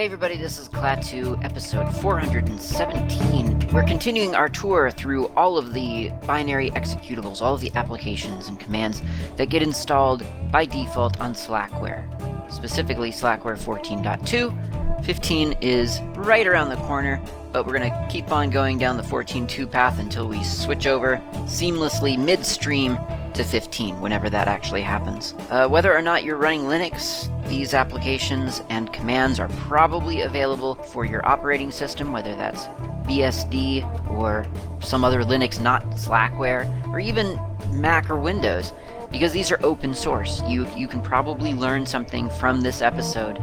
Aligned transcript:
Hey 0.00 0.06
everybody, 0.06 0.38
this 0.38 0.56
is 0.56 0.66
Klaatu, 0.66 1.44
episode 1.44 1.94
417. 1.96 3.68
We're 3.70 3.82
continuing 3.82 4.34
our 4.34 4.48
tour 4.48 4.90
through 4.90 5.26
all 5.36 5.58
of 5.58 5.74
the 5.74 6.08
binary 6.26 6.70
executables, 6.70 7.42
all 7.42 7.56
of 7.56 7.60
the 7.60 7.70
applications 7.74 8.48
and 8.48 8.58
commands 8.58 9.02
that 9.36 9.50
get 9.50 9.62
installed 9.62 10.24
by 10.50 10.64
default 10.64 11.20
on 11.20 11.34
Slackware, 11.34 12.08
specifically 12.50 13.12
Slackware 13.12 13.58
14.2. 13.58 15.04
15 15.04 15.52
is 15.60 16.00
right 16.14 16.46
around 16.46 16.70
the 16.70 16.76
corner, 16.76 17.22
but 17.52 17.66
we're 17.66 17.76
going 17.76 17.92
to 17.92 18.08
keep 18.10 18.32
on 18.32 18.48
going 18.48 18.78
down 18.78 18.96
the 18.96 19.02
14.2 19.02 19.70
path 19.70 19.98
until 19.98 20.26
we 20.26 20.42
switch 20.42 20.86
over 20.86 21.18
seamlessly 21.44 22.18
midstream 22.18 22.96
to 23.34 23.44
15 23.44 24.00
whenever 24.00 24.30
that 24.30 24.48
actually 24.48 24.82
happens. 24.82 25.34
Uh, 25.50 25.68
whether 25.68 25.94
or 25.96 26.02
not 26.02 26.24
you're 26.24 26.36
running 26.36 26.62
Linux, 26.62 27.28
these 27.48 27.74
applications 27.74 28.62
and 28.68 28.92
commands 28.92 29.40
are 29.40 29.48
probably 29.50 30.22
available 30.22 30.74
for 30.74 31.04
your 31.04 31.26
operating 31.26 31.70
system, 31.70 32.12
whether 32.12 32.34
that's 32.34 32.66
BSD 33.06 34.10
or 34.10 34.46
some 34.80 35.04
other 35.04 35.22
Linux 35.22 35.60
not 35.60 35.84
Slackware, 35.90 36.66
or 36.88 37.00
even 37.00 37.38
Mac 37.70 38.10
or 38.10 38.16
Windows, 38.16 38.72
because 39.10 39.32
these 39.32 39.50
are 39.50 39.58
open 39.64 39.94
source. 39.94 40.42
You, 40.46 40.68
you 40.76 40.86
can 40.86 41.02
probably 41.02 41.52
learn 41.52 41.84
something 41.86 42.30
from 42.30 42.60
this 42.60 42.82
episode 42.82 43.38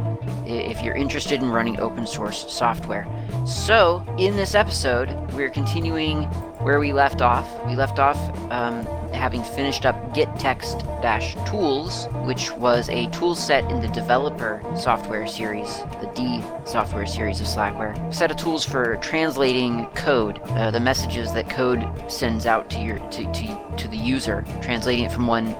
if 0.46 0.82
you're 0.82 0.96
interested 0.96 1.42
in 1.42 1.50
running 1.50 1.78
open 1.78 2.06
source 2.06 2.50
software. 2.50 3.06
So, 3.46 4.04
in 4.18 4.36
this 4.36 4.54
episode, 4.54 5.10
we're 5.32 5.50
continuing 5.50 6.28
where 6.60 6.80
we 6.80 6.92
left 6.92 7.20
off. 7.22 7.48
We 7.66 7.76
left 7.76 7.98
off 7.98 8.18
um, 8.50 8.86
having 9.12 9.42
finished 9.42 9.86
up 9.86 9.96
gettext-tools, 10.14 12.06
which 12.26 12.50
was 12.52 12.88
a 12.88 13.08
tool 13.10 13.34
set 13.34 13.64
in 13.70 13.80
the 13.80 13.88
developer 13.88 14.62
software 14.76 15.26
series, 15.26 15.78
the 16.00 16.10
D 16.14 16.42
software 16.64 17.06
series 17.06 17.40
of 17.40 17.46
Slackware. 17.46 17.96
A 18.08 18.12
set 18.12 18.30
of 18.30 18.36
tools 18.36 18.64
for 18.64 18.96
translating 18.96 19.86
code, 19.94 20.40
uh, 20.50 20.70
the 20.70 20.80
messages 20.80 21.32
that 21.32 21.48
code 21.48 21.86
sends 22.08 22.46
out 22.46 22.68
to 22.70 22.78
your 22.80 22.98
to, 23.10 23.32
to, 23.32 23.74
to 23.76 23.88
the 23.88 23.96
user, 23.96 24.44
translating 24.60 25.04
it 25.04 25.12
from 25.12 25.26
one 25.26 25.56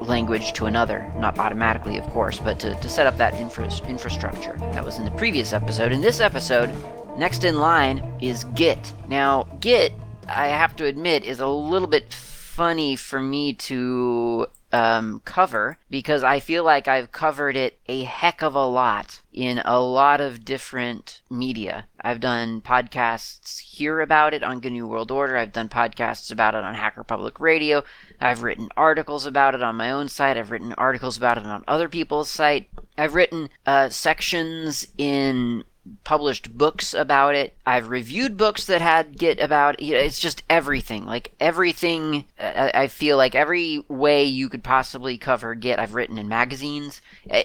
language 0.00 0.52
to 0.54 0.66
another. 0.66 1.12
Not 1.16 1.38
automatically, 1.38 1.98
of 1.98 2.04
course, 2.10 2.38
but 2.38 2.58
to, 2.60 2.74
to 2.74 2.88
set 2.88 3.06
up 3.06 3.16
that 3.18 3.34
infra- 3.34 3.70
infrastructure. 3.86 4.56
That 4.72 4.84
was 4.84 4.98
in 4.98 5.04
the 5.04 5.10
previous 5.12 5.52
episode. 5.52 5.92
In 5.92 6.00
this 6.00 6.20
episode, 6.20 6.72
next 7.18 7.44
in 7.44 7.58
line 7.58 8.02
is 8.20 8.44
Git. 8.54 8.94
Now, 9.08 9.46
Git, 9.60 9.92
I 10.28 10.48
have 10.48 10.76
to 10.76 10.84
admit, 10.84 11.24
is 11.24 11.40
a 11.40 11.48
little 11.48 11.88
bit 11.88 12.12
funny 12.12 12.96
for 12.96 13.20
me 13.20 13.52
to 13.54 14.46
um, 14.72 15.22
cover 15.24 15.78
because 15.88 16.22
I 16.22 16.40
feel 16.40 16.64
like 16.64 16.88
I've 16.88 17.12
covered 17.12 17.56
it 17.56 17.78
a 17.86 18.04
heck 18.04 18.42
of 18.42 18.54
a 18.54 18.66
lot 18.66 19.20
in 19.32 19.62
a 19.64 19.80
lot 19.80 20.20
of 20.20 20.44
different 20.44 21.22
media. 21.30 21.86
I've 22.00 22.20
done 22.20 22.60
podcasts 22.60 23.60
here 23.60 24.00
about 24.00 24.34
it 24.34 24.42
on 24.42 24.60
GNU 24.60 24.86
World 24.86 25.10
Order. 25.10 25.36
I've 25.36 25.52
done 25.52 25.68
podcasts 25.68 26.30
about 26.30 26.54
it 26.54 26.64
on 26.64 26.74
Hacker 26.74 27.04
Public 27.04 27.40
Radio. 27.40 27.84
I've 28.20 28.42
written 28.42 28.68
articles 28.76 29.24
about 29.24 29.54
it 29.54 29.62
on 29.62 29.76
my 29.76 29.90
own 29.90 30.08
site. 30.08 30.36
I've 30.36 30.50
written 30.50 30.74
articles 30.74 31.16
about 31.16 31.38
it 31.38 31.46
on 31.46 31.64
other 31.68 31.88
people's 31.88 32.28
site. 32.28 32.68
I've 32.98 33.14
written 33.14 33.48
uh, 33.64 33.88
sections 33.88 34.86
in 34.98 35.64
published 36.04 36.56
books 36.56 36.94
about 36.94 37.34
it. 37.34 37.56
I've 37.66 37.88
reviewed 37.88 38.36
books 38.36 38.66
that 38.66 38.80
had 38.80 39.18
Git 39.18 39.40
about. 39.40 39.80
You 39.80 39.94
know, 39.94 40.00
it's 40.00 40.18
just 40.18 40.42
everything. 40.48 41.04
Like 41.04 41.32
everything, 41.40 42.24
I, 42.38 42.70
I 42.74 42.86
feel 42.88 43.16
like 43.16 43.34
every 43.34 43.84
way 43.88 44.24
you 44.24 44.48
could 44.48 44.64
possibly 44.64 45.18
cover 45.18 45.54
Git, 45.54 45.78
I've 45.78 45.94
written 45.94 46.18
in 46.18 46.28
magazines. 46.28 47.00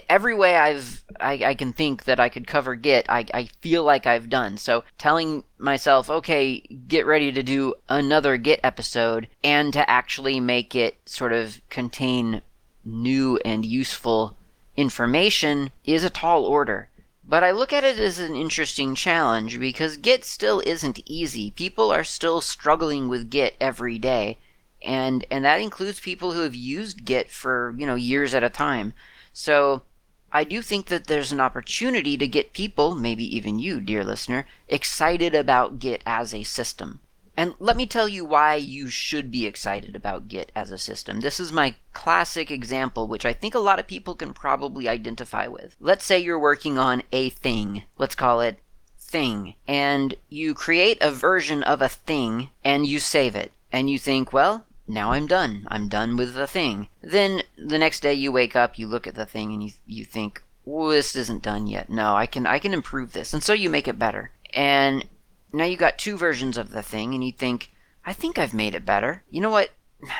Every 0.08 0.34
way 0.34 0.56
I've 0.56 1.02
I, 1.20 1.32
I 1.44 1.54
can 1.54 1.72
think 1.72 2.04
that 2.04 2.20
I 2.20 2.28
could 2.28 2.46
cover 2.46 2.74
Git, 2.74 3.06
I, 3.08 3.26
I 3.32 3.48
feel 3.60 3.84
like 3.84 4.06
I've 4.06 4.28
done. 4.28 4.56
So 4.56 4.84
telling 4.98 5.44
myself, 5.58 6.10
okay, 6.10 6.60
get 6.88 7.06
ready 7.06 7.32
to 7.32 7.42
do 7.42 7.74
another 7.88 8.36
Git 8.36 8.60
episode, 8.62 9.28
and 9.42 9.72
to 9.72 9.88
actually 9.88 10.40
make 10.40 10.74
it 10.74 10.96
sort 11.06 11.32
of 11.32 11.60
contain 11.70 12.42
new 12.84 13.38
and 13.44 13.64
useful 13.64 14.36
information 14.76 15.70
is 15.84 16.04
a 16.04 16.10
tall 16.10 16.44
order. 16.44 16.88
But 17.26 17.42
I 17.42 17.52
look 17.52 17.72
at 17.72 17.84
it 17.84 17.98
as 17.98 18.18
an 18.18 18.36
interesting 18.36 18.94
challenge 18.94 19.58
because 19.58 19.96
Git 19.96 20.24
still 20.24 20.60
isn't 20.66 21.00
easy. 21.06 21.50
People 21.50 21.90
are 21.90 22.04
still 22.04 22.42
struggling 22.42 23.08
with 23.08 23.30
Git 23.30 23.56
every 23.60 23.98
day. 23.98 24.38
And 24.82 25.24
and 25.30 25.44
that 25.44 25.60
includes 25.62 26.00
people 26.00 26.32
who 26.32 26.42
have 26.42 26.54
used 26.54 27.04
Git 27.06 27.30
for, 27.30 27.74
you 27.78 27.86
know, 27.86 27.94
years 27.94 28.34
at 28.34 28.44
a 28.44 28.50
time. 28.50 28.92
So 29.32 29.82
I 30.30 30.44
do 30.44 30.60
think 30.60 30.86
that 30.86 31.06
there's 31.06 31.32
an 31.32 31.40
opportunity 31.40 32.18
to 32.18 32.26
get 32.28 32.52
people, 32.52 32.94
maybe 32.94 33.24
even 33.36 33.58
you, 33.58 33.80
dear 33.80 34.04
listener, 34.04 34.46
excited 34.68 35.34
about 35.34 35.78
Git 35.78 36.02
as 36.04 36.34
a 36.34 36.42
system. 36.42 37.00
And 37.36 37.54
let 37.58 37.76
me 37.76 37.86
tell 37.86 38.08
you 38.08 38.24
why 38.24 38.54
you 38.54 38.88
should 38.88 39.30
be 39.30 39.46
excited 39.46 39.96
about 39.96 40.28
Git 40.28 40.52
as 40.54 40.70
a 40.70 40.78
system. 40.78 41.20
This 41.20 41.40
is 41.40 41.52
my 41.52 41.74
classic 41.92 42.50
example, 42.50 43.08
which 43.08 43.26
I 43.26 43.32
think 43.32 43.54
a 43.54 43.60
lot 43.60 43.78
of 43.78 43.86
people 43.86 44.14
can 44.14 44.32
probably 44.32 44.88
identify 44.88 45.46
with. 45.48 45.74
Let's 45.80 46.04
say 46.04 46.18
you're 46.18 46.38
working 46.38 46.78
on 46.78 47.02
a 47.12 47.30
thing. 47.30 47.84
Let's 47.98 48.14
call 48.14 48.40
it 48.40 48.60
thing. 48.98 49.54
And 49.66 50.14
you 50.28 50.54
create 50.54 50.98
a 51.00 51.10
version 51.10 51.62
of 51.62 51.82
a 51.82 51.88
thing 51.88 52.50
and 52.64 52.86
you 52.86 52.98
save 53.00 53.34
it. 53.34 53.52
And 53.72 53.90
you 53.90 53.98
think, 53.98 54.32
well, 54.32 54.66
now 54.86 55.12
I'm 55.12 55.26
done. 55.26 55.66
I'm 55.68 55.88
done 55.88 56.16
with 56.16 56.34
the 56.34 56.46
thing. 56.46 56.88
Then 57.02 57.42
the 57.56 57.78
next 57.78 58.00
day 58.00 58.14
you 58.14 58.30
wake 58.30 58.54
up, 58.54 58.78
you 58.78 58.86
look 58.86 59.06
at 59.06 59.14
the 59.14 59.26
thing 59.26 59.52
and 59.52 59.62
you, 59.62 59.70
you 59.86 60.04
think, 60.04 60.42
well, 60.64 60.88
this 60.88 61.14
isn't 61.16 61.42
done 61.42 61.66
yet. 61.66 61.90
No, 61.90 62.14
I 62.14 62.26
can 62.26 62.46
I 62.46 62.58
can 62.58 62.72
improve 62.72 63.12
this. 63.12 63.34
And 63.34 63.42
so 63.42 63.52
you 63.52 63.70
make 63.70 63.88
it 63.88 63.98
better. 63.98 64.30
And 64.52 65.04
now 65.54 65.64
you 65.64 65.76
got 65.76 65.98
two 65.98 66.16
versions 66.16 66.58
of 66.58 66.70
the 66.70 66.82
thing, 66.82 67.14
and 67.14 67.24
you 67.24 67.32
think, 67.32 67.70
I 68.04 68.12
think 68.12 68.38
I've 68.38 68.54
made 68.54 68.74
it 68.74 68.84
better. 68.84 69.22
You 69.30 69.40
know 69.40 69.50
what? 69.50 69.70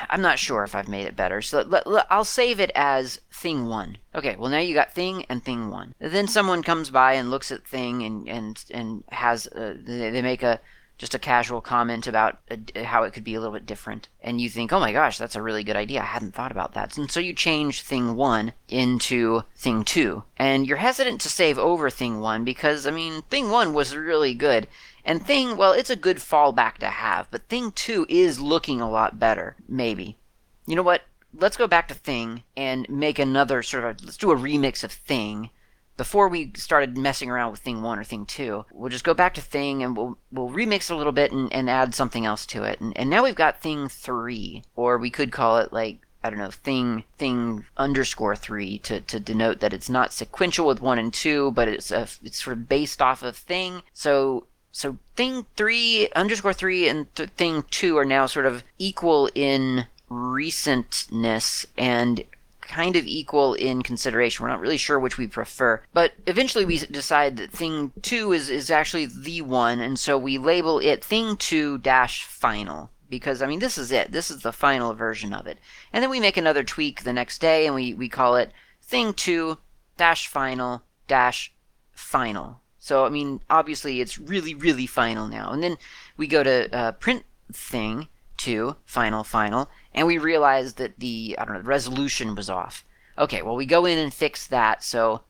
I'm 0.09 0.21
not 0.21 0.39
sure 0.39 0.63
if 0.63 0.73
I've 0.73 0.87
made 0.87 1.05
it 1.05 1.15
better, 1.15 1.41
so 1.41 1.69
I'll 2.09 2.25
save 2.25 2.59
it 2.59 2.71
as 2.73 3.19
thing 3.31 3.67
one. 3.67 3.97
Okay, 4.15 4.35
well 4.35 4.49
now 4.49 4.59
you 4.59 4.73
got 4.73 4.93
thing 4.93 5.25
and 5.29 5.43
thing 5.43 5.69
one. 5.69 5.93
Then 5.99 6.27
someone 6.27 6.63
comes 6.63 6.89
by 6.89 7.13
and 7.13 7.29
looks 7.29 7.51
at 7.51 7.67
thing 7.67 8.01
and 8.01 8.27
and 8.27 8.65
and 8.71 9.03
has 9.09 9.45
uh, 9.47 9.75
they, 9.77 10.21
make 10.23 10.41
a 10.41 10.59
just 10.97 11.13
a 11.13 11.19
casual 11.19 11.61
comment 11.61 12.07
about 12.07 12.39
uh, 12.49 12.83
how 12.83 13.03
it 13.03 13.13
could 13.13 13.23
be 13.23 13.35
a 13.35 13.39
little 13.39 13.53
bit 13.53 13.65
different, 13.65 14.07
and 14.21 14.41
you 14.41 14.49
think, 14.49 14.73
oh 14.73 14.79
my 14.79 14.91
gosh, 14.91 15.17
that's 15.17 15.35
a 15.35 15.41
really 15.41 15.63
good 15.63 15.75
idea. 15.75 16.01
I 16.01 16.05
hadn't 16.05 16.33
thought 16.33 16.51
about 16.51 16.73
that. 16.73 16.97
And 16.97 17.11
so 17.11 17.19
you 17.19 17.33
change 17.33 17.81
thing 17.81 18.15
one 18.15 18.53
into 18.69 19.43
thing 19.55 19.83
two, 19.83 20.23
and 20.37 20.65
you're 20.65 20.77
hesitant 20.77 21.21
to 21.21 21.29
save 21.29 21.59
over 21.59 21.89
thing 21.89 22.21
one 22.21 22.43
because 22.43 22.87
I 22.87 22.91
mean 22.91 23.21
thing 23.23 23.51
one 23.51 23.73
was 23.73 23.95
really 23.95 24.33
good 24.33 24.67
and 25.05 25.25
Thing, 25.25 25.55
well, 25.55 25.71
it's 25.71 25.91
a 25.91 25.95
good 25.95 26.17
fallback 26.17 26.79
to 26.79 26.87
have, 26.87 27.29
but 27.29 27.47
Thing 27.47 27.71
2 27.71 28.07
is 28.09 28.39
looking 28.39 28.81
a 28.81 28.89
lot 28.89 29.19
better, 29.19 29.55
maybe. 29.67 30.17
You 30.65 30.75
know 30.75 30.83
what? 30.83 31.03
Let's 31.37 31.57
go 31.57 31.67
back 31.67 31.87
to 31.89 31.93
Thing 31.93 32.43
and 32.57 32.89
make 32.89 33.19
another 33.19 33.61
sort 33.61 33.83
of, 33.83 34.03
let's 34.03 34.17
do 34.17 34.31
a 34.31 34.35
remix 34.35 34.83
of 34.83 34.91
Thing. 34.91 35.51
Before 35.95 36.27
we 36.27 36.51
started 36.55 36.97
messing 36.97 37.29
around 37.29 37.51
with 37.51 37.61
Thing 37.61 37.83
1 37.83 37.99
or 37.99 38.03
Thing 38.03 38.25
2, 38.25 38.65
we'll 38.73 38.89
just 38.89 39.03
go 39.03 39.13
back 39.13 39.35
to 39.35 39.41
Thing 39.41 39.83
and 39.83 39.95
we'll, 39.95 40.17
we'll 40.31 40.49
remix 40.49 40.89
a 40.89 40.95
little 40.95 41.13
bit 41.13 41.31
and, 41.31 41.53
and 41.53 41.69
add 41.69 41.93
something 41.93 42.25
else 42.25 42.45
to 42.47 42.63
it. 42.63 42.81
And, 42.81 42.97
and 42.97 43.09
now 43.09 43.23
we've 43.23 43.35
got 43.35 43.61
Thing 43.61 43.87
3, 43.87 44.63
or 44.75 44.97
we 44.97 45.11
could 45.11 45.31
call 45.31 45.59
it 45.59 45.71
like 45.71 45.99
I 46.25 46.31
don't 46.31 46.39
know, 46.39 46.49
thing 46.49 47.03
thing 47.19 47.65
underscore 47.77 48.35
three 48.35 48.79
to, 48.79 48.99
to 48.99 49.19
denote 49.19 49.59
that 49.59 49.73
it's 49.73 49.91
not 49.91 50.11
sequential 50.11 50.65
with 50.65 50.81
one 50.81 50.97
and 50.97 51.13
two, 51.13 51.51
but 51.51 51.67
it's 51.67 51.91
a, 51.91 52.07
it's 52.23 52.43
sort 52.43 52.57
of 52.57 52.67
based 52.67 52.99
off 52.99 53.21
of 53.21 53.37
thing. 53.37 53.83
So 53.93 54.47
so 54.75 54.97
thing 55.15 55.45
three 55.55 56.09
underscore 56.17 56.51
three 56.51 56.89
and 56.89 57.07
th- 57.15 57.29
thing 57.37 57.63
two 57.71 57.97
are 57.97 58.03
now 58.03 58.25
sort 58.25 58.45
of 58.45 58.61
equal 58.77 59.29
in 59.33 59.85
recentness 60.11 61.65
and 61.77 62.25
kind 62.59 62.97
of 62.97 63.07
equal 63.07 63.53
in 63.53 63.83
consideration. 63.83 64.43
We're 64.43 64.49
not 64.49 64.59
really 64.59 64.75
sure 64.75 64.99
which 64.99 65.17
we 65.17 65.27
prefer, 65.27 65.81
but 65.93 66.11
eventually 66.27 66.65
we 66.65 66.79
decide 66.79 67.37
that 67.37 67.53
thing 67.53 67.93
two 68.01 68.33
is, 68.33 68.49
is 68.49 68.69
actually 68.69 69.05
the 69.05 69.43
one, 69.43 69.79
and 69.79 69.97
so 69.97 70.17
we 70.17 70.37
label 70.37 70.79
it 70.79 71.05
thing 71.05 71.37
two 71.37 71.77
dash 71.77 72.25
final. 72.25 72.91
Because, 73.09 73.41
I 73.41 73.47
mean, 73.47 73.59
this 73.59 73.77
is 73.77 73.93
it. 73.93 74.11
This 74.11 74.29
is 74.29 74.41
the 74.41 74.51
final 74.51 74.93
version 74.93 75.31
of 75.31 75.47
it. 75.47 75.57
And 75.93 76.03
then 76.03 76.09
we 76.09 76.19
make 76.19 76.35
another 76.35 76.65
tweak 76.65 77.03
the 77.03 77.13
next 77.13 77.39
day, 77.39 77.65
and 77.65 77.73
we, 77.73 77.93
we 77.93 78.09
call 78.09 78.35
it 78.35 78.51
thing 78.81 79.13
two 79.13 79.57
dash 79.95 80.27
final 80.27 80.81
dash 81.07 81.53
final. 81.93 82.59
So, 82.85 83.03
I 83.03 83.09
mean, 83.09 83.41
obviously 83.49 83.99
it's 83.99 84.19
really, 84.19 84.53
really 84.53 84.85
final 84.85 85.27
now. 85.27 85.51
And 85.51 85.63
then 85.63 85.79
we 86.17 86.27
go 86.27 86.43
to 86.43 86.71
uh, 86.71 86.91
print 86.91 87.25
thing 87.51 88.09
two 88.37 88.75
final, 88.85 89.23
final, 89.23 89.71
and 89.95 90.05
we 90.05 90.19
realize 90.19 90.75
that 90.75 90.99
the, 90.99 91.35
I 91.39 91.45
don't 91.45 91.55
know, 91.55 91.63
the 91.63 91.67
resolution 91.67 92.35
was 92.35 92.47
off. 92.47 92.85
Okay, 93.17 93.41
well, 93.41 93.55
we 93.55 93.65
go 93.65 93.87
in 93.87 93.97
and 93.97 94.13
fix 94.13 94.45
that. 94.45 94.83
So 94.83 95.21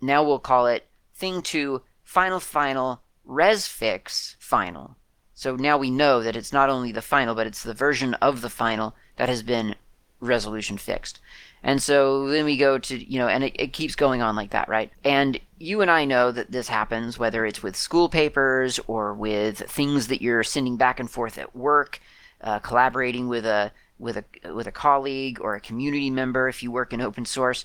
now 0.00 0.24
we'll 0.24 0.38
call 0.38 0.66
it 0.66 0.86
thing 1.14 1.42
two 1.42 1.82
final, 2.02 2.40
final, 2.40 3.02
res 3.26 3.66
fix 3.66 4.36
final. 4.38 4.96
So 5.34 5.54
now 5.54 5.76
we 5.76 5.90
know 5.90 6.22
that 6.22 6.34
it's 6.34 6.50
not 6.50 6.70
only 6.70 6.92
the 6.92 7.02
final, 7.02 7.34
but 7.34 7.46
it's 7.46 7.62
the 7.62 7.74
version 7.74 8.14
of 8.14 8.40
the 8.40 8.48
final 8.48 8.94
that 9.16 9.28
has 9.28 9.42
been 9.42 9.74
resolution 10.18 10.78
fixed. 10.78 11.20
And 11.62 11.82
so 11.82 12.28
then 12.28 12.44
we 12.44 12.56
go 12.56 12.78
to, 12.78 13.12
you 13.12 13.18
know, 13.18 13.28
and 13.28 13.44
it, 13.44 13.54
it 13.56 13.72
keeps 13.72 13.94
going 13.94 14.20
on 14.20 14.34
like 14.34 14.50
that, 14.50 14.68
right? 14.68 14.90
And 15.04 15.38
you 15.58 15.80
and 15.80 15.90
I 15.90 16.04
know 16.04 16.32
that 16.32 16.50
this 16.50 16.68
happens, 16.68 17.18
whether 17.18 17.46
it's 17.46 17.62
with 17.62 17.76
school 17.76 18.08
papers 18.08 18.80
or 18.86 19.14
with 19.14 19.58
things 19.58 20.08
that 20.08 20.20
you're 20.20 20.42
sending 20.42 20.76
back 20.76 20.98
and 20.98 21.10
forth 21.10 21.38
at 21.38 21.54
work, 21.54 22.00
uh, 22.40 22.58
collaborating 22.58 23.28
with 23.28 23.46
a 23.46 23.72
with 23.98 24.16
a 24.16 24.52
with 24.52 24.66
a 24.66 24.72
colleague 24.72 25.38
or 25.40 25.54
a 25.54 25.60
community 25.60 26.10
member 26.10 26.48
if 26.48 26.62
you 26.62 26.72
work 26.72 26.92
in 26.92 27.00
open 27.00 27.24
source 27.24 27.64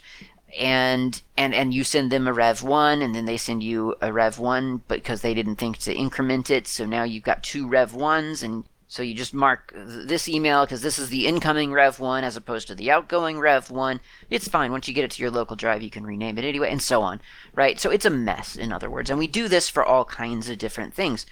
and 0.57 1.21
and 1.35 1.53
and 1.53 1.73
you 1.73 1.83
send 1.83 2.11
them 2.11 2.27
a 2.27 2.33
rev 2.33 2.63
1 2.63 3.01
and 3.01 3.15
then 3.15 3.25
they 3.25 3.37
send 3.37 3.63
you 3.63 3.95
a 4.01 4.13
rev 4.13 4.39
1 4.39 4.83
because 4.87 5.21
they 5.21 5.33
didn't 5.33 5.55
think 5.55 5.77
to 5.79 5.93
increment 5.93 6.49
it 6.49 6.67
so 6.67 6.85
now 6.85 7.03
you've 7.03 7.23
got 7.23 7.43
two 7.43 7.67
rev 7.67 7.91
1s 7.91 8.43
and 8.43 8.63
so 8.89 9.03
you 9.03 9.13
just 9.13 9.33
mark 9.33 9.73
this 9.75 10.29
email 10.29 10.65
because 10.65 10.81
this 10.81 10.97
is 10.97 11.09
the 11.09 11.27
incoming 11.27 11.73
Rev 11.73 11.99
1 11.99 12.23
as 12.23 12.37
opposed 12.37 12.67
to 12.67 12.75
the 12.75 12.89
outgoing 12.89 13.37
Rev 13.37 13.69
1. 13.69 13.99
It's 14.29 14.47
fine. 14.47 14.71
Once 14.71 14.87
you 14.87 14.93
get 14.93 15.03
it 15.03 15.11
to 15.11 15.21
your 15.21 15.31
local 15.31 15.57
drive, 15.57 15.81
you 15.81 15.89
can 15.89 16.05
rename 16.05 16.37
it 16.37 16.45
anyway, 16.45 16.71
and 16.71 16.81
so 16.81 17.01
on. 17.01 17.19
Right? 17.53 17.79
So 17.79 17.89
it's 17.89 18.05
a 18.05 18.09
mess, 18.09 18.55
in 18.55 18.71
other 18.71 18.89
words. 18.89 19.09
And 19.09 19.19
we 19.19 19.27
do 19.27 19.49
this 19.49 19.67
for 19.67 19.83
all 19.83 20.05
kinds 20.05 20.47
of 20.49 20.57
different 20.57 20.93
things. 20.93 21.25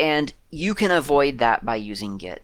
And 0.00 0.32
you 0.50 0.74
can 0.74 0.90
avoid 0.90 1.38
that 1.38 1.66
by 1.66 1.76
using 1.76 2.16
Git. 2.16 2.42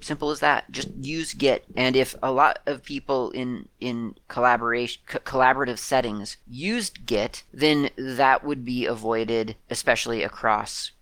Simple 0.00 0.30
as 0.30 0.40
that. 0.40 0.70
Just 0.70 0.88
use 0.98 1.34
Git. 1.34 1.66
And 1.76 1.96
if 1.96 2.14
a 2.22 2.32
lot 2.32 2.60
of 2.64 2.82
people 2.82 3.30
in 3.32 3.68
in 3.78 4.14
collaboration 4.28 5.02
co- 5.06 5.18
collaborative 5.18 5.78
settings 5.78 6.38
used 6.48 7.04
Git, 7.04 7.44
then 7.52 7.90
that 7.96 8.42
would 8.42 8.64
be 8.64 8.86
avoided, 8.86 9.56
especially 9.68 10.22
across 10.22 10.92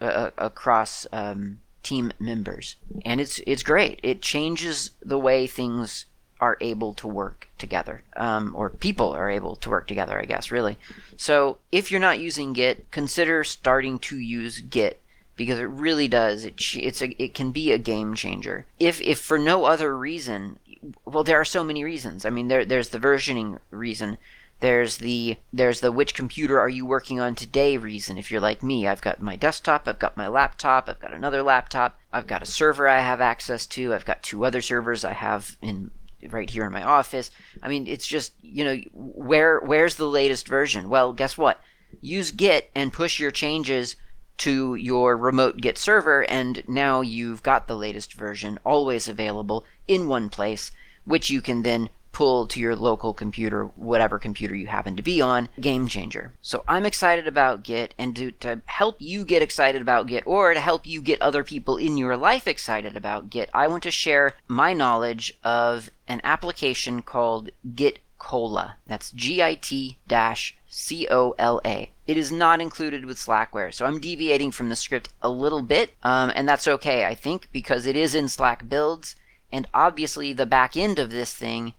uh, 0.00 0.04
uh 0.04 0.30
across 0.38 1.06
um, 1.12 1.58
team 1.86 2.12
members, 2.18 2.76
and 3.04 3.20
it's 3.20 3.40
it's 3.46 3.62
great. 3.62 4.00
It 4.02 4.20
changes 4.20 4.90
the 5.02 5.18
way 5.18 5.46
things 5.46 6.06
are 6.40 6.58
able 6.60 6.92
to 6.94 7.06
work 7.06 7.48
together, 7.58 8.02
um, 8.16 8.52
or 8.56 8.68
people 8.68 9.12
are 9.12 9.30
able 9.30 9.56
to 9.56 9.70
work 9.70 9.86
together. 9.86 10.20
I 10.20 10.24
guess 10.24 10.50
really. 10.50 10.78
So 11.16 11.58
if 11.70 11.90
you're 11.90 12.00
not 12.00 12.18
using 12.18 12.52
Git, 12.52 12.90
consider 12.90 13.44
starting 13.44 13.98
to 14.00 14.18
use 14.18 14.60
Git 14.60 15.00
because 15.36 15.58
it 15.58 15.68
really 15.68 16.08
does. 16.08 16.44
It 16.44 16.60
it's 16.74 17.02
a 17.02 17.22
it 17.22 17.34
can 17.34 17.52
be 17.52 17.72
a 17.72 17.78
game 17.78 18.14
changer. 18.14 18.66
If 18.80 19.00
if 19.00 19.20
for 19.20 19.38
no 19.38 19.64
other 19.64 19.96
reason, 19.96 20.58
well, 21.04 21.24
there 21.24 21.40
are 21.40 21.44
so 21.44 21.62
many 21.62 21.84
reasons. 21.84 22.24
I 22.24 22.30
mean, 22.30 22.48
there 22.48 22.64
there's 22.64 22.88
the 22.88 22.98
versioning 22.98 23.58
reason. 23.70 24.18
There's 24.60 24.96
the 24.98 25.36
there's 25.52 25.80
the 25.80 25.92
which 25.92 26.14
computer 26.14 26.58
are 26.58 26.68
you 26.68 26.86
working 26.86 27.20
on 27.20 27.34
today 27.34 27.76
reason. 27.76 28.16
If 28.16 28.30
you're 28.30 28.40
like 28.40 28.62
me, 28.62 28.86
I've 28.86 29.02
got 29.02 29.20
my 29.20 29.36
desktop, 29.36 29.86
I've 29.86 29.98
got 29.98 30.16
my 30.16 30.28
laptop, 30.28 30.88
I've 30.88 30.98
got 30.98 31.12
another 31.12 31.42
laptop, 31.42 31.98
I've 32.12 32.26
got 32.26 32.42
a 32.42 32.46
server 32.46 32.88
I 32.88 33.00
have 33.00 33.20
access 33.20 33.66
to, 33.68 33.92
I've 33.92 34.06
got 34.06 34.22
two 34.22 34.46
other 34.46 34.62
servers 34.62 35.04
I 35.04 35.12
have 35.12 35.56
in 35.60 35.90
right 36.30 36.48
here 36.48 36.64
in 36.64 36.72
my 36.72 36.82
office. 36.82 37.30
I 37.62 37.68
mean, 37.68 37.86
it's 37.86 38.06
just 38.06 38.32
you 38.40 38.64
know 38.64 38.76
where 38.92 39.60
where's 39.60 39.96
the 39.96 40.08
latest 40.08 40.48
version? 40.48 40.88
Well, 40.88 41.12
guess 41.12 41.36
what? 41.36 41.60
Use 42.00 42.30
Git 42.30 42.70
and 42.74 42.92
push 42.92 43.20
your 43.20 43.30
changes 43.30 43.96
to 44.38 44.74
your 44.74 45.16
remote 45.16 45.58
Git 45.58 45.76
server, 45.76 46.22
and 46.30 46.62
now 46.66 47.02
you've 47.02 47.42
got 47.42 47.68
the 47.68 47.76
latest 47.76 48.14
version 48.14 48.58
always 48.64 49.06
available 49.06 49.64
in 49.86 50.08
one 50.08 50.30
place, 50.30 50.72
which 51.04 51.30
you 51.30 51.42
can 51.42 51.62
then 51.62 51.90
pull 52.16 52.46
to 52.46 52.58
your 52.58 52.74
local 52.74 53.12
computer, 53.12 53.66
whatever 53.76 54.18
computer 54.18 54.54
you 54.54 54.66
happen 54.66 54.96
to 54.96 55.02
be 55.02 55.20
on, 55.20 55.50
game 55.60 55.86
changer. 55.86 56.32
So 56.40 56.64
I'm 56.66 56.86
excited 56.86 57.26
about 57.26 57.62
Git, 57.62 57.92
and 57.98 58.16
to, 58.16 58.30
to 58.40 58.62
help 58.64 58.96
you 59.00 59.22
get 59.22 59.42
excited 59.42 59.82
about 59.82 60.06
Git, 60.06 60.26
or 60.26 60.54
to 60.54 60.60
help 60.60 60.86
you 60.86 61.02
get 61.02 61.20
other 61.20 61.44
people 61.44 61.76
in 61.76 61.98
your 61.98 62.16
life 62.16 62.48
excited 62.48 62.96
about 62.96 63.28
Git, 63.28 63.50
I 63.52 63.68
want 63.68 63.82
to 63.82 63.90
share 63.90 64.32
my 64.48 64.72
knowledge 64.72 65.36
of 65.44 65.90
an 66.08 66.22
application 66.24 67.02
called 67.02 67.50
Git 67.74 67.98
Cola. 68.16 68.76
That's 68.86 69.10
G 69.10 69.42
I 69.42 69.56
T 69.56 69.98
dash 70.08 70.56
C 70.68 71.06
O 71.10 71.34
L 71.38 71.60
A. 71.66 71.90
It 72.06 72.16
is 72.16 72.32
not 72.32 72.62
included 72.62 73.04
with 73.04 73.18
Slackware, 73.18 73.74
so 73.74 73.84
I'm 73.84 74.00
deviating 74.00 74.52
from 74.52 74.70
the 74.70 74.76
script 74.76 75.10
a 75.20 75.28
little 75.28 75.60
bit, 75.60 75.92
um, 76.02 76.32
and 76.34 76.48
that's 76.48 76.66
okay, 76.66 77.04
I 77.04 77.14
think, 77.14 77.50
because 77.52 77.84
it 77.84 77.94
is 77.94 78.14
in 78.14 78.28
Slack 78.28 78.70
builds, 78.70 79.16
and 79.52 79.68
obviously 79.74 80.32
the 80.32 80.46
back 80.46 80.78
end 80.78 80.98
of 80.98 81.10
this 81.10 81.34
thing 81.34 81.74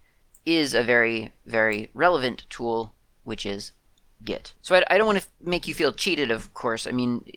is 0.48 0.74
a 0.74 0.82
very, 0.82 1.34
very 1.46 1.90
relevant 1.94 2.46
tool, 2.50 2.94
which 3.26 3.46
is 3.46 3.74
Git. 4.24 4.54
So 4.62 4.76
I, 4.76 4.84
I, 4.90 4.98
don't 4.98 5.06
want 5.06 5.20
to 5.20 5.28
make 5.42 5.68
you 5.68 5.74
feel 5.76 5.92
cheated, 5.92 6.32
of 6.32 6.54
course. 6.54 6.88
I 6.88 6.92
mean, 6.92 7.30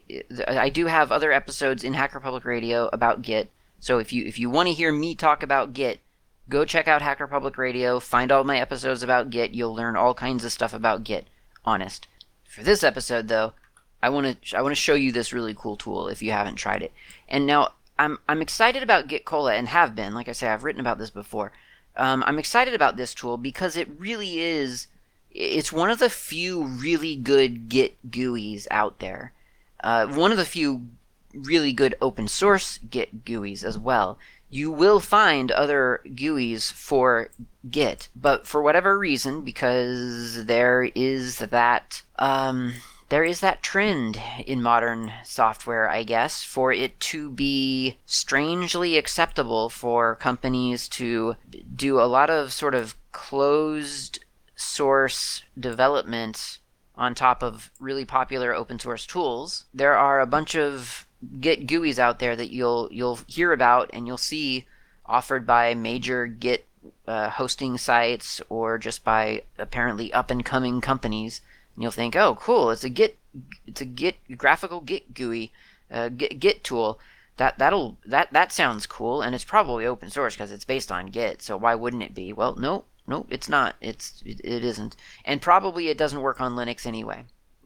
I 0.47 0.71
do 0.71 0.87
have 0.87 1.11
other 1.11 1.33
episodes 1.33 1.83
in 1.83 1.93
Hacker 1.93 2.21
Public 2.21 2.45
Radio 2.45 2.89
about 2.93 3.21
Git. 3.21 3.51
So 3.81 3.99
if 3.99 4.13
you 4.13 4.25
if 4.25 4.39
you 4.39 4.49
want 4.49 4.69
to 4.69 4.75
hear 4.75 4.93
me 4.93 5.15
talk 5.15 5.43
about 5.43 5.73
Git, 5.73 6.01
go 6.49 6.65
check 6.65 6.87
out 6.87 7.03
Hacker 7.03 7.27
Public 7.27 7.59
Radio. 7.59 7.99
Find 7.99 8.31
all 8.31 8.45
my 8.45 8.61
episodes 8.61 9.03
about 9.03 9.31
Git. 9.31 9.51
You'll 9.51 9.75
learn 9.75 9.97
all 9.97 10.15
kinds 10.15 10.45
of 10.45 10.53
stuff 10.53 10.73
about 10.73 11.05
Git. 11.05 11.27
Honest. 11.65 12.07
For 12.49 12.63
this 12.63 12.85
episode, 12.85 13.29
though, 13.29 13.53
I 14.03 14.09
want 14.09 14.41
to 14.43 14.57
I 14.57 14.63
want 14.63 14.73
to 14.73 14.81
show 14.81 14.95
you 14.95 15.11
this 15.13 15.33
really 15.33 15.55
cool 15.55 15.77
tool 15.77 16.09
if 16.09 16.23
you 16.23 16.31
haven't 16.31 16.57
tried 16.57 16.83
it. 16.83 16.93
And 17.29 17.45
now 17.45 17.73
I'm 17.99 18.19
I'm 18.29 18.41
excited 18.41 18.83
about 18.83 19.09
Git 19.09 19.25
Cola 19.25 19.55
and 19.55 19.69
have 19.69 19.95
been. 19.95 20.15
Like 20.15 20.29
I 20.29 20.33
say, 20.33 20.49
I've 20.49 20.65
written 20.65 20.81
about 20.81 20.99
this 20.99 21.11
before. 21.11 21.53
Um, 22.01 22.25
I'm 22.27 22.39
excited 22.39 22.73
about 22.73 22.97
this 22.97 23.13
tool 23.13 23.37
because 23.37 23.77
it 23.77 23.89
really 23.99 24.41
is. 24.41 24.87
It's 25.31 25.71
one 25.71 25.91
of 25.91 25.99
the 25.99 26.09
few 26.09 26.65
really 26.65 27.15
good 27.15 27.69
Git 27.69 28.11
GUIs 28.11 28.67
out 28.71 29.01
there. 29.01 29.35
Uh, 29.85 30.07
one 30.07 30.33
of 30.33 30.39
the 30.39 30.47
few 30.47 30.89
really 31.35 31.75
good 31.75 31.95
open 32.01 32.27
source 32.27 32.79
Git 32.79 33.27
GUIs 33.27 33.63
as 33.63 33.79
well. 33.79 34.19
You 34.49 34.71
will 34.71 34.99
find 34.99 35.53
other 35.53 36.01
GUIs 36.07 36.73
for 36.73 37.29
Git, 37.71 38.09
but 38.17 38.47
for 38.47 38.63
whatever 38.63 38.99
reason, 38.99 39.43
because 39.43 40.47
there 40.47 40.91
is 40.95 41.37
that 41.37 42.03
um, 42.19 42.73
there 43.11 43.25
is 43.25 43.41
that 43.41 43.63
trend 43.63 44.21
in 44.47 44.63
modern 44.63 45.13
software, 45.25 45.91
I 45.91 46.05
guess, 46.05 46.45
for 46.45 46.73
it 46.73 46.99
to 47.01 47.31
be 47.31 47.99
strangely 48.07 48.97
acceptable 48.97 49.69
for 49.69 50.15
companies 50.15 50.89
to 50.91 51.37
do 51.75 52.01
a 52.01 52.07
lot 52.07 52.31
of 52.31 52.53
sort 52.53 52.75
of 52.75 52.95
closed 53.11 54.25
source 54.55 55.43
development 55.59 56.59
on 56.95 57.15
top 57.15 57.43
of 57.43 57.71
really 57.81 58.05
popular 58.05 58.55
open 58.55 58.79
source 58.79 59.05
tools. 59.07 59.65
There 59.75 59.97
are 59.97 60.21
a 60.21 60.27
bunch 60.27 60.55
of 60.55 61.07
Git 61.41 61.67
GUIs 61.67 61.99
out 61.99 62.19
there 62.21 62.37
that 62.37 62.51
you'll 62.51 62.89
you'll 62.93 63.19
hear 63.27 63.53
about 63.53 63.91
and 63.93 64.07
you'll 64.07 64.17
see 64.19 64.67
offered 65.05 65.47
by 65.47 65.75
major 65.75 66.27
Git 66.27 66.67
uh, 67.09 67.29
hosting 67.31 67.77
sites 67.77 68.41
or 68.49 68.79
just 68.79 69.03
by 69.03 69.43
apparently 69.59 70.13
up 70.13 70.31
and 70.31 70.45
coming 70.45 70.81
companies 70.81 71.41
and 71.75 71.83
you'll 71.83 71.93
think, 71.93 72.17
oh, 72.17 72.37
cool, 72.37 72.71
it's 72.71 72.85
a 72.85 72.89
Git, 72.89 73.19
it's 73.67 73.81
a 73.81 73.85
Git 73.85 74.17
graphical 74.37 74.81
Git 74.81 75.15
GUI, 75.15 75.53
uh, 75.91 76.09
Git, 76.09 76.41
Git 76.41 76.65
tool. 76.65 76.99
That 77.37 77.59
that'll 77.59 77.97
that 78.05 78.33
that 78.33 78.53
sounds 78.53 78.87
cool, 78.87 79.23
and 79.23 79.35
it's 79.35 79.45
probably 79.45 79.87
open 79.87 80.11
source 80.11 80.35
because 80.35 80.53
it's 80.53 80.65
based 80.65 80.93
on 80.93 81.07
Git. 81.07 81.41
So 81.41 81.57
why 81.57 81.75
wouldn't 81.75 82.03
it 82.03 82.15
be? 82.15 82.33
Well, 82.33 82.55
no, 82.57 82.85
no, 83.07 83.27
it's 83.31 83.49
not. 83.49 83.77
It's 83.81 84.23
it, 84.27 84.41
it 84.45 84.63
isn't, 84.65 84.95
and 85.25 85.41
probably 85.41 85.89
it 85.89 85.97
doesn't 85.97 86.21
work 86.21 86.41
on 86.41 86.55
Linux 86.55 86.87
anyway. 86.87 87.25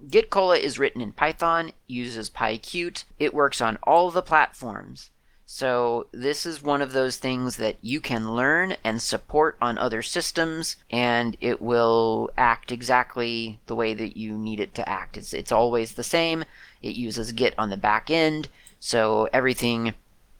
Git 0.08 0.30
Cola 0.30 0.56
is 0.56 0.78
written 0.78 1.00
in 1.00 1.12
Python, 1.12 1.72
uses 1.86 2.30
PyQt. 2.30 3.04
It 3.18 3.34
works 3.34 3.60
on 3.60 3.78
all 3.82 4.10
the 4.10 4.22
platforms. 4.22 5.10
So 5.46 6.06
this 6.10 6.46
is 6.46 6.62
one 6.62 6.80
of 6.80 6.92
those 6.92 7.16
things 7.16 7.56
that 7.56 7.76
you 7.82 8.00
can 8.00 8.34
learn 8.34 8.76
and 8.82 9.00
support 9.00 9.56
on 9.60 9.76
other 9.76 10.02
systems, 10.02 10.76
and 10.90 11.36
it 11.40 11.60
will 11.60 12.30
act 12.36 12.72
exactly 12.72 13.60
the 13.66 13.74
way 13.74 13.92
that 13.94 14.16
you 14.16 14.38
need 14.38 14.58
it 14.58 14.74
to 14.74 14.88
act. 14.88 15.16
It's, 15.16 15.34
it's 15.34 15.52
always 15.52 15.92
the 15.92 16.02
same. 16.02 16.44
It 16.82 16.96
uses 16.96 17.32
Git 17.32 17.54
on 17.58 17.70
the 17.70 17.76
back 17.76 18.10
end, 18.10 18.48
so 18.80 19.28
everything 19.32 19.94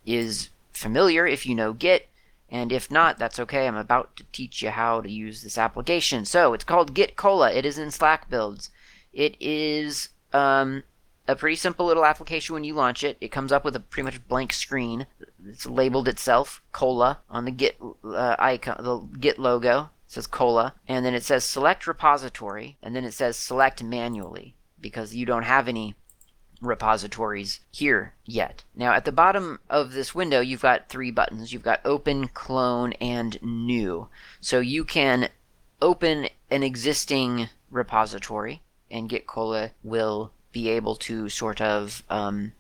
is 0.07 0.49
familiar 0.73 1.27
if 1.27 1.45
you 1.47 1.55
know 1.55 1.75
Git, 1.75 2.09
and 2.51 2.73
if 2.73 2.91
not, 2.91 3.19
that's 3.19 3.41
okay. 3.41 3.67
I'm 3.67 3.77
about 3.77 4.17
to 4.17 4.25
teach 4.33 4.63
you 4.63 4.71
how 4.71 5.01
to 5.01 5.11
use 5.11 5.43
this 5.43 5.59
application. 5.59 6.25
So 6.25 6.55
it's 6.55 6.65
called 6.65 6.95
Git 6.95 7.17
Cola. 7.17 7.53
It 7.53 7.67
is 7.67 7.79
in 7.79 7.91
Slack 7.91 8.31
builds. 8.31 8.71
It 9.13 9.37
is 9.41 10.09
um, 10.33 10.83
a 11.27 11.37
pretty 11.37 11.57
simple 11.57 11.87
little 11.87 12.05
application 12.05 12.55
when 12.55 12.65
you 12.65 12.75
launch 12.75 13.03
it. 13.05 13.17
It 13.21 13.29
comes 13.33 13.53
up 13.53 13.65
with 13.65 13.77
a 13.77 13.81
pretty 13.81 14.05
much 14.05 14.29
blank 14.29 14.53
screen. 14.53 15.07
It's 15.47 15.67
labeled 15.67 16.09
itself 16.09 16.63
Cola 16.73 17.21
on 17.31 17.45
the 17.45 17.51
Git 17.51 17.79
uh, 18.05 18.37
icon, 18.39 18.83
the 18.83 19.19
Git 19.19 19.39
logo. 19.39 19.91
It 20.07 20.13
says 20.13 20.27
Cola, 20.27 20.75
and 20.87 21.05
then 21.05 21.15
it 21.15 21.25
says 21.25 21.45
select 21.45 21.87
repository, 21.87 22.77
and 22.83 22.95
then 22.95 23.05
it 23.05 23.15
says 23.15 23.37
select 23.37 23.83
manually 23.83 24.55
because 24.81 25.15
you 25.15 25.25
don't 25.25 25.45
have 25.45 25.67
any 25.67 25.95
repositories 26.61 27.61
here 27.71 28.15
yet. 28.25 28.65
Now 28.75 28.93
at 28.93 29.05
the 29.05 29.13
bottom 29.13 29.61
of 29.69 29.93
this 29.93 30.15
window 30.15 30.41
you've 30.41 30.63
got 30.63 30.89
three 30.89 31.11
buttons. 31.11 31.53
You've 31.53 31.63
got 31.63 31.81
open, 31.85 32.29
clone, 32.29 32.93
and 32.95 33.39
new. 33.43 34.09
So 34.41 34.61
you 34.61 34.85
can 34.85 35.29
open 35.83 36.29
an 36.51 36.63
existing 36.63 37.49
repository 37.71 38.63
and 38.91 39.09
Git 39.09 39.27
Cola 39.27 39.71
will 39.83 40.33
be 40.55 40.71
able 40.71 40.95
to 40.95 41.29
sort 41.29 41.61
of 41.61 42.03
um, 42.09 42.53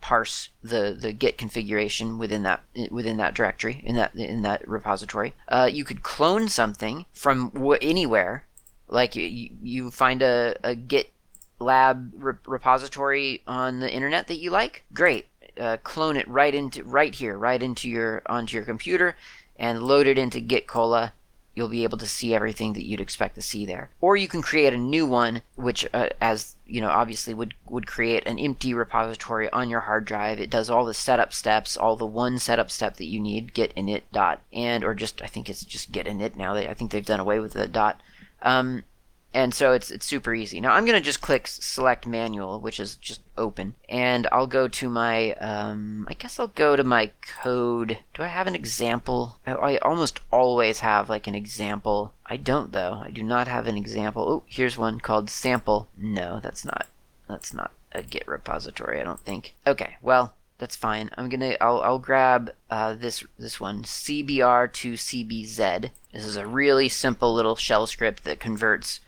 parse 0.00 0.48
the 0.62 0.96
the 0.98 1.12
git 1.12 1.36
configuration 1.36 2.16
within 2.16 2.44
that 2.44 2.62
within 2.90 3.18
that 3.18 3.34
directory 3.34 3.82
in 3.84 3.96
that 3.96 4.14
in 4.14 4.40
that 4.42 4.66
repository. 4.66 5.34
Uh, 5.48 5.68
you 5.70 5.84
could 5.84 6.02
clone 6.02 6.48
something 6.48 7.04
from 7.12 7.50
wh- 7.50 7.82
anywhere, 7.82 8.46
like 8.88 9.14
you, 9.16 9.50
you 9.62 9.90
find 9.90 10.22
a, 10.22 10.54
a 10.64 10.74
git 10.74 11.12
lab 11.58 12.12
re- 12.16 12.34
repository 12.46 13.42
on 13.46 13.80
the 13.80 13.92
internet 13.92 14.28
that 14.28 14.38
you 14.38 14.50
like. 14.50 14.84
Great, 14.94 15.26
uh, 15.58 15.76
clone 15.82 16.16
it 16.16 16.28
right 16.28 16.54
into 16.54 16.82
right 16.84 17.14
here, 17.14 17.36
right 17.36 17.62
into 17.62 17.90
your 17.90 18.22
onto 18.26 18.56
your 18.56 18.64
computer, 18.64 19.16
and 19.56 19.82
load 19.82 20.06
it 20.06 20.16
into 20.16 20.40
Git 20.40 20.66
Cola 20.66 21.12
you'll 21.54 21.68
be 21.68 21.84
able 21.84 21.98
to 21.98 22.06
see 22.06 22.34
everything 22.34 22.72
that 22.74 22.86
you'd 22.86 23.00
expect 23.00 23.34
to 23.34 23.42
see 23.42 23.66
there. 23.66 23.90
Or 24.00 24.16
you 24.16 24.28
can 24.28 24.42
create 24.42 24.72
a 24.72 24.78
new 24.78 25.06
one, 25.06 25.42
which, 25.56 25.86
uh, 25.92 26.08
as 26.20 26.56
you 26.66 26.80
know, 26.80 26.90
obviously 26.90 27.34
would 27.34 27.54
would 27.68 27.86
create 27.86 28.26
an 28.26 28.38
empty 28.38 28.72
repository 28.72 29.50
on 29.50 29.68
your 29.68 29.80
hard 29.80 30.04
drive. 30.04 30.40
It 30.40 30.50
does 30.50 30.70
all 30.70 30.84
the 30.84 30.94
setup 30.94 31.32
steps, 31.32 31.76
all 31.76 31.96
the 31.96 32.06
one 32.06 32.38
setup 32.38 32.70
step 32.70 32.96
that 32.96 33.06
you 33.06 33.20
need, 33.20 33.54
git 33.54 33.74
init 33.74 34.02
dot 34.12 34.40
and, 34.52 34.84
or 34.84 34.94
just 34.94 35.20
I 35.22 35.26
think 35.26 35.48
it's 35.48 35.64
just 35.64 35.92
git 35.92 36.06
init 36.06 36.36
now. 36.36 36.54
They, 36.54 36.68
I 36.68 36.74
think 36.74 36.90
they've 36.90 37.04
done 37.04 37.20
away 37.20 37.40
with 37.40 37.54
the 37.54 37.66
dot. 37.66 38.00
Um, 38.42 38.84
and 39.32 39.54
so 39.54 39.72
it's 39.72 39.90
it's 39.90 40.06
super 40.06 40.34
easy. 40.34 40.60
Now 40.60 40.72
I'm 40.72 40.84
gonna 40.84 41.00
just 41.00 41.20
click 41.20 41.46
select 41.46 42.06
manual, 42.06 42.60
which 42.60 42.80
is 42.80 42.96
just 42.96 43.20
open, 43.38 43.74
and 43.88 44.26
I'll 44.32 44.46
go 44.46 44.66
to 44.68 44.88
my 44.88 45.32
um, 45.34 46.06
I 46.08 46.14
guess 46.14 46.38
I'll 46.38 46.48
go 46.48 46.76
to 46.76 46.84
my 46.84 47.10
code. 47.42 47.98
Do 48.14 48.22
I 48.22 48.26
have 48.26 48.46
an 48.46 48.54
example? 48.54 49.38
I, 49.46 49.52
I 49.52 49.78
almost 49.78 50.20
always 50.32 50.80
have 50.80 51.08
like 51.08 51.26
an 51.26 51.34
example. 51.34 52.12
I 52.26 52.36
don't 52.36 52.72
though. 52.72 53.02
I 53.04 53.10
do 53.10 53.22
not 53.22 53.46
have 53.48 53.66
an 53.66 53.76
example. 53.76 54.28
Oh, 54.28 54.42
here's 54.46 54.76
one 54.76 55.00
called 55.00 55.30
sample. 55.30 55.88
No, 55.96 56.40
that's 56.40 56.64
not 56.64 56.86
that's 57.28 57.54
not 57.54 57.70
a 57.92 58.02
Git 58.02 58.26
repository. 58.26 59.00
I 59.00 59.04
don't 59.04 59.20
think. 59.20 59.54
Okay, 59.66 59.96
well 60.02 60.34
that's 60.58 60.76
fine. 60.76 61.10
I'm 61.16 61.28
gonna 61.28 61.56
I'll 61.60 61.80
I'll 61.82 61.98
grab 61.98 62.52
uh, 62.68 62.94
this 62.94 63.24
this 63.38 63.60
one 63.60 63.84
CBR 63.84 64.72
to 64.72 64.92
CBZ. 64.94 65.90
This 66.12 66.24
is 66.24 66.36
a 66.36 66.46
really 66.46 66.88
simple 66.88 67.32
little 67.32 67.56
shell 67.56 67.86
script 67.86 68.24
that 68.24 68.40
converts 68.40 69.00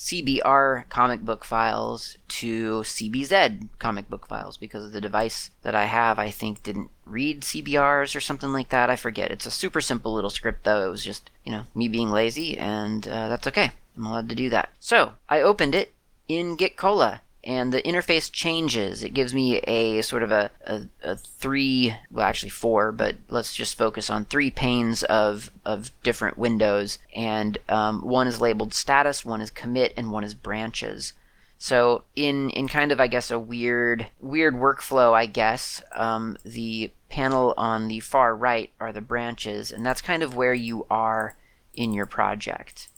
CBR 0.00 0.88
comic 0.88 1.20
book 1.20 1.44
files 1.44 2.16
to 2.28 2.80
CBZ 2.80 3.68
comic 3.78 4.08
book 4.08 4.26
files 4.26 4.56
because 4.56 4.92
the 4.92 5.00
device 5.00 5.50
that 5.60 5.74
I 5.74 5.84
have, 5.84 6.18
I 6.18 6.30
think, 6.30 6.62
didn't 6.62 6.88
read 7.04 7.42
CBRs 7.42 8.16
or 8.16 8.20
something 8.20 8.50
like 8.50 8.70
that. 8.70 8.88
I 8.88 8.96
forget. 8.96 9.30
It's 9.30 9.44
a 9.44 9.50
super 9.50 9.82
simple 9.82 10.14
little 10.14 10.30
script, 10.30 10.64
though. 10.64 10.86
It 10.86 10.90
was 10.90 11.04
just, 11.04 11.30
you 11.44 11.52
know, 11.52 11.64
me 11.74 11.86
being 11.86 12.10
lazy, 12.10 12.56
and 12.56 13.06
uh, 13.06 13.28
that's 13.28 13.46
okay. 13.48 13.72
I'm 13.94 14.06
allowed 14.06 14.30
to 14.30 14.34
do 14.34 14.48
that. 14.48 14.70
So 14.80 15.12
I 15.28 15.42
opened 15.42 15.74
it 15.74 15.92
in 16.28 16.56
Git 16.56 16.78
Cola 16.78 17.20
and 17.42 17.72
the 17.72 17.82
interface 17.82 18.30
changes. 18.30 19.02
It 19.02 19.14
gives 19.14 19.32
me 19.32 19.58
a 19.60 20.02
sort 20.02 20.22
of 20.22 20.30
a, 20.30 20.50
a, 20.66 20.82
a, 21.02 21.16
three, 21.16 21.94
well, 22.10 22.26
actually 22.26 22.50
four, 22.50 22.92
but 22.92 23.16
let's 23.28 23.54
just 23.54 23.78
focus 23.78 24.10
on 24.10 24.24
three 24.24 24.50
panes 24.50 25.02
of, 25.04 25.50
of 25.64 25.90
different 26.02 26.36
windows. 26.36 26.98
And 27.14 27.58
um, 27.68 28.02
one 28.02 28.26
is 28.26 28.40
labeled 28.40 28.74
status, 28.74 29.24
one 29.24 29.40
is 29.40 29.50
commit, 29.50 29.94
and 29.96 30.12
one 30.12 30.24
is 30.24 30.34
branches. 30.34 31.14
So 31.62 32.04
in 32.16 32.48
in 32.50 32.68
kind 32.68 32.90
of 32.90 33.00
I 33.00 33.06
guess 33.06 33.30
a 33.30 33.38
weird 33.38 34.06
weird 34.18 34.54
workflow, 34.54 35.12
I 35.12 35.26
guess 35.26 35.82
um, 35.94 36.38
the 36.42 36.90
panel 37.10 37.52
on 37.58 37.88
the 37.88 38.00
far 38.00 38.34
right 38.34 38.70
are 38.80 38.94
the 38.94 39.02
branches, 39.02 39.70
and 39.70 39.84
that's 39.84 40.00
kind 40.00 40.22
of 40.22 40.34
where 40.34 40.54
you 40.54 40.86
are 40.88 41.36
in 41.74 41.92
your 41.92 42.06
project 42.06 42.88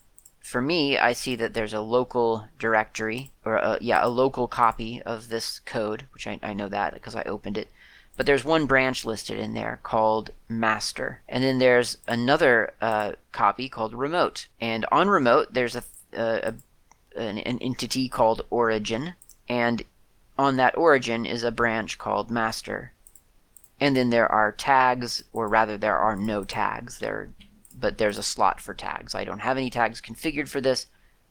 for 0.42 0.60
me, 0.60 0.98
I 0.98 1.12
see 1.12 1.36
that 1.36 1.54
there's 1.54 1.72
a 1.72 1.80
local 1.80 2.48
directory, 2.58 3.30
or 3.44 3.56
a, 3.56 3.78
yeah, 3.80 4.04
a 4.04 4.08
local 4.08 4.48
copy 4.48 5.00
of 5.02 5.28
this 5.28 5.60
code, 5.60 6.06
which 6.12 6.26
I, 6.26 6.38
I 6.42 6.52
know 6.52 6.68
that 6.68 6.94
because 6.94 7.14
I 7.14 7.22
opened 7.22 7.56
it. 7.56 7.68
But 8.16 8.26
there's 8.26 8.44
one 8.44 8.66
branch 8.66 9.04
listed 9.04 9.38
in 9.38 9.54
there 9.54 9.80
called 9.82 10.32
master. 10.48 11.22
And 11.28 11.42
then 11.42 11.58
there's 11.58 11.96
another 12.06 12.74
uh, 12.80 13.12
copy 13.30 13.68
called 13.68 13.94
remote. 13.94 14.48
And 14.60 14.84
on 14.92 15.08
remote, 15.08 15.54
there's 15.54 15.76
a, 15.76 15.84
a, 16.12 16.54
an, 17.16 17.38
an 17.38 17.58
entity 17.60 18.08
called 18.08 18.44
origin. 18.50 19.14
And 19.48 19.82
on 20.38 20.56
that 20.56 20.76
origin 20.76 21.24
is 21.24 21.42
a 21.42 21.50
branch 21.50 21.98
called 21.98 22.30
master. 22.30 22.92
And 23.80 23.96
then 23.96 24.10
there 24.10 24.30
are 24.30 24.52
tags, 24.52 25.24
or 25.32 25.48
rather, 25.48 25.78
there 25.78 25.98
are 25.98 26.16
no 26.16 26.44
tags. 26.44 26.98
They're 26.98 27.30
but 27.82 27.98
there's 27.98 28.16
a 28.16 28.22
slot 28.22 28.60
for 28.60 28.72
tags. 28.72 29.14
I 29.14 29.24
don't 29.24 29.40
have 29.40 29.58
any 29.58 29.68
tags 29.68 30.00
configured 30.00 30.48
for 30.48 30.62
this, 30.62 30.86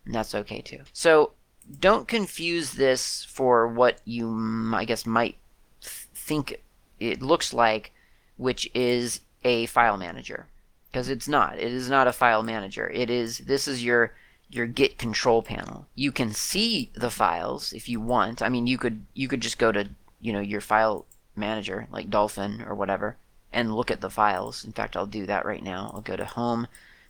and 0.06 0.14
that's 0.14 0.36
okay 0.36 0.62
too. 0.62 0.82
So 0.94 1.32
don't 1.80 2.08
confuse 2.08 2.74
this 2.74 3.24
for 3.24 3.68
what 3.68 4.02
you, 4.06 4.72
I 4.76 4.86
guess, 4.86 5.06
might 5.06 5.38
think 5.82 6.62
it 7.00 7.22
looks 7.22 7.54
like, 7.54 7.94
which 8.38 8.70
is 8.76 9.22
a 9.44 9.66
file 9.68 9.98
manager. 9.98 10.48
Because 10.92 11.08
it's 11.08 11.30
not. 11.30 11.58
It 11.58 11.72
is 11.72 11.90
not 11.90 12.08
a 12.08 12.14
file 12.14 12.44
manager. 12.44 12.90
It 12.90 13.10
is, 13.10 13.40
this 13.40 13.68
is 13.68 13.84
your 13.84 14.14
your 14.50 14.68
git 14.68 14.98
control 14.98 15.42
panel. 15.42 15.88
You 15.96 16.12
can 16.12 16.34
see 16.34 16.92
the 16.94 17.10
files 17.10 17.72
if 17.72 17.88
you 17.88 18.02
want. 18.02 18.42
I 18.42 18.50
mean, 18.50 18.68
you 18.68 18.78
could 18.78 19.06
you 19.14 19.30
could 19.30 19.40
just 19.40 19.58
go 19.58 19.72
to, 19.72 19.90
you 20.20 20.34
know, 20.34 20.42
your 20.42 20.60
file 20.60 21.06
manager 21.38 21.88
like 21.90 22.10
Dolphin 22.10 22.62
or 22.62 22.76
whatever 22.76 23.16
and 23.54 23.76
look 23.76 23.92
at 23.92 24.02
the 24.02 24.10
files. 24.10 24.64
In 24.64 24.72
fact, 24.72 24.96
I'll 24.96 25.06
do 25.06 25.26
that 25.26 25.46
right 25.46 25.64
now. 25.64 25.92
I'll 25.94 26.02
go 26.02 26.16
to 26.16 26.26
home, 26.26 26.68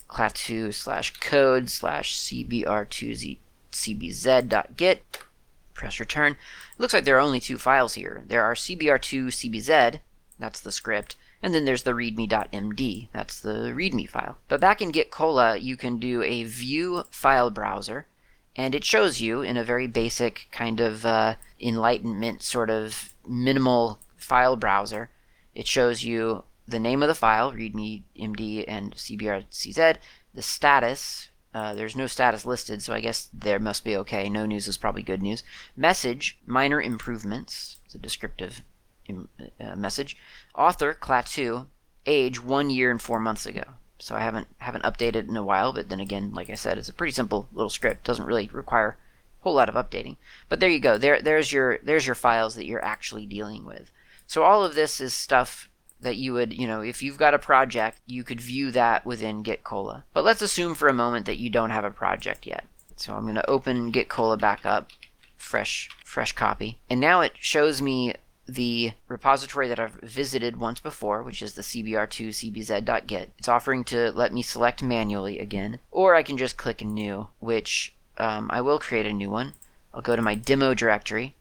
klaatu 0.08 0.72
slash 0.74 1.14
code 1.14 1.70
slash 1.70 2.16
cbr2z 2.16 3.38
cbz.git, 3.72 5.18
press 5.74 5.98
return. 5.98 6.32
It 6.32 6.80
looks 6.80 6.94
like 6.94 7.04
there 7.04 7.16
are 7.16 7.20
only 7.20 7.40
two 7.40 7.58
files 7.58 7.94
here. 7.94 8.22
There 8.26 8.44
are 8.44 8.54
cbr2 8.54 9.26
cbz, 9.28 10.00
that's 10.38 10.60
the 10.60 10.72
script, 10.72 11.16
and 11.42 11.54
then 11.54 11.64
there's 11.64 11.82
the 11.82 11.92
readme.md, 11.92 13.08
that's 13.12 13.40
the 13.40 13.72
readme 13.74 14.08
file. 14.08 14.38
But 14.48 14.60
back 14.60 14.80
in 14.80 14.90
Git 14.90 15.10
Cola, 15.10 15.56
you 15.56 15.76
can 15.76 15.98
do 15.98 16.22
a 16.22 16.44
view 16.44 17.04
file 17.10 17.50
browser, 17.50 18.06
and 18.54 18.74
it 18.74 18.84
shows 18.84 19.20
you 19.20 19.40
in 19.42 19.56
a 19.56 19.64
very 19.64 19.86
basic 19.86 20.48
kind 20.52 20.80
of 20.80 21.06
uh, 21.06 21.36
enlightenment 21.60 22.42
sort 22.42 22.70
of 22.70 23.14
minimal 23.26 23.98
file 24.16 24.56
browser 24.56 25.08
it 25.54 25.66
shows 25.66 26.04
you 26.04 26.44
the 26.66 26.78
name 26.78 27.02
of 27.02 27.08
the 27.08 27.14
file, 27.14 27.52
readme, 27.52 28.02
md, 28.18 28.64
and 28.68 28.94
cbrcz, 28.94 29.96
the 30.34 30.42
status. 30.42 31.28
Uh, 31.54 31.74
there's 31.74 31.96
no 31.96 32.06
status 32.06 32.46
listed, 32.46 32.82
so 32.82 32.94
I 32.94 33.00
guess 33.00 33.28
there 33.32 33.58
must 33.58 33.84
be 33.84 33.96
okay. 33.98 34.30
No 34.30 34.46
news 34.46 34.66
is 34.68 34.78
probably 34.78 35.02
good 35.02 35.20
news. 35.20 35.42
Message, 35.76 36.38
minor 36.46 36.80
improvements. 36.80 37.76
It's 37.84 37.94
a 37.94 37.98
descriptive 37.98 38.62
uh, 39.10 39.76
message. 39.76 40.16
Author, 40.54 40.94
klaatu, 40.94 41.66
age 42.06 42.42
one 42.42 42.70
year 42.70 42.90
and 42.90 43.02
four 43.02 43.20
months 43.20 43.44
ago. 43.44 43.64
So 43.98 44.16
I 44.16 44.20
haven't 44.20 44.48
haven't 44.58 44.84
updated 44.84 45.28
in 45.28 45.36
a 45.36 45.44
while, 45.44 45.72
but 45.72 45.88
then 45.88 46.00
again, 46.00 46.32
like 46.32 46.50
I 46.50 46.54
said, 46.54 46.78
it's 46.78 46.88
a 46.88 46.92
pretty 46.92 47.12
simple 47.12 47.48
little 47.52 47.70
script. 47.70 48.04
Doesn't 48.04 48.26
really 48.26 48.48
require 48.52 48.96
a 49.40 49.42
whole 49.44 49.54
lot 49.54 49.68
of 49.68 49.76
updating. 49.76 50.16
But 50.48 50.58
there 50.58 50.70
you 50.70 50.80
go. 50.80 50.98
There 50.98 51.22
there's 51.22 51.52
your 51.52 51.78
there's 51.84 52.06
your 52.06 52.16
files 52.16 52.56
that 52.56 52.66
you're 52.66 52.84
actually 52.84 53.26
dealing 53.26 53.64
with. 53.64 53.92
So 54.32 54.44
all 54.44 54.64
of 54.64 54.74
this 54.74 54.98
is 54.98 55.12
stuff 55.12 55.68
that 56.00 56.16
you 56.16 56.32
would, 56.32 56.54
you 56.54 56.66
know, 56.66 56.80
if 56.80 57.02
you've 57.02 57.18
got 57.18 57.34
a 57.34 57.38
project, 57.38 58.00
you 58.06 58.24
could 58.24 58.40
view 58.40 58.70
that 58.70 59.04
within 59.04 59.42
Git 59.42 59.62
Cola. 59.62 60.06
But 60.14 60.24
let's 60.24 60.40
assume 60.40 60.74
for 60.74 60.88
a 60.88 60.94
moment 60.94 61.26
that 61.26 61.36
you 61.36 61.50
don't 61.50 61.68
have 61.68 61.84
a 61.84 61.90
project 61.90 62.46
yet. 62.46 62.64
So 62.96 63.12
I'm 63.12 63.24
going 63.24 63.34
to 63.34 63.50
open 63.50 63.90
Git 63.90 64.08
Cola 64.08 64.38
back 64.38 64.64
up, 64.64 64.88
fresh, 65.36 65.90
fresh 66.02 66.32
copy. 66.32 66.78
And 66.88 66.98
now 66.98 67.20
it 67.20 67.34
shows 67.40 67.82
me 67.82 68.14
the 68.46 68.92
repository 69.06 69.68
that 69.68 69.78
I've 69.78 70.00
visited 70.02 70.56
once 70.56 70.80
before, 70.80 71.22
which 71.22 71.42
is 71.42 71.52
the 71.52 71.60
cbr2cbz.git. 71.60 73.32
It's 73.36 73.48
offering 73.48 73.84
to 73.84 74.12
let 74.12 74.32
me 74.32 74.40
select 74.40 74.82
manually 74.82 75.40
again, 75.40 75.78
or 75.90 76.14
I 76.14 76.22
can 76.22 76.38
just 76.38 76.56
click 76.56 76.82
new, 76.82 77.28
which 77.40 77.94
um, 78.16 78.48
I 78.50 78.62
will 78.62 78.78
create 78.78 79.04
a 79.04 79.12
new 79.12 79.28
one. 79.28 79.52
I'll 79.92 80.00
go 80.00 80.16
to 80.16 80.22
my 80.22 80.36
demo 80.36 80.72
directory, 80.72 81.34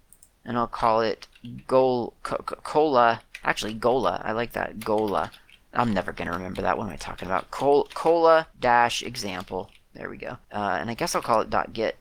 and 0.46 0.58
I'll 0.58 0.68
call 0.68 1.02
it 1.02 1.28
Gol 1.68 2.14
Cola. 2.24 3.22
Actually, 3.44 3.74
Gola. 3.74 4.22
I 4.24 4.32
like 4.32 4.54
that 4.54 4.80
Gola. 4.80 5.32
I'm 5.74 5.94
never 5.94 6.12
gonna 6.12 6.32
remember 6.32 6.62
that. 6.62 6.78
What 6.78 6.86
am 6.86 6.94
I 6.94 6.98
talking 6.98 7.28
about? 7.28 7.52
Col 7.52 7.88
Cola 7.94 8.48
dash 8.60 9.04
example. 9.04 9.70
There 9.94 10.10
we 10.10 10.18
go. 10.18 10.38
Uh, 10.52 10.78
and 10.80 10.90
I 10.90 10.94
guess 10.94 11.16
I'll 11.16 11.22
call 11.22 11.42
it 11.42 11.50
dot 11.50 11.74
.git. 11.74 11.98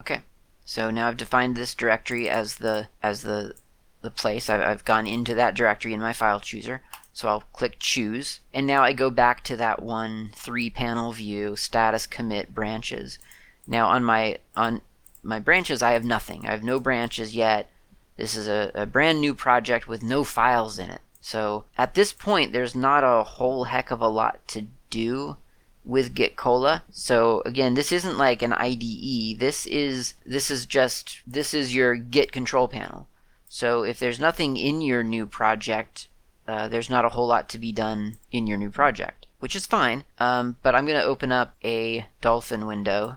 Okay. 0.00 0.20
So 0.64 0.90
now 0.90 1.08
I've 1.08 1.16
defined 1.16 1.56
this 1.56 1.74
directory 1.74 2.28
as 2.28 2.56
the 2.56 2.88
as 3.02 3.22
the 3.22 3.54
the 4.02 4.10
place. 4.10 4.48
I've, 4.48 4.60
I've 4.60 4.84
gone 4.84 5.06
into 5.06 5.34
that 5.34 5.54
directory 5.54 5.92
in 5.92 6.00
my 6.00 6.12
file 6.12 6.40
chooser. 6.40 6.82
So 7.12 7.28
I'll 7.28 7.44
click 7.52 7.76
choose. 7.80 8.40
And 8.54 8.66
now 8.66 8.82
I 8.82 8.92
go 8.92 9.10
back 9.10 9.42
to 9.44 9.56
that 9.56 9.82
one 9.82 10.30
three 10.34 10.70
panel 10.70 11.12
view, 11.12 11.56
status 11.56 12.06
commit 12.06 12.54
branches. 12.54 13.18
Now 13.66 13.88
on 13.88 14.04
my 14.04 14.38
on 14.56 14.80
my 15.22 15.38
branches, 15.38 15.82
I 15.82 15.92
have 15.92 16.04
nothing. 16.04 16.46
I 16.46 16.50
have 16.50 16.62
no 16.62 16.80
branches 16.80 17.34
yet. 17.34 17.70
This 18.16 18.36
is 18.36 18.48
a, 18.48 18.70
a 18.74 18.86
brand 18.86 19.20
new 19.20 19.34
project 19.34 19.88
with 19.88 20.02
no 20.02 20.24
files 20.24 20.78
in 20.78 20.90
it. 20.90 21.00
So 21.20 21.64
at 21.76 21.94
this 21.94 22.12
point, 22.12 22.52
there's 22.52 22.74
not 22.74 23.04
a 23.04 23.24
whole 23.24 23.64
heck 23.64 23.90
of 23.90 24.00
a 24.00 24.08
lot 24.08 24.46
to 24.48 24.66
do 24.88 25.36
with 25.84 26.14
Git 26.14 26.36
Cola. 26.36 26.84
So 26.90 27.42
again, 27.44 27.74
this 27.74 27.92
isn't 27.92 28.18
like 28.18 28.42
an 28.42 28.52
IDE. 28.52 29.38
This 29.38 29.66
is 29.66 30.14
this 30.26 30.50
is 30.50 30.66
just 30.66 31.20
this 31.26 31.54
is 31.54 31.74
your 31.74 31.96
Git 31.96 32.32
control 32.32 32.68
panel. 32.68 33.08
So 33.48 33.82
if 33.82 33.98
there's 33.98 34.20
nothing 34.20 34.56
in 34.56 34.80
your 34.80 35.02
new 35.02 35.26
project, 35.26 36.08
uh, 36.46 36.68
there's 36.68 36.90
not 36.90 37.04
a 37.04 37.10
whole 37.10 37.26
lot 37.26 37.48
to 37.50 37.58
be 37.58 37.72
done 37.72 38.18
in 38.30 38.46
your 38.46 38.58
new 38.58 38.70
project, 38.70 39.26
which 39.40 39.56
is 39.56 39.66
fine. 39.66 40.04
Um, 40.18 40.56
but 40.62 40.74
I'm 40.74 40.86
going 40.86 41.00
to 41.00 41.04
open 41.06 41.32
up 41.32 41.54
a 41.64 42.06
Dolphin 42.20 42.66
window 42.66 43.16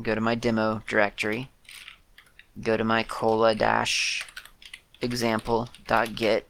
go 0.00 0.14
to 0.14 0.20
my 0.20 0.34
demo 0.34 0.82
directory, 0.86 1.50
go 2.60 2.76
to 2.76 2.84
my 2.84 3.02
cola 3.02 3.54
dash 3.54 4.26
example.git. 5.00 6.46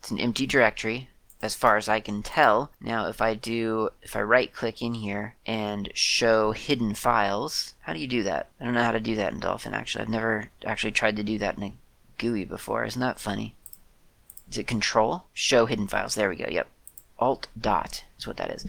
It's 0.00 0.10
an 0.10 0.18
empty 0.18 0.46
directory 0.46 1.08
as 1.42 1.54
far 1.54 1.76
as 1.76 1.88
I 1.88 2.00
can 2.00 2.22
tell. 2.22 2.70
Now, 2.80 3.06
if 3.08 3.20
I 3.20 3.34
do, 3.34 3.90
if 4.02 4.16
I 4.16 4.22
right 4.22 4.52
click 4.52 4.80
in 4.80 4.94
here 4.94 5.34
and 5.44 5.90
show 5.94 6.52
hidden 6.52 6.94
files, 6.94 7.74
how 7.80 7.92
do 7.92 7.98
you 7.98 8.06
do 8.06 8.22
that? 8.22 8.48
I 8.60 8.64
don't 8.64 8.74
know 8.74 8.82
how 8.82 8.92
to 8.92 9.00
do 9.00 9.16
that 9.16 9.32
in 9.32 9.40
Dolphin 9.40 9.74
actually. 9.74 10.02
I've 10.02 10.08
never 10.08 10.50
actually 10.64 10.92
tried 10.92 11.16
to 11.16 11.22
do 11.22 11.38
that 11.38 11.56
in 11.56 11.62
a 11.62 11.72
GUI 12.18 12.44
before. 12.44 12.84
Isn't 12.84 13.00
that 13.00 13.20
funny? 13.20 13.54
Is 14.50 14.58
it 14.58 14.66
control? 14.66 15.24
Show 15.34 15.66
hidden 15.66 15.88
files. 15.88 16.14
There 16.14 16.28
we 16.28 16.36
go. 16.36 16.46
Yep. 16.48 16.68
Alt 17.18 17.48
dot 17.60 18.04
is 18.18 18.26
what 18.26 18.36
that 18.38 18.50
is. 18.50 18.66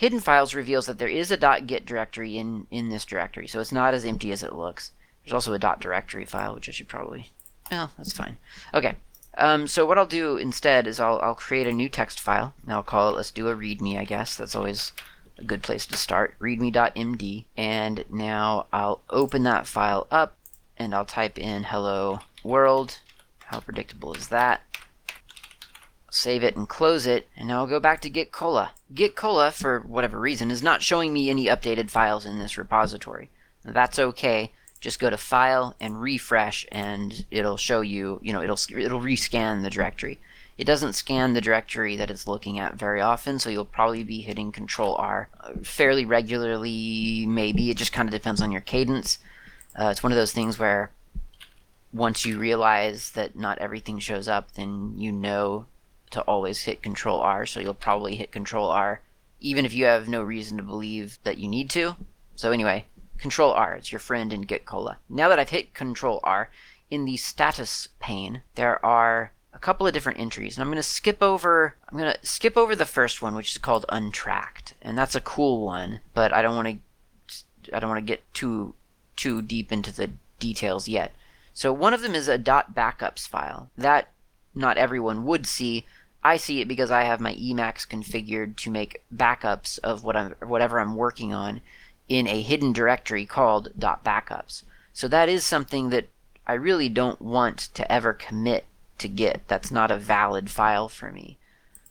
Hidden 0.00 0.20
files 0.20 0.54
reveals 0.54 0.86
that 0.86 0.98
there 0.98 1.08
is 1.08 1.30
a 1.30 1.36
.git 1.36 1.84
directory 1.84 2.38
in, 2.38 2.66
in 2.70 2.88
this 2.88 3.04
directory, 3.04 3.46
so 3.46 3.60
it's 3.60 3.70
not 3.70 3.92
as 3.92 4.06
empty 4.06 4.32
as 4.32 4.42
it 4.42 4.54
looks. 4.54 4.92
There's 5.22 5.34
also 5.34 5.52
a 5.52 5.58
.directory 5.58 6.24
file, 6.24 6.54
which 6.54 6.70
I 6.70 6.72
should 6.72 6.88
probably... 6.88 7.32
Well, 7.70 7.92
that's 7.98 8.14
fine. 8.14 8.38
Okay, 8.72 8.94
um, 9.36 9.66
so 9.66 9.84
what 9.84 9.98
I'll 9.98 10.06
do 10.06 10.38
instead 10.38 10.86
is 10.86 11.00
I'll, 11.00 11.20
I'll 11.20 11.34
create 11.34 11.66
a 11.66 11.72
new 11.72 11.90
text 11.90 12.18
file, 12.18 12.54
and 12.62 12.72
I'll 12.72 12.82
call 12.82 13.10
it, 13.10 13.16
let's 13.16 13.30
do 13.30 13.48
a 13.48 13.54
readme, 13.54 13.98
I 13.98 14.06
guess. 14.06 14.36
That's 14.36 14.56
always 14.56 14.92
a 15.36 15.44
good 15.44 15.62
place 15.62 15.84
to 15.88 15.98
start, 15.98 16.34
readme.md. 16.40 17.44
And 17.58 18.02
now 18.08 18.68
I'll 18.72 19.02
open 19.10 19.42
that 19.42 19.66
file 19.66 20.06
up, 20.10 20.34
and 20.78 20.94
I'll 20.94 21.04
type 21.04 21.38
in 21.38 21.64
hello 21.64 22.20
world. 22.42 22.96
How 23.40 23.60
predictable 23.60 24.14
is 24.14 24.28
that? 24.28 24.62
Save 26.10 26.42
it 26.42 26.56
and 26.56 26.68
close 26.68 27.06
it, 27.06 27.28
and 27.36 27.48
now 27.48 27.60
I'll 27.60 27.66
go 27.66 27.80
back 27.80 28.00
to 28.02 28.10
Git 28.10 28.32
Cola. 28.32 28.72
Git 28.92 29.14
Cola, 29.14 29.50
for 29.50 29.80
whatever 29.80 30.18
reason, 30.18 30.50
is 30.50 30.62
not 30.62 30.82
showing 30.82 31.12
me 31.12 31.30
any 31.30 31.46
updated 31.46 31.90
files 31.90 32.26
in 32.26 32.38
this 32.38 32.58
repository. 32.58 33.30
That's 33.64 33.98
okay 33.98 34.52
just 34.80 34.98
go 34.98 35.10
to 35.10 35.16
file 35.16 35.74
and 35.78 36.00
refresh 36.00 36.66
and 36.72 37.24
it'll 37.30 37.56
show 37.56 37.82
you 37.82 38.18
you 38.22 38.32
know 38.32 38.42
it'll 38.42 38.58
it'll 38.76 39.00
rescan 39.00 39.62
the 39.62 39.70
directory 39.70 40.18
it 40.58 40.64
doesn't 40.64 40.94
scan 40.94 41.32
the 41.32 41.40
directory 41.40 41.96
that 41.96 42.10
it's 42.10 42.26
looking 42.26 42.58
at 42.58 42.74
very 42.74 43.00
often 43.00 43.38
so 43.38 43.50
you'll 43.50 43.64
probably 43.64 44.02
be 44.02 44.20
hitting 44.20 44.50
control 44.50 44.96
R 44.96 45.28
uh, 45.40 45.52
fairly 45.62 46.04
regularly 46.04 47.26
maybe 47.26 47.70
it 47.70 47.76
just 47.76 47.92
kind 47.92 48.08
of 48.08 48.12
depends 48.12 48.40
on 48.40 48.50
your 48.50 48.62
cadence 48.62 49.18
uh, 49.78 49.88
it's 49.88 50.02
one 50.02 50.12
of 50.12 50.18
those 50.18 50.32
things 50.32 50.58
where 50.58 50.90
once 51.92 52.24
you 52.24 52.38
realize 52.38 53.10
that 53.12 53.36
not 53.36 53.58
everything 53.58 53.98
shows 53.98 54.28
up 54.28 54.52
then 54.52 54.94
you 54.96 55.12
know 55.12 55.66
to 56.10 56.20
always 56.22 56.62
hit 56.62 56.82
control 56.82 57.20
R 57.20 57.46
so 57.46 57.60
you'll 57.60 57.74
probably 57.74 58.16
hit 58.16 58.32
control 58.32 58.68
R 58.68 59.00
even 59.40 59.64
if 59.64 59.72
you 59.72 59.86
have 59.86 60.08
no 60.08 60.22
reason 60.22 60.56
to 60.56 60.62
believe 60.62 61.18
that 61.24 61.38
you 61.38 61.48
need 61.48 61.70
to 61.70 61.96
so 62.36 62.52
anyway 62.52 62.86
Control 63.20 63.52
R, 63.52 63.74
it's 63.74 63.92
your 63.92 63.98
friend 63.98 64.32
in 64.32 64.42
Git 64.42 64.64
Cola. 64.64 64.98
Now 65.08 65.28
that 65.28 65.38
I've 65.38 65.50
hit 65.50 65.74
Control 65.74 66.20
R, 66.24 66.50
in 66.90 67.04
the 67.04 67.18
status 67.18 67.88
pane, 68.00 68.42
there 68.54 68.84
are 68.84 69.32
a 69.52 69.58
couple 69.58 69.86
of 69.86 69.92
different 69.92 70.18
entries, 70.18 70.56
and 70.56 70.62
I'm 70.62 70.68
going 70.68 70.76
to 70.76 70.82
skip 70.82 71.22
over. 71.22 71.76
I'm 71.88 71.98
going 71.98 72.12
to 72.12 72.26
skip 72.26 72.56
over 72.56 72.74
the 72.74 72.86
first 72.86 73.20
one, 73.20 73.34
which 73.34 73.52
is 73.52 73.58
called 73.58 73.84
untracked, 73.90 74.74
and 74.80 74.96
that's 74.96 75.14
a 75.14 75.20
cool 75.20 75.64
one. 75.64 76.00
But 76.14 76.32
I 76.32 76.40
don't 76.42 76.56
want 76.56 76.68
to. 76.68 77.76
I 77.76 77.78
don't 77.78 77.90
want 77.90 78.04
to 78.04 78.12
get 78.12 78.22
too 78.32 78.74
too 79.16 79.42
deep 79.42 79.70
into 79.70 79.92
the 79.92 80.10
details 80.38 80.88
yet. 80.88 81.12
So 81.52 81.72
one 81.72 81.92
of 81.92 82.00
them 82.00 82.14
is 82.14 82.26
a 82.26 82.38
dot 82.38 82.74
.backups 82.74 83.28
file 83.28 83.70
that 83.76 84.08
not 84.54 84.78
everyone 84.78 85.24
would 85.26 85.46
see. 85.46 85.84
I 86.22 86.36
see 86.36 86.60
it 86.60 86.68
because 86.68 86.90
I 86.90 87.04
have 87.04 87.20
my 87.20 87.34
Emacs 87.34 87.88
configured 87.88 88.56
to 88.56 88.70
make 88.70 89.02
backups 89.14 89.78
of 89.80 90.04
what 90.04 90.16
I'm 90.16 90.34
whatever 90.40 90.78
I'm 90.78 90.94
working 90.94 91.32
on 91.32 91.62
in 92.08 92.26
a 92.26 92.42
hidden 92.42 92.72
directory 92.72 93.24
called 93.24 93.72
.backups. 93.78 94.64
So 94.92 95.08
that 95.08 95.28
is 95.28 95.44
something 95.44 95.90
that 95.90 96.08
I 96.46 96.54
really 96.54 96.88
don't 96.88 97.22
want 97.22 97.58
to 97.74 97.90
ever 97.90 98.12
commit 98.12 98.66
to 98.98 99.08
Git. 99.08 99.42
That's 99.46 99.70
not 99.70 99.90
a 99.90 99.96
valid 99.96 100.50
file 100.50 100.88
for 100.88 101.12
me. 101.12 101.38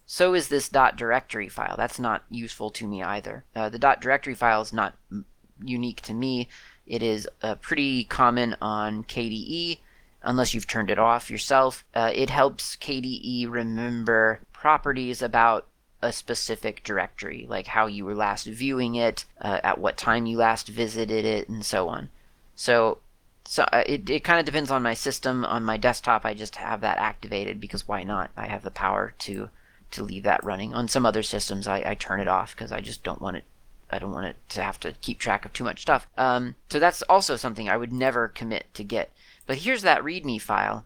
So 0.06 0.34
is 0.34 0.48
this 0.48 0.70
.directory 0.70 1.50
file. 1.50 1.76
That's 1.78 2.00
not 2.00 2.24
useful 2.30 2.70
to 2.72 2.88
me 2.88 3.02
either. 3.02 3.46
Uh, 3.56 3.70
the 3.70 3.80
.directory 3.80 4.36
file 4.36 4.62
is 4.62 4.74
not 4.74 4.96
unique 5.64 6.02
to 6.02 6.14
me. 6.14 6.50
It 6.86 7.04
is 7.04 7.28
uh, 7.42 7.56
pretty 7.56 8.04
common 8.06 8.56
on 8.62 9.04
KDE, 9.04 9.80
unless 10.22 10.54
you've 10.54 10.68
turned 10.68 10.90
it 10.90 11.00
off 11.00 11.30
yourself. 11.30 11.86
Uh, 11.94 12.12
it 12.14 12.30
helps 12.30 12.76
KDE 12.76 13.50
remember 13.50 14.42
properties 14.54 15.22
about 15.22 15.68
a 16.02 16.12
specific 16.14 16.84
directory, 16.84 17.46
like 17.50 17.68
how 17.68 17.86
you 17.88 18.06
were 18.06 18.16
last 18.16 18.46
viewing 18.46 18.96
it, 18.96 19.26
uh, 19.42 19.60
at 19.64 19.78
what 19.78 19.98
time 19.98 20.26
you 20.26 20.38
last 20.38 20.68
visited 20.68 21.26
it, 21.26 21.50
and 21.50 21.66
so 21.66 21.90
on. 21.90 22.10
So, 22.56 23.00
so 23.46 23.64
uh, 23.74 23.84
it, 23.86 24.10
it 24.10 24.24
kind 24.24 24.40
of 24.40 24.46
depends 24.46 24.72
on 24.72 24.84
my 24.84 24.94
system. 24.94 25.44
On 25.46 25.64
my 25.64 25.78
desktop, 25.78 26.26
I 26.26 26.34
just 26.34 26.56
have 26.56 26.82
that 26.82 26.98
activated 26.98 27.60
because 27.60 27.88
why 27.88 28.04
not? 28.04 28.32
I 28.38 28.48
have 28.48 28.64
the 28.64 28.72
power 28.72 29.14
to 29.20 29.50
to 29.92 30.04
leave 30.04 30.24
that 30.24 30.44
running. 30.44 30.74
On 30.74 30.88
some 30.88 31.06
other 31.06 31.24
systems, 31.24 31.68
I, 31.68 31.84
I 31.86 31.96
turn 31.96 32.20
it 32.20 32.28
off 32.28 32.56
because 32.56 32.72
I 32.72 32.80
just 32.80 33.04
don't 33.04 33.22
want 33.22 33.38
it. 33.38 33.44
I 33.90 33.98
don't 33.98 34.12
want 34.12 34.28
it 34.28 34.36
to 34.50 34.62
have 34.62 34.80
to 34.82 34.94
keep 35.02 35.18
track 35.18 35.46
of 35.46 35.54
too 35.54 35.64
much 35.64 35.82
stuff. 35.82 36.08
Um, 36.16 36.56
so 36.70 36.80
that's 36.80 37.02
also 37.04 37.36
something 37.36 37.68
I 37.68 37.78
would 37.78 37.92
never 37.92 38.28
commit 38.28 38.72
to 38.76 38.84
Git. 38.84 39.12
But 39.50 39.58
here's 39.58 39.82
that 39.82 40.04
README 40.04 40.40
file 40.40 40.86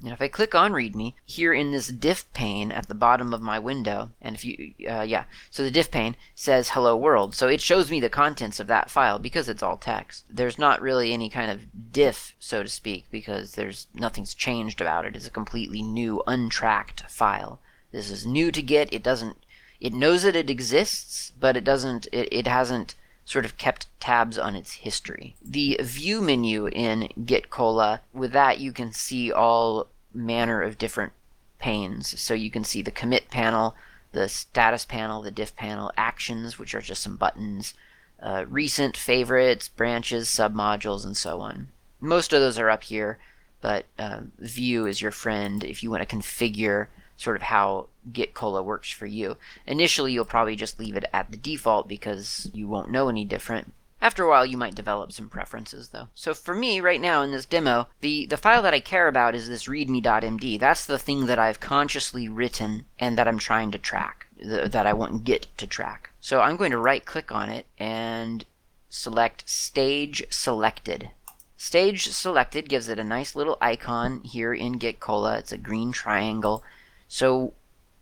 and 0.00 0.12
if 0.12 0.22
I 0.22 0.28
click 0.28 0.54
on 0.54 0.70
README, 0.72 1.14
here 1.24 1.52
in 1.52 1.72
this 1.72 1.88
diff 1.88 2.32
pane 2.32 2.70
at 2.70 2.86
the 2.86 2.94
bottom 2.94 3.34
of 3.34 3.42
my 3.42 3.58
window, 3.58 4.10
and 4.22 4.36
if 4.36 4.44
you, 4.44 4.74
uh, 4.88 5.02
yeah, 5.02 5.24
so 5.50 5.64
the 5.64 5.70
diff 5.72 5.90
pane 5.90 6.14
says 6.36 6.68
hello 6.68 6.96
world. 6.96 7.34
So 7.34 7.48
it 7.48 7.60
shows 7.60 7.90
me 7.90 7.98
the 7.98 8.08
contents 8.08 8.60
of 8.60 8.68
that 8.68 8.88
file 8.88 9.18
because 9.18 9.48
it's 9.48 9.64
all 9.64 9.76
text. 9.76 10.26
There's 10.30 10.60
not 10.60 10.80
really 10.80 11.12
any 11.12 11.28
kind 11.28 11.50
of 11.50 11.92
diff, 11.92 12.36
so 12.38 12.62
to 12.62 12.68
speak, 12.68 13.06
because 13.10 13.56
there's 13.56 13.88
nothing's 13.94 14.34
changed 14.34 14.80
about 14.80 15.06
it. 15.06 15.16
It's 15.16 15.26
a 15.26 15.30
completely 15.30 15.82
new, 15.82 16.22
untracked 16.26 17.10
file. 17.10 17.58
This 17.90 18.12
is 18.12 18.24
new 18.24 18.52
to 18.52 18.62
Git. 18.62 18.92
It 18.92 19.02
doesn't, 19.02 19.38
it 19.80 19.92
knows 19.92 20.22
that 20.22 20.36
it 20.36 20.50
exists, 20.50 21.32
but 21.40 21.56
it 21.56 21.64
doesn't, 21.64 22.06
it, 22.12 22.28
it 22.30 22.46
hasn't 22.46 22.94
sort 23.26 23.44
of 23.44 23.58
kept 23.58 23.88
tabs 24.00 24.38
on 24.38 24.54
its 24.54 24.72
history. 24.72 25.34
The 25.44 25.78
view 25.82 26.22
menu 26.22 26.68
in 26.68 27.08
Git 27.26 27.50
Cola, 27.50 28.00
with 28.14 28.32
that 28.32 28.60
you 28.60 28.72
can 28.72 28.92
see 28.92 29.32
all 29.32 29.88
manner 30.14 30.62
of 30.62 30.78
different 30.78 31.12
panes. 31.58 32.18
So 32.18 32.32
you 32.32 32.50
can 32.50 32.62
see 32.62 32.82
the 32.82 32.92
commit 32.92 33.28
panel, 33.28 33.74
the 34.12 34.28
status 34.28 34.84
panel, 34.84 35.22
the 35.22 35.32
diff 35.32 35.56
panel, 35.56 35.90
actions, 35.96 36.58
which 36.58 36.74
are 36.74 36.80
just 36.80 37.02
some 37.02 37.16
buttons, 37.16 37.74
uh, 38.22 38.44
recent 38.48 38.96
favorites, 38.96 39.68
branches, 39.68 40.28
submodules, 40.28 41.04
and 41.04 41.16
so 41.16 41.40
on. 41.40 41.68
Most 42.00 42.32
of 42.32 42.40
those 42.40 42.60
are 42.60 42.70
up 42.70 42.84
here, 42.84 43.18
but 43.60 43.86
uh, 43.98 44.20
view 44.38 44.86
is 44.86 45.02
your 45.02 45.10
friend 45.10 45.64
if 45.64 45.82
you 45.82 45.90
want 45.90 46.08
to 46.08 46.16
configure 46.16 46.86
sort 47.16 47.36
of 47.36 47.42
how 47.42 47.88
Git 48.12 48.34
Cola 48.34 48.62
works 48.62 48.90
for 48.90 49.06
you. 49.06 49.36
Initially, 49.66 50.12
you'll 50.12 50.24
probably 50.24 50.56
just 50.56 50.78
leave 50.78 50.96
it 50.96 51.04
at 51.12 51.30
the 51.30 51.36
default 51.36 51.88
because 51.88 52.50
you 52.52 52.68
won't 52.68 52.90
know 52.90 53.08
any 53.08 53.24
different. 53.24 53.72
After 54.00 54.24
a 54.24 54.28
while, 54.28 54.44
you 54.44 54.58
might 54.58 54.74
develop 54.74 55.10
some 55.10 55.30
preferences, 55.30 55.88
though. 55.88 56.08
So 56.14 56.34
for 56.34 56.54
me, 56.54 56.80
right 56.80 57.00
now 57.00 57.22
in 57.22 57.32
this 57.32 57.46
demo, 57.46 57.88
the, 58.02 58.26
the 58.26 58.36
file 58.36 58.62
that 58.62 58.74
I 58.74 58.80
care 58.80 59.08
about 59.08 59.34
is 59.34 59.48
this 59.48 59.64
readme.md. 59.64 60.60
That's 60.60 60.84
the 60.84 60.98
thing 60.98 61.26
that 61.26 61.38
I've 61.38 61.60
consciously 61.60 62.28
written 62.28 62.84
and 62.98 63.16
that 63.16 63.26
I'm 63.26 63.38
trying 63.38 63.70
to 63.70 63.78
track, 63.78 64.26
that 64.44 64.86
I 64.86 64.92
want 64.92 65.24
Git 65.24 65.48
to 65.56 65.66
track. 65.66 66.10
So 66.20 66.40
I'm 66.40 66.56
going 66.56 66.72
to 66.72 66.78
right-click 66.78 67.32
on 67.32 67.48
it 67.48 67.66
and 67.78 68.44
select 68.90 69.48
Stage 69.48 70.24
Selected. 70.28 71.10
Stage 71.56 72.08
Selected 72.08 72.68
gives 72.68 72.88
it 72.88 72.98
a 72.98 73.04
nice 73.04 73.34
little 73.34 73.56
icon 73.62 74.20
here 74.24 74.52
in 74.52 74.74
Git 74.74 75.00
Cola. 75.00 75.38
It's 75.38 75.52
a 75.52 75.58
green 75.58 75.90
triangle. 75.90 76.62
So 77.08 77.54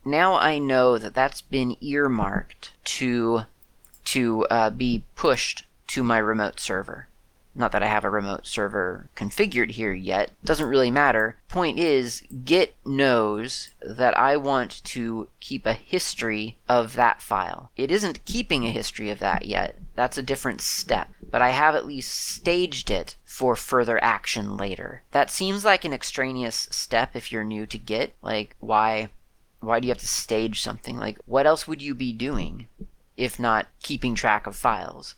now 0.04 0.34
I 0.34 0.58
know 0.58 0.98
that 0.98 1.14
that's 1.14 1.40
been 1.40 1.76
earmarked 1.80 2.72
to 2.84 3.42
to 4.04 4.44
uh, 4.46 4.70
be 4.70 5.02
pushed 5.14 5.64
to 5.88 6.02
my 6.02 6.18
remote 6.18 6.60
server. 6.60 7.08
Not 7.54 7.72
that 7.72 7.82
I 7.82 7.86
have 7.86 8.04
a 8.04 8.10
remote 8.10 8.46
server 8.46 9.08
configured 9.14 9.70
here 9.72 9.92
yet, 9.92 10.32
doesn't 10.44 10.68
really 10.68 10.90
matter. 10.90 11.36
Point 11.48 11.78
is, 11.78 12.22
Git 12.44 12.74
knows 12.84 13.70
that 13.80 14.18
I 14.18 14.36
want 14.36 14.82
to 14.84 15.28
keep 15.40 15.64
a 15.64 15.72
history 15.72 16.58
of 16.68 16.94
that 16.94 17.22
file. 17.22 17.70
It 17.76 17.90
isn't 17.90 18.24
keeping 18.24 18.64
a 18.64 18.72
history 18.72 19.10
of 19.10 19.20
that 19.20 19.46
yet, 19.46 19.78
that's 19.94 20.18
a 20.18 20.22
different 20.22 20.60
step, 20.60 21.08
but 21.30 21.42
I 21.42 21.50
have 21.50 21.74
at 21.74 21.86
least 21.86 22.12
staged 22.12 22.90
it 22.90 23.16
for 23.24 23.54
further 23.54 24.02
action 24.02 24.56
later. 24.56 25.02
That 25.12 25.30
seems 25.30 25.64
like 25.64 25.84
an 25.84 25.92
extraneous 25.92 26.68
step 26.70 27.14
if 27.14 27.30
you're 27.30 27.44
new 27.44 27.66
to 27.66 27.78
Git. 27.78 28.14
Like, 28.20 28.56
why, 28.58 29.10
why 29.60 29.78
do 29.78 29.86
you 29.86 29.92
have 29.92 29.98
to 29.98 30.08
stage 30.08 30.60
something? 30.60 30.96
Like, 30.96 31.18
what 31.26 31.46
else 31.46 31.68
would 31.68 31.80
you 31.80 31.94
be 31.94 32.12
doing 32.12 32.66
if 33.16 33.38
not 33.38 33.68
keeping 33.82 34.14
track 34.14 34.46
of 34.46 34.56
files? 34.56 35.14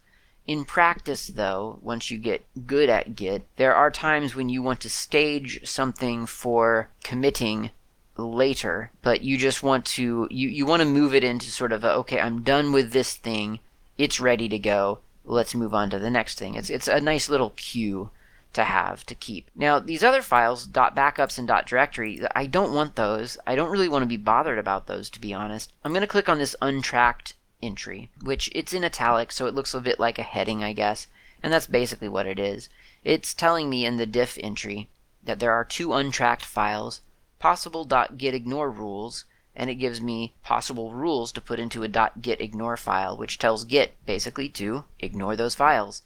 In 0.46 0.64
practice, 0.64 1.26
though, 1.26 1.78
once 1.82 2.10
you 2.10 2.18
get 2.18 2.46
good 2.66 2.88
at 2.88 3.16
Git, 3.16 3.46
there 3.56 3.74
are 3.74 3.90
times 3.90 4.34
when 4.36 4.48
you 4.48 4.62
want 4.62 4.80
to 4.80 4.90
stage 4.90 5.66
something 5.68 6.26
for 6.26 6.88
committing 7.02 7.70
later, 8.16 8.92
but 9.02 9.22
you 9.22 9.36
just 9.36 9.62
want 9.62 9.84
to 9.84 10.28
you, 10.30 10.48
you 10.48 10.64
want 10.64 10.80
to 10.80 10.88
move 10.88 11.14
it 11.14 11.24
into 11.24 11.50
sort 11.50 11.72
of 11.72 11.82
a, 11.84 11.92
okay, 11.94 12.20
I'm 12.20 12.42
done 12.42 12.72
with 12.72 12.92
this 12.92 13.14
thing, 13.14 13.58
it's 13.98 14.20
ready 14.20 14.48
to 14.48 14.58
go. 14.58 15.00
Let's 15.24 15.54
move 15.54 15.74
on 15.74 15.90
to 15.90 15.98
the 15.98 16.10
next 16.10 16.38
thing. 16.38 16.54
It's 16.54 16.70
it's 16.70 16.86
a 16.86 17.00
nice 17.00 17.28
little 17.28 17.50
cue 17.50 18.10
to 18.52 18.64
have 18.64 19.04
to 19.06 19.14
keep. 19.14 19.50
Now, 19.54 19.78
these 19.78 20.02
other 20.02 20.22
files, 20.22 20.66
.backups 20.66 21.38
and 21.38 21.46
.directory, 21.66 22.20
I 22.34 22.46
don't 22.46 22.72
want 22.72 22.96
those. 22.96 23.36
I 23.46 23.54
don't 23.54 23.70
really 23.70 23.88
want 23.88 24.02
to 24.02 24.08
be 24.08 24.16
bothered 24.16 24.58
about 24.58 24.86
those, 24.86 25.10
to 25.10 25.20
be 25.20 25.34
honest. 25.34 25.72
I'm 25.84 25.92
going 25.92 26.00
to 26.00 26.06
click 26.06 26.28
on 26.28 26.38
this 26.38 26.56
untracked 26.62 27.34
entry, 27.62 28.10
which 28.22 28.50
it's 28.54 28.72
in 28.72 28.84
italics, 28.84 29.36
so 29.36 29.46
it 29.46 29.54
looks 29.54 29.74
a 29.74 29.80
bit 29.80 29.98
like 29.98 30.18
a 30.18 30.22
heading, 30.22 30.62
I 30.62 30.72
guess. 30.72 31.06
And 31.42 31.52
that's 31.52 31.66
basically 31.66 32.08
what 32.08 32.26
it 32.26 32.38
is. 32.38 32.68
It's 33.04 33.34
telling 33.34 33.70
me 33.70 33.86
in 33.86 33.96
the 33.96 34.06
diff 34.06 34.38
entry 34.42 34.88
that 35.22 35.38
there 35.38 35.52
are 35.52 35.64
two 35.64 35.92
untracked 35.92 36.44
files, 36.44 37.02
possible.gitignore 37.38 38.76
rules, 38.76 39.24
and 39.54 39.70
it 39.70 39.76
gives 39.76 40.00
me 40.00 40.34
possible 40.42 40.92
rules 40.92 41.32
to 41.32 41.40
put 41.40 41.58
into 41.58 41.82
a 41.82 41.88
.gitignore 41.88 42.78
file, 42.78 43.16
which 43.16 43.38
tells 43.38 43.64
Git 43.64 43.94
basically 44.04 44.48
to 44.50 44.84
ignore 44.98 45.36
those 45.36 45.54
files. 45.54 46.02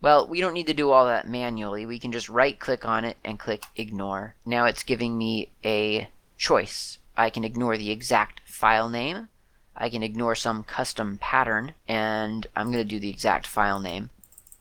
Well, 0.00 0.26
we 0.26 0.40
don't 0.40 0.54
need 0.54 0.66
to 0.66 0.74
do 0.74 0.90
all 0.90 1.06
that 1.06 1.28
manually. 1.28 1.86
We 1.86 1.98
can 1.98 2.12
just 2.12 2.28
right 2.28 2.58
click 2.58 2.84
on 2.84 3.04
it 3.04 3.16
and 3.24 3.38
click 3.38 3.64
ignore. 3.76 4.34
Now 4.44 4.66
it's 4.66 4.82
giving 4.82 5.16
me 5.16 5.52
a 5.64 6.08
choice. 6.36 6.98
I 7.16 7.30
can 7.30 7.44
ignore 7.44 7.76
the 7.76 7.90
exact 7.90 8.40
file 8.44 8.88
name. 8.88 9.28
I 9.76 9.88
can 9.88 10.02
ignore 10.02 10.34
some 10.34 10.64
custom 10.64 11.18
pattern 11.18 11.74
and 11.88 12.46
I'm 12.54 12.72
going 12.72 12.84
to 12.84 12.88
do 12.88 13.00
the 13.00 13.10
exact 13.10 13.46
file 13.46 13.80
name. 13.80 14.10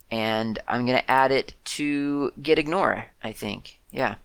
And 0.10 0.60
I'm 0.68 0.86
going 0.86 1.00
to 1.00 1.12
add 1.12 1.32
it 1.32 1.54
to 1.66 2.34
gitignore, 2.42 3.06
I 3.24 3.32
think. 3.32 3.80
Yeah. 3.92 4.16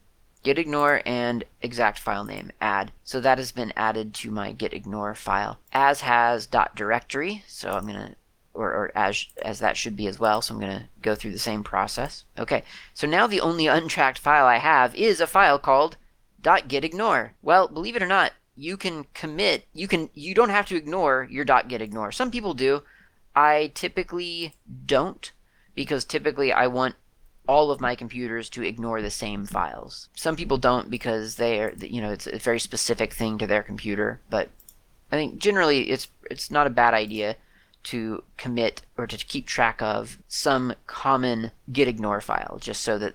Gitignore 0.44 1.03
and 1.05 1.44
exact 1.62 1.99
file 1.99 2.25
name 2.25 2.51
add. 2.61 2.92
So 3.05 3.20
that 3.20 3.38
has 3.38 3.53
been 3.53 3.72
added 3.77 4.14
to 4.14 4.31
my 4.31 4.53
gitignore 4.53 5.16
file. 5.16 5.59
As 5.72 6.01
has 6.03 6.46
dot 6.46 6.75
.directory. 6.75 7.44
So 7.46 7.70
I'm 7.70 7.87
going 7.87 7.99
to 7.99 8.14
or, 8.57 8.72
or 8.72 8.92
as, 8.94 9.27
as 9.42 9.59
that 9.61 9.77
should 9.77 9.96
be 9.96 10.07
as 10.07 10.18
well. 10.18 10.42
So 10.42 10.55
I'm 10.55 10.61
going 10.61 10.79
to 10.79 10.88
go 11.03 11.14
through 11.14 11.33
the 11.33 11.38
same 11.38 11.62
process. 11.62 12.25
Okay, 12.38 12.64
so 12.94 13.07
now 13.07 13.27
the 13.27 13.40
only 13.40 13.66
untracked 13.66 14.18
file 14.18 14.46
I 14.46 14.59
have 14.59 14.94
is 14.94 15.20
a 15.20 15.27
file 15.27 15.59
called 15.59 15.96
.gitignore. 16.42 17.31
Well, 17.42 17.68
believe 17.68 17.96
it 17.96 18.03
or 18.03 18.09
not, 18.09 18.33
you 18.57 18.77
can 18.77 19.05
commit, 19.14 19.66
you 19.73 19.87
can, 19.87 20.11
you 20.14 20.35
don't 20.35 20.51
have 20.51 20.66
to 20.66 20.77
ignore 20.77 21.29
your 21.31 21.45
dot 21.45 21.69
gitignore 21.69 22.12
Some 22.12 22.31
people 22.31 22.55
do. 22.55 22.83
I 23.35 23.71
typically 23.75 24.55
don't 24.87 25.31
because 25.75 26.05
typically 26.05 26.53
I 26.53 26.66
want 26.66 26.95
all 27.47 27.71
of 27.71 27.81
my 27.81 27.95
computers 27.95 28.49
to 28.51 28.62
ignore 28.62 29.03
the 29.03 29.11
same 29.11 29.47
files. 29.47 30.09
Some 30.14 30.37
people 30.37 30.59
don't 30.59 30.90
because 30.90 31.37
they 31.37 31.61
are, 31.61 31.73
you 31.79 32.01
know, 32.01 32.11
it's 32.11 32.27
a 32.27 32.38
very 32.38 32.59
specific 32.59 33.12
thing 33.12 33.38
to 33.38 33.47
their 33.47 33.62
computer, 33.62 34.21
but 34.31 34.49
I 35.12 35.16
think 35.16 35.38
generally 35.38 35.90
it's 35.90 36.09
it's 36.31 36.51
not 36.51 36.66
a 36.66 36.71
bad 36.71 36.95
idea 36.95 37.37
to 37.85 38.25
commit 38.37 38.83
or 38.97 39.07
to 39.07 39.16
keep 39.16 39.47
track 39.47 39.81
of 39.81 40.19
some 40.27 40.75
common 40.87 41.53
git 41.73 41.87
ignore 41.87 42.21
file 42.21 42.59
just 42.61 42.83
so 42.83 42.99
that 42.99 43.14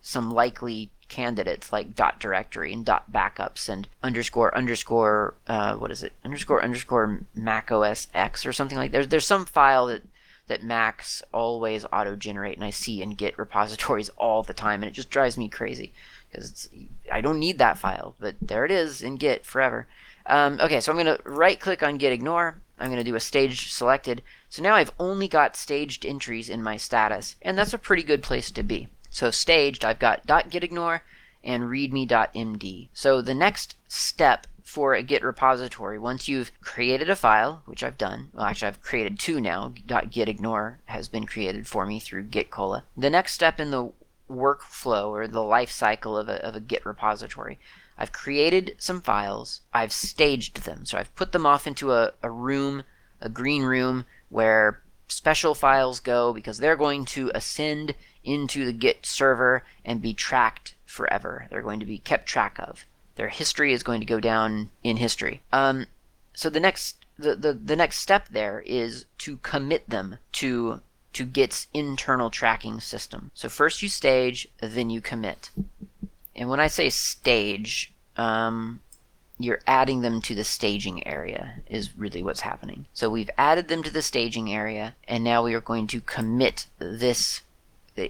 some 0.00 0.30
likely 0.30 0.90
candidates 1.12 1.70
like 1.70 1.94
dot 1.94 2.18
directory 2.18 2.72
and 2.72 2.86
dot 2.86 3.12
backups 3.12 3.68
and 3.68 3.86
underscore 4.02 4.56
underscore 4.56 5.34
uh, 5.46 5.74
what 5.74 5.90
is 5.90 6.02
it 6.02 6.14
underscore 6.24 6.64
underscore 6.64 7.20
mac 7.34 7.70
os 7.70 8.08
x 8.14 8.46
or 8.46 8.52
something 8.52 8.78
like 8.78 8.90
that. 8.90 8.96
there's 8.96 9.08
there's 9.08 9.26
some 9.26 9.44
file 9.44 9.86
that 9.86 10.02
that 10.46 10.64
macs 10.64 11.22
always 11.30 11.84
auto 11.92 12.16
generate 12.16 12.56
and 12.56 12.64
i 12.64 12.70
see 12.70 13.02
in 13.02 13.10
git 13.10 13.36
repositories 13.38 14.08
all 14.16 14.42
the 14.42 14.54
time 14.54 14.82
and 14.82 14.88
it 14.90 14.94
just 14.94 15.10
drives 15.10 15.36
me 15.36 15.50
crazy 15.50 15.92
because 16.30 16.70
i 17.12 17.20
don't 17.20 17.38
need 17.38 17.58
that 17.58 17.76
file 17.76 18.14
but 18.18 18.34
there 18.40 18.64
it 18.64 18.70
is 18.70 19.02
in 19.02 19.16
git 19.16 19.44
forever 19.44 19.86
um, 20.24 20.58
okay 20.62 20.80
so 20.80 20.90
i'm 20.90 20.98
going 20.98 21.14
to 21.14 21.22
right 21.24 21.60
click 21.60 21.82
on 21.82 21.98
Git 21.98 22.12
ignore. 22.12 22.56
I'm 22.78 22.88
going 22.88 23.04
to 23.04 23.08
do 23.08 23.14
a 23.14 23.20
stage 23.20 23.70
selected. 23.72 24.22
So 24.48 24.60
now 24.60 24.74
I've 24.74 24.92
only 24.98 25.28
got 25.28 25.56
staged 25.56 26.04
entries 26.04 26.50
in 26.50 26.64
my 26.64 26.76
status, 26.76 27.36
and 27.40 27.56
that's 27.56 27.72
a 27.72 27.78
pretty 27.78 28.02
good 28.02 28.24
place 28.24 28.50
to 28.50 28.62
be. 28.64 28.88
So 29.12 29.30
staged, 29.30 29.84
I've 29.84 29.98
got 29.98 30.26
.gitignore 30.26 31.00
and 31.44 31.64
readme.md. 31.64 32.88
So 32.92 33.22
the 33.22 33.34
next 33.34 33.76
step 33.86 34.46
for 34.64 34.94
a 34.94 35.02
Git 35.02 35.22
repository, 35.22 35.98
once 35.98 36.28
you've 36.28 36.50
created 36.60 37.10
a 37.10 37.16
file, 37.16 37.62
which 37.66 37.82
I've 37.82 37.98
done, 37.98 38.30
well 38.32 38.46
actually 38.46 38.68
I've 38.68 38.82
created 38.82 39.18
two 39.18 39.40
now, 39.40 39.72
.gitignore 39.86 40.76
has 40.86 41.08
been 41.08 41.26
created 41.26 41.66
for 41.66 41.86
me 41.86 42.00
through 42.00 42.24
Gitcola. 42.24 42.82
The 42.96 43.10
next 43.10 43.34
step 43.34 43.60
in 43.60 43.70
the 43.70 43.92
workflow 44.30 45.08
or 45.08 45.28
the 45.28 45.42
life 45.42 45.70
cycle 45.70 46.16
of 46.16 46.28
a, 46.28 46.44
of 46.44 46.56
a 46.56 46.60
Git 46.60 46.86
repository 46.86 47.58
I've 47.98 48.12
created 48.12 48.74
some 48.78 49.00
files, 49.00 49.60
I've 49.72 49.92
staged 49.92 50.64
them. 50.64 50.86
So 50.86 50.98
I've 50.98 51.14
put 51.14 51.32
them 51.32 51.46
off 51.46 51.66
into 51.66 51.92
a, 51.92 52.12
a 52.22 52.30
room, 52.30 52.84
a 53.20 53.28
green 53.28 53.62
room, 53.62 54.06
where 54.28 54.82
special 55.08 55.54
files 55.54 56.00
go 56.00 56.32
because 56.32 56.58
they're 56.58 56.76
going 56.76 57.04
to 57.04 57.30
ascend 57.34 57.94
into 58.24 58.64
the 58.64 58.72
Git 58.72 59.06
server 59.06 59.64
and 59.84 60.02
be 60.02 60.14
tracked 60.14 60.74
forever. 60.86 61.46
They're 61.50 61.62
going 61.62 61.80
to 61.80 61.86
be 61.86 61.98
kept 61.98 62.26
track 62.26 62.56
of. 62.58 62.84
Their 63.16 63.28
history 63.28 63.72
is 63.72 63.82
going 63.82 64.00
to 64.00 64.06
go 64.06 64.20
down 64.20 64.70
in 64.82 64.96
history. 64.96 65.42
Um, 65.52 65.86
so 66.34 66.48
the 66.50 66.60
next 66.60 66.96
the, 67.18 67.36
the, 67.36 67.52
the 67.52 67.76
next 67.76 67.98
step 67.98 68.28
there 68.28 68.62
is 68.66 69.04
to 69.18 69.36
commit 69.38 69.88
them 69.88 70.18
to 70.32 70.80
to 71.12 71.24
Git's 71.26 71.66
internal 71.74 72.30
tracking 72.30 72.80
system. 72.80 73.30
So 73.34 73.48
first 73.48 73.82
you 73.82 73.88
stage, 73.88 74.48
then 74.60 74.88
you 74.88 75.00
commit. 75.02 75.50
And 76.34 76.48
when 76.48 76.60
I 76.60 76.68
say 76.68 76.88
stage, 76.88 77.92
um, 78.16 78.80
you're 79.38 79.60
adding 79.66 80.00
them 80.00 80.22
to 80.22 80.34
the 80.34 80.44
staging 80.44 81.06
area 81.06 81.54
is 81.66 81.96
really 81.96 82.22
what's 82.22 82.40
happening. 82.40 82.86
So 82.94 83.10
we've 83.10 83.30
added 83.36 83.68
them 83.68 83.82
to 83.82 83.90
the 83.90 84.02
staging 84.02 84.52
area, 84.52 84.94
and 85.06 85.22
now 85.22 85.42
we 85.42 85.54
are 85.54 85.60
going 85.60 85.86
to 85.88 86.00
commit 86.00 86.66
this, 86.78 87.42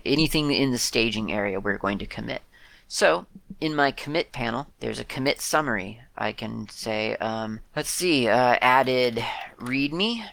anything 0.04 0.50
in 0.52 0.70
the 0.70 0.78
staging 0.78 1.32
area 1.32 1.60
we're 1.60 1.78
going 1.78 1.98
to 1.98 2.06
commit. 2.06 2.42
So 2.88 3.26
in 3.60 3.74
my 3.74 3.90
commit 3.90 4.32
panel, 4.32 4.66
there's 4.80 4.98
a 4.98 5.04
commit 5.04 5.40
summary. 5.40 6.00
I 6.16 6.32
can 6.32 6.68
say, 6.68 7.16
um, 7.16 7.60
let's 7.74 7.88
see, 7.88 8.28
uh, 8.28 8.58
added 8.60 9.24
readme 9.58 10.24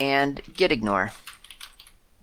and 0.00 0.42
gitignore. 0.54 1.12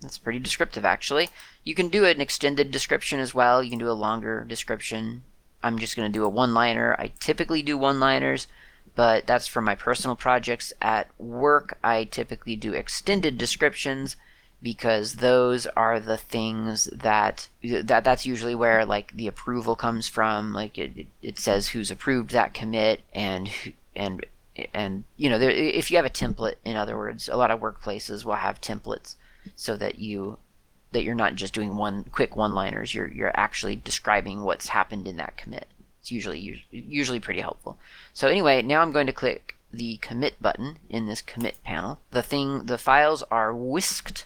That's 0.02 0.18
pretty 0.18 0.40
descriptive, 0.40 0.84
actually. 0.84 1.30
You 1.64 1.74
can 1.74 1.90
do 1.90 2.06
an 2.06 2.22
extended 2.22 2.72
description 2.72 3.20
as 3.20 3.34
well. 3.34 3.64
You 3.64 3.70
can 3.70 3.80
do 3.80 3.90
a 3.90 3.94
longer 3.94 4.44
description. 4.44 5.24
I'm 5.64 5.80
just 5.80 5.96
going 5.96 6.12
to 6.12 6.20
do 6.20 6.26
a 6.26 6.30
one-liner. 6.30 6.96
I 7.00 7.12
typically 7.20 7.62
do 7.62 7.78
one-liners, 7.78 8.48
but 8.96 9.26
that's 9.26 9.48
for 9.48 9.62
my 9.62 9.76
personal 9.76 10.16
projects. 10.16 10.74
At 10.82 11.10
work, 11.18 11.78
I 11.84 12.04
typically 12.04 12.56
do 12.56 12.74
extended 12.74 13.38
descriptions 13.38 14.18
because 14.62 15.16
those 15.16 15.68
are 15.68 16.00
the 16.00 16.18
things 16.18 16.86
that 16.86 17.48
that 17.64 18.04
that's 18.04 18.26
usually 18.26 18.56
where 18.56 18.86
like 18.86 19.16
the 19.16 19.28
approval 19.28 19.76
comes 19.76 20.08
from. 20.08 20.54
Like 20.54 20.78
it, 20.78 21.08
it 21.22 21.40
says 21.40 21.70
who's 21.70 21.92
approved 21.92 22.32
that 22.32 22.54
commit 22.54 23.02
and 23.14 23.50
and 23.96 24.26
and 24.74 25.04
you 25.16 25.30
know 25.30 25.38
there, 25.38 25.52
if 25.52 25.92
you 25.92 25.98
have 25.98 26.06
a 26.06 26.10
template, 26.10 26.56
in 26.66 26.76
other 26.76 26.98
words, 26.98 27.30
a 27.30 27.38
lot 27.38 27.52
of 27.52 27.60
workplaces 27.60 28.26
will 28.26 28.36
have 28.36 28.62
templates 28.62 29.16
so 29.56 29.78
that 29.78 30.00
you 30.00 30.38
that 30.92 31.04
you're 31.04 31.16
not 31.16 31.36
just 31.36 31.54
doing 31.54 31.76
one 31.76 32.06
quick 32.06 32.36
one-liners. 32.36 32.94
You're 32.94 33.08
you're 33.08 33.38
actually 33.40 33.76
describing 33.76 34.44
what's 34.44 34.70
happened 34.70 35.08
in 35.08 35.18
that 35.18 35.38
commit. 35.38 35.68
It's 36.02 36.12
usually 36.12 36.64
usually 36.72 37.20
pretty 37.20 37.42
helpful. 37.42 37.78
So 38.14 38.28
anyway, 38.28 38.62
now 38.64 38.82
I'm 38.82 38.92
going 38.92 39.08
to 39.08 39.14
click 39.14 39.56
the 39.72 39.98
commit 39.98 40.42
button 40.42 40.80
in 40.90 41.06
this 41.06 41.22
commit 41.22 41.62
panel. 41.64 42.00
The 42.12 42.24
thing 42.24 42.66
the 42.66 42.78
files 42.78 43.24
are 43.30 43.54
whisked 43.54 44.26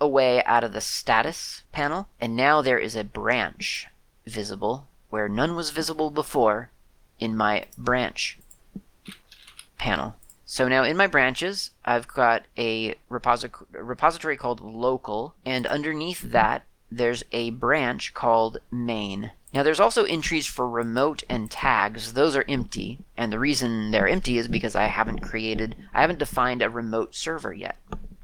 away 0.00 0.42
out 0.44 0.64
of 0.64 0.72
the 0.72 0.80
status 0.80 1.62
panel, 1.72 2.08
and 2.20 2.34
now 2.34 2.62
there 2.62 2.78
is 2.78 2.96
a 2.96 3.04
branch 3.04 3.86
visible 4.26 4.86
where 5.10 5.28
none 5.28 5.56
was 5.56 5.70
visible 5.70 6.10
before 6.10 6.70
in 7.18 7.36
my 7.36 7.66
branch 7.76 8.38
panel. 9.78 10.14
So 10.46 10.66
now 10.68 10.82
in 10.82 10.96
my 10.96 11.06
branches, 11.06 11.70
I've 11.84 12.08
got 12.08 12.44
a 12.58 12.96
repository, 13.08 14.36
called 14.36 14.60
local, 14.60 15.34
and 15.44 15.66
underneath 15.66 16.22
that, 16.22 16.64
there's 16.90 17.22
a 17.30 17.50
branch 17.50 18.14
called 18.14 18.58
main. 18.70 19.30
Now 19.54 19.62
there's 19.62 19.80
also 19.80 20.04
entries 20.04 20.46
for 20.46 20.68
remote 20.68 21.22
and 21.28 21.50
tags. 21.50 22.14
Those 22.14 22.34
are 22.34 22.44
empty, 22.48 22.98
and 23.16 23.32
the 23.32 23.38
reason 23.38 23.90
they're 23.90 24.08
empty 24.08 24.38
is 24.38 24.48
because 24.48 24.74
I 24.74 24.86
haven't 24.86 25.20
created, 25.20 25.76
I 25.94 26.00
haven't 26.00 26.18
defined 26.18 26.62
a 26.62 26.70
remote 26.70 27.14
server 27.14 27.52
yet. 27.52 27.76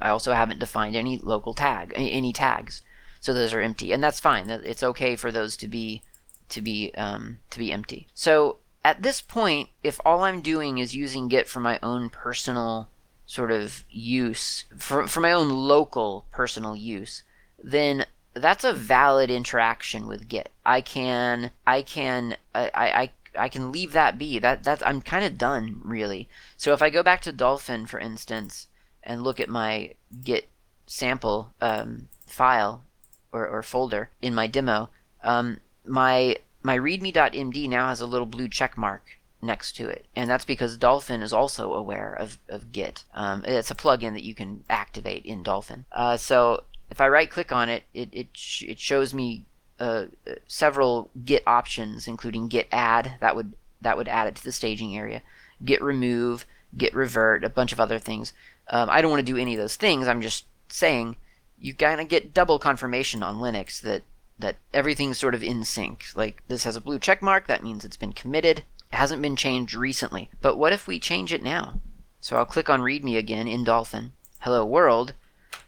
I 0.06 0.10
also 0.10 0.32
haven't 0.34 0.60
defined 0.60 0.94
any 0.94 1.18
local 1.18 1.52
tag, 1.52 1.92
any 1.96 2.32
tags. 2.32 2.82
So 3.18 3.34
those 3.34 3.52
are 3.52 3.60
empty, 3.60 3.90
and 3.90 4.00
that's 4.04 4.20
fine. 4.20 4.48
It's 4.48 4.84
okay 4.84 5.16
for 5.16 5.32
those 5.32 5.56
to 5.56 5.66
be 5.66 6.02
to 6.50 6.62
be 6.62 6.92
um, 6.96 7.38
to 7.50 7.58
be 7.58 7.72
empty. 7.72 8.06
So 8.14 8.58
at 8.84 9.02
this 9.02 9.20
point, 9.20 9.70
if 9.82 10.00
all 10.04 10.22
I'm 10.22 10.42
doing 10.42 10.78
is 10.78 10.94
using 10.94 11.26
Git 11.26 11.48
for 11.48 11.58
my 11.58 11.80
own 11.82 12.08
personal 12.08 12.88
sort 13.26 13.50
of 13.50 13.82
use, 13.90 14.66
for, 14.78 15.08
for 15.08 15.20
my 15.20 15.32
own 15.32 15.50
local 15.50 16.26
personal 16.30 16.76
use, 16.76 17.24
then 17.60 18.06
that's 18.32 18.62
a 18.62 18.72
valid 18.72 19.28
interaction 19.28 20.06
with 20.06 20.28
Git. 20.28 20.50
I 20.64 20.82
can 20.82 21.50
I 21.66 21.82
can 21.82 22.36
I 22.54 22.70
I, 22.74 23.10
I 23.46 23.48
can 23.48 23.72
leave 23.72 23.90
that 23.90 24.18
be. 24.18 24.38
That 24.38 24.62
that 24.62 24.86
I'm 24.86 25.02
kind 25.02 25.24
of 25.24 25.36
done 25.36 25.80
really. 25.82 26.28
So 26.56 26.72
if 26.72 26.80
I 26.80 26.90
go 26.90 27.02
back 27.02 27.22
to 27.22 27.32
Dolphin, 27.32 27.86
for 27.86 27.98
instance, 27.98 28.68
and 29.06 29.22
look 29.22 29.40
at 29.40 29.48
my 29.48 29.94
Git 30.22 30.48
sample 30.86 31.54
um, 31.60 32.08
file 32.26 32.84
or, 33.32 33.46
or 33.46 33.62
folder 33.62 34.10
in 34.20 34.34
my 34.34 34.46
demo, 34.46 34.90
um, 35.22 35.58
my 35.84 36.36
my 36.62 36.76
readme.md 36.76 37.68
now 37.68 37.88
has 37.88 38.00
a 38.00 38.06
little 38.06 38.26
blue 38.26 38.48
check 38.48 38.76
mark 38.76 39.18
next 39.40 39.76
to 39.76 39.88
it, 39.88 40.06
and 40.16 40.28
that's 40.28 40.44
because 40.44 40.76
Dolphin 40.76 41.22
is 41.22 41.32
also 41.32 41.72
aware 41.72 42.12
of, 42.12 42.38
of 42.48 42.72
Git. 42.72 43.04
Um, 43.14 43.44
it's 43.46 43.70
a 43.70 43.74
plugin 43.74 44.14
that 44.14 44.24
you 44.24 44.34
can 44.34 44.64
activate 44.68 45.24
in 45.24 45.42
Dolphin. 45.42 45.84
Uh, 45.92 46.16
so 46.16 46.64
if 46.90 47.00
I 47.00 47.08
right 47.08 47.30
click 47.30 47.52
on 47.52 47.68
it, 47.68 47.84
it 47.94 48.08
it, 48.12 48.28
sh- 48.32 48.64
it 48.64 48.80
shows 48.80 49.14
me 49.14 49.44
uh, 49.78 50.06
several 50.48 51.10
Git 51.24 51.42
options, 51.46 52.08
including 52.08 52.48
Git 52.48 52.68
add 52.72 53.14
that 53.20 53.36
would 53.36 53.52
that 53.80 53.96
would 53.96 54.08
add 54.08 54.26
it 54.26 54.36
to 54.36 54.44
the 54.44 54.52
staging 54.52 54.96
area, 54.96 55.22
Git 55.64 55.82
remove, 55.82 56.46
Git 56.76 56.94
revert, 56.94 57.44
a 57.44 57.48
bunch 57.48 57.72
of 57.72 57.80
other 57.80 57.98
things. 57.98 58.32
Um, 58.68 58.90
I 58.90 59.00
don't 59.00 59.10
want 59.10 59.24
to 59.24 59.32
do 59.32 59.38
any 59.38 59.54
of 59.54 59.60
those 59.60 59.76
things. 59.76 60.08
I'm 60.08 60.22
just 60.22 60.44
saying 60.68 61.16
you 61.58 61.74
kind 61.74 62.00
of 62.00 62.08
get 62.08 62.34
double 62.34 62.58
confirmation 62.58 63.22
on 63.22 63.36
Linux 63.36 63.80
that 63.82 64.02
that 64.38 64.56
everything's 64.74 65.18
sort 65.18 65.34
of 65.34 65.42
in 65.42 65.64
sync. 65.64 66.04
Like 66.14 66.42
this 66.48 66.64
has 66.64 66.76
a 66.76 66.80
blue 66.80 66.98
check 66.98 67.22
mark, 67.22 67.46
that 67.46 67.64
means 67.64 67.84
it's 67.84 67.96
been 67.96 68.12
committed. 68.12 68.58
It 68.92 68.96
hasn't 68.96 69.22
been 69.22 69.36
changed 69.36 69.74
recently. 69.74 70.28
But 70.42 70.56
what 70.58 70.72
if 70.72 70.86
we 70.86 71.00
change 71.00 71.32
it 71.32 71.42
now? 71.42 71.80
So 72.20 72.36
I'll 72.36 72.44
click 72.44 72.68
on 72.68 72.82
README 72.82 73.16
again 73.16 73.48
in 73.48 73.64
Dolphin. 73.64 74.12
Hello 74.40 74.64
world. 74.64 75.14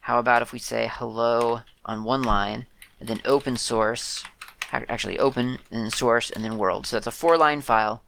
How 0.00 0.18
about 0.18 0.42
if 0.42 0.52
we 0.52 0.58
say 0.58 0.90
hello 0.92 1.61
on 1.84 2.04
one 2.04 2.22
line, 2.22 2.66
and 3.00 3.08
then 3.08 3.20
open 3.24 3.56
source, 3.56 4.24
actually 4.72 5.18
open, 5.18 5.58
and 5.70 5.84
then 5.84 5.90
source, 5.90 6.30
and 6.30 6.44
then 6.44 6.58
world. 6.58 6.87
So 6.87 6.96
that's 6.96 7.06
a 7.06 7.11
four-line 7.11 7.62
file. 7.62 8.02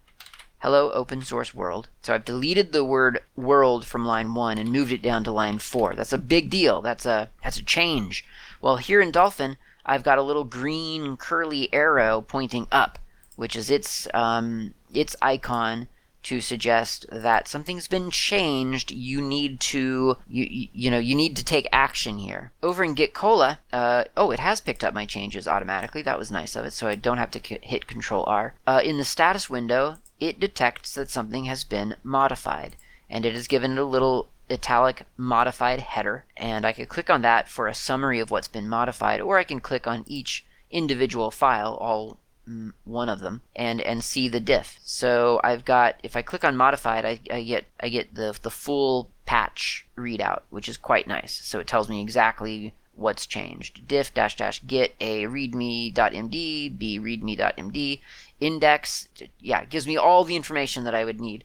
Hello 0.60 0.90
open 0.90 1.22
source 1.22 1.54
world. 1.54 1.88
So 2.02 2.12
I've 2.12 2.26
deleted 2.26 2.72
the 2.72 2.84
word 2.84 3.20
world 3.34 3.86
from 3.86 4.04
line 4.04 4.34
1 4.34 4.58
and 4.58 4.70
moved 4.70 4.92
it 4.92 5.00
down 5.00 5.24
to 5.24 5.32
line 5.32 5.58
4. 5.58 5.94
That's 5.94 6.12
a 6.12 6.18
big 6.18 6.50
deal. 6.50 6.82
That's 6.82 7.06
a 7.06 7.30
that's 7.42 7.56
a 7.56 7.62
change. 7.62 8.26
Well, 8.60 8.76
here 8.76 9.00
in 9.00 9.10
Dolphin, 9.10 9.56
I've 9.86 10.02
got 10.02 10.18
a 10.18 10.22
little 10.22 10.44
green 10.44 11.16
curly 11.16 11.72
arrow 11.72 12.20
pointing 12.20 12.66
up, 12.70 12.98
which 13.36 13.56
is 13.56 13.70
its 13.70 14.06
um, 14.12 14.74
its 14.92 15.16
icon 15.22 15.88
to 16.24 16.42
suggest 16.42 17.06
that 17.10 17.48
something's 17.48 17.88
been 17.88 18.10
changed. 18.10 18.90
You 18.90 19.22
need 19.22 19.60
to 19.60 20.18
you 20.28 20.44
you, 20.44 20.68
you 20.74 20.90
know 20.90 20.98
you 20.98 21.14
need 21.14 21.36
to 21.36 21.44
take 21.44 21.68
action 21.72 22.18
here. 22.18 22.52
Over 22.62 22.84
in 22.84 22.92
Git 22.92 23.14
Cola, 23.14 23.60
uh, 23.72 24.04
oh, 24.14 24.30
it 24.30 24.40
has 24.40 24.60
picked 24.60 24.84
up 24.84 24.92
my 24.92 25.06
changes 25.06 25.48
automatically. 25.48 26.02
That 26.02 26.18
was 26.18 26.30
nice 26.30 26.54
of 26.54 26.66
it, 26.66 26.74
so 26.74 26.86
I 26.86 26.96
don't 26.96 27.16
have 27.16 27.30
to 27.30 27.58
hit 27.62 27.86
Control 27.86 28.24
R. 28.26 28.52
Uh, 28.66 28.82
in 28.84 28.98
the 28.98 29.06
status 29.06 29.48
window, 29.48 29.96
it 30.20 30.38
detects 30.38 30.94
that 30.94 31.10
something 31.10 31.44
has 31.46 31.64
been 31.64 31.96
modified, 32.04 32.76
and 33.08 33.24
it 33.24 33.34
has 33.34 33.48
given 33.48 33.78
a 33.78 33.84
little 33.84 34.28
italic 34.50 35.04
modified 35.16 35.80
header, 35.80 36.24
and 36.36 36.66
I 36.66 36.72
could 36.72 36.88
click 36.88 37.08
on 37.08 37.22
that 37.22 37.48
for 37.48 37.66
a 37.66 37.74
summary 37.74 38.20
of 38.20 38.30
what's 38.30 38.48
been 38.48 38.68
modified, 38.68 39.20
or 39.20 39.38
I 39.38 39.44
can 39.44 39.60
click 39.60 39.86
on 39.86 40.04
each 40.06 40.44
individual 40.70 41.30
file, 41.30 41.74
all 41.74 42.18
mm, 42.48 42.72
one 42.84 43.08
of 43.08 43.20
them, 43.20 43.42
and 43.56 43.80
and 43.80 44.04
see 44.04 44.28
the 44.28 44.40
diff. 44.40 44.78
So 44.84 45.40
I've 45.42 45.64
got 45.64 45.96
if 46.02 46.16
I 46.16 46.22
click 46.22 46.44
on 46.44 46.56
modified, 46.56 47.04
I, 47.04 47.20
I 47.30 47.42
git 47.42 47.66
I 47.80 47.88
get 47.88 48.14
the 48.14 48.36
the 48.42 48.50
full 48.50 49.10
patch 49.26 49.86
readout, 49.96 50.42
which 50.50 50.68
is 50.68 50.76
quite 50.76 51.06
nice. 51.06 51.40
So 51.44 51.60
it 51.60 51.66
tells 51.66 51.88
me 51.88 52.00
exactly 52.00 52.74
what's 52.94 53.26
changed. 53.26 53.86
Diff 53.88 54.12
dash 54.12 54.36
dash 54.36 54.60
get 54.66 54.94
a 55.00 55.24
readme.md, 55.24 56.78
b 56.78 57.00
readme.md, 57.00 58.00
index. 58.40 59.08
Yeah, 59.38 59.64
gives 59.64 59.86
me 59.86 59.96
all 59.96 60.24
the 60.24 60.36
information 60.36 60.84
that 60.84 60.94
I 60.94 61.04
would 61.04 61.20
need. 61.20 61.44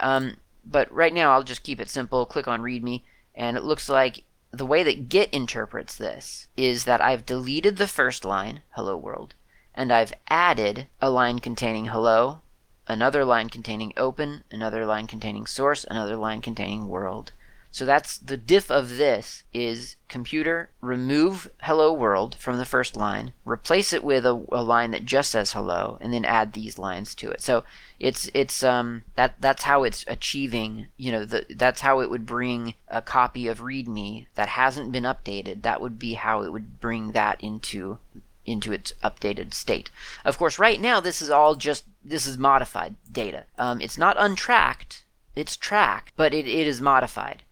Um, 0.00 0.36
but 0.64 0.90
right 0.92 1.12
now 1.12 1.32
I'll 1.32 1.42
just 1.42 1.62
keep 1.62 1.80
it 1.80 1.90
simple, 1.90 2.26
click 2.26 2.48
on 2.48 2.62
readme, 2.62 3.02
and 3.34 3.56
it 3.56 3.64
looks 3.64 3.88
like 3.88 4.24
the 4.50 4.66
way 4.66 4.82
that 4.82 5.08
Git 5.08 5.30
interprets 5.32 5.96
this 5.96 6.46
is 6.56 6.84
that 6.84 7.00
I've 7.00 7.26
deleted 7.26 7.76
the 7.76 7.88
first 7.88 8.24
line, 8.24 8.62
hello 8.70 8.96
world, 8.96 9.34
and 9.74 9.92
I've 9.92 10.14
added 10.28 10.86
a 11.00 11.10
line 11.10 11.40
containing 11.40 11.86
hello, 11.86 12.40
another 12.86 13.24
line 13.24 13.48
containing 13.50 13.92
open, 13.96 14.44
another 14.50 14.86
line 14.86 15.06
containing 15.06 15.46
source, 15.46 15.84
another 15.90 16.16
line 16.16 16.40
containing 16.40 16.88
world. 16.88 17.32
So 17.74 17.84
that's 17.84 18.18
the 18.18 18.36
diff 18.36 18.70
of 18.70 18.98
this 18.98 19.42
is 19.52 19.96
computer 20.06 20.70
remove 20.80 21.50
hello 21.62 21.92
world 21.92 22.36
from 22.36 22.58
the 22.58 22.64
first 22.64 22.96
line, 22.96 23.32
replace 23.44 23.92
it 23.92 24.04
with 24.04 24.24
a, 24.24 24.44
a, 24.52 24.62
line 24.62 24.92
that 24.92 25.04
just 25.04 25.32
says 25.32 25.54
hello, 25.54 25.98
and 26.00 26.14
then 26.14 26.24
add 26.24 26.52
these 26.52 26.78
lines 26.78 27.16
to 27.16 27.32
it. 27.32 27.40
So 27.40 27.64
it's 27.98 28.30
it's 28.32 28.62
um 28.62 29.02
that 29.16 29.34
that's 29.40 29.64
how 29.64 29.82
it's 29.82 30.04
achieving 30.06 30.86
you 30.96 31.10
know 31.10 31.24
the 31.24 31.46
that's 31.56 31.80
how 31.80 31.98
it 31.98 32.10
would 32.10 32.26
bring 32.26 32.74
a 32.86 33.02
copy 33.02 33.48
of 33.48 33.58
README 33.58 34.26
that 34.36 34.50
hasn't 34.50 34.92
been 34.92 35.02
updated. 35.02 35.62
That 35.62 35.80
would 35.80 35.98
be 35.98 36.14
how 36.14 36.42
it 36.42 36.52
would 36.52 36.78
bring 36.78 37.10
that 37.10 37.40
into 37.40 37.98
into 38.46 38.72
its 38.72 38.94
updated 39.02 39.52
state. 39.52 39.90
Of 40.24 40.38
course, 40.38 40.60
right 40.60 40.80
now 40.80 41.00
this 41.00 41.20
is 41.20 41.28
all 41.28 41.56
just 41.56 41.86
this 42.04 42.24
is 42.24 42.38
modified 42.38 42.94
data. 43.10 43.46
Um, 43.58 43.80
it's 43.80 43.98
not 43.98 44.14
untracked. 44.16 45.02
It's 45.34 45.56
tracked, 45.56 46.12
but 46.14 46.32
it, 46.32 46.46
it 46.46 46.68
is 46.68 46.80
modified. 46.80 47.42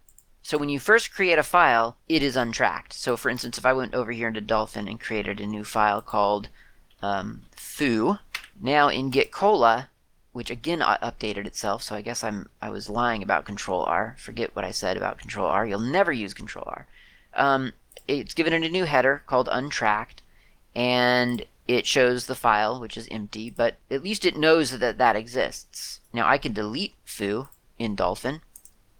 So 0.43 0.57
when 0.57 0.69
you 0.69 0.79
first 0.79 1.13
create 1.13 1.39
a 1.39 1.43
file, 1.43 1.95
it 2.09 2.21
is 2.21 2.35
untracked. 2.35 2.93
So 2.93 3.15
for 3.15 3.29
instance, 3.29 3.57
if 3.57 3.65
I 3.65 3.71
went 3.73 3.95
over 3.95 4.11
here 4.11 4.27
into 4.27 4.41
Dolphin 4.41 4.89
and 4.89 4.99
created 4.99 5.39
a 5.39 5.47
new 5.47 5.63
file 5.63 6.01
called 6.01 6.49
um, 7.01 7.43
foo, 7.55 8.17
now 8.61 8.89
in 8.89 9.09
Git 9.09 9.31
Cola, 9.31 9.89
which 10.33 10.49
again 10.49 10.79
updated 10.79 11.45
itself, 11.45 11.81
so 11.81 11.95
I 11.95 12.01
guess 12.01 12.23
I'm 12.23 12.49
I 12.61 12.69
was 12.69 12.89
lying 12.89 13.23
about 13.23 13.45
Control 13.45 13.83
R. 13.83 14.15
Forget 14.19 14.55
what 14.55 14.65
I 14.65 14.71
said 14.71 14.97
about 14.97 15.17
Control 15.17 15.47
R. 15.47 15.65
You'll 15.65 15.79
never 15.79 16.11
use 16.11 16.33
Control 16.33 16.65
R. 16.67 16.87
Um, 17.35 17.73
it's 18.07 18.33
given 18.33 18.51
it 18.51 18.63
a 18.63 18.69
new 18.69 18.83
header 18.83 19.23
called 19.25 19.47
untracked, 19.51 20.21
and 20.75 21.45
it 21.67 21.85
shows 21.85 22.25
the 22.25 22.35
file, 22.35 22.79
which 22.79 22.97
is 22.97 23.07
empty, 23.09 23.49
but 23.49 23.77
at 23.89 24.03
least 24.03 24.25
it 24.25 24.35
knows 24.35 24.77
that 24.77 24.97
that 24.97 25.15
exists. 25.15 26.01
Now 26.11 26.27
I 26.27 26.37
can 26.37 26.51
delete 26.51 26.95
foo 27.05 27.47
in 27.79 27.95
Dolphin, 27.95 28.41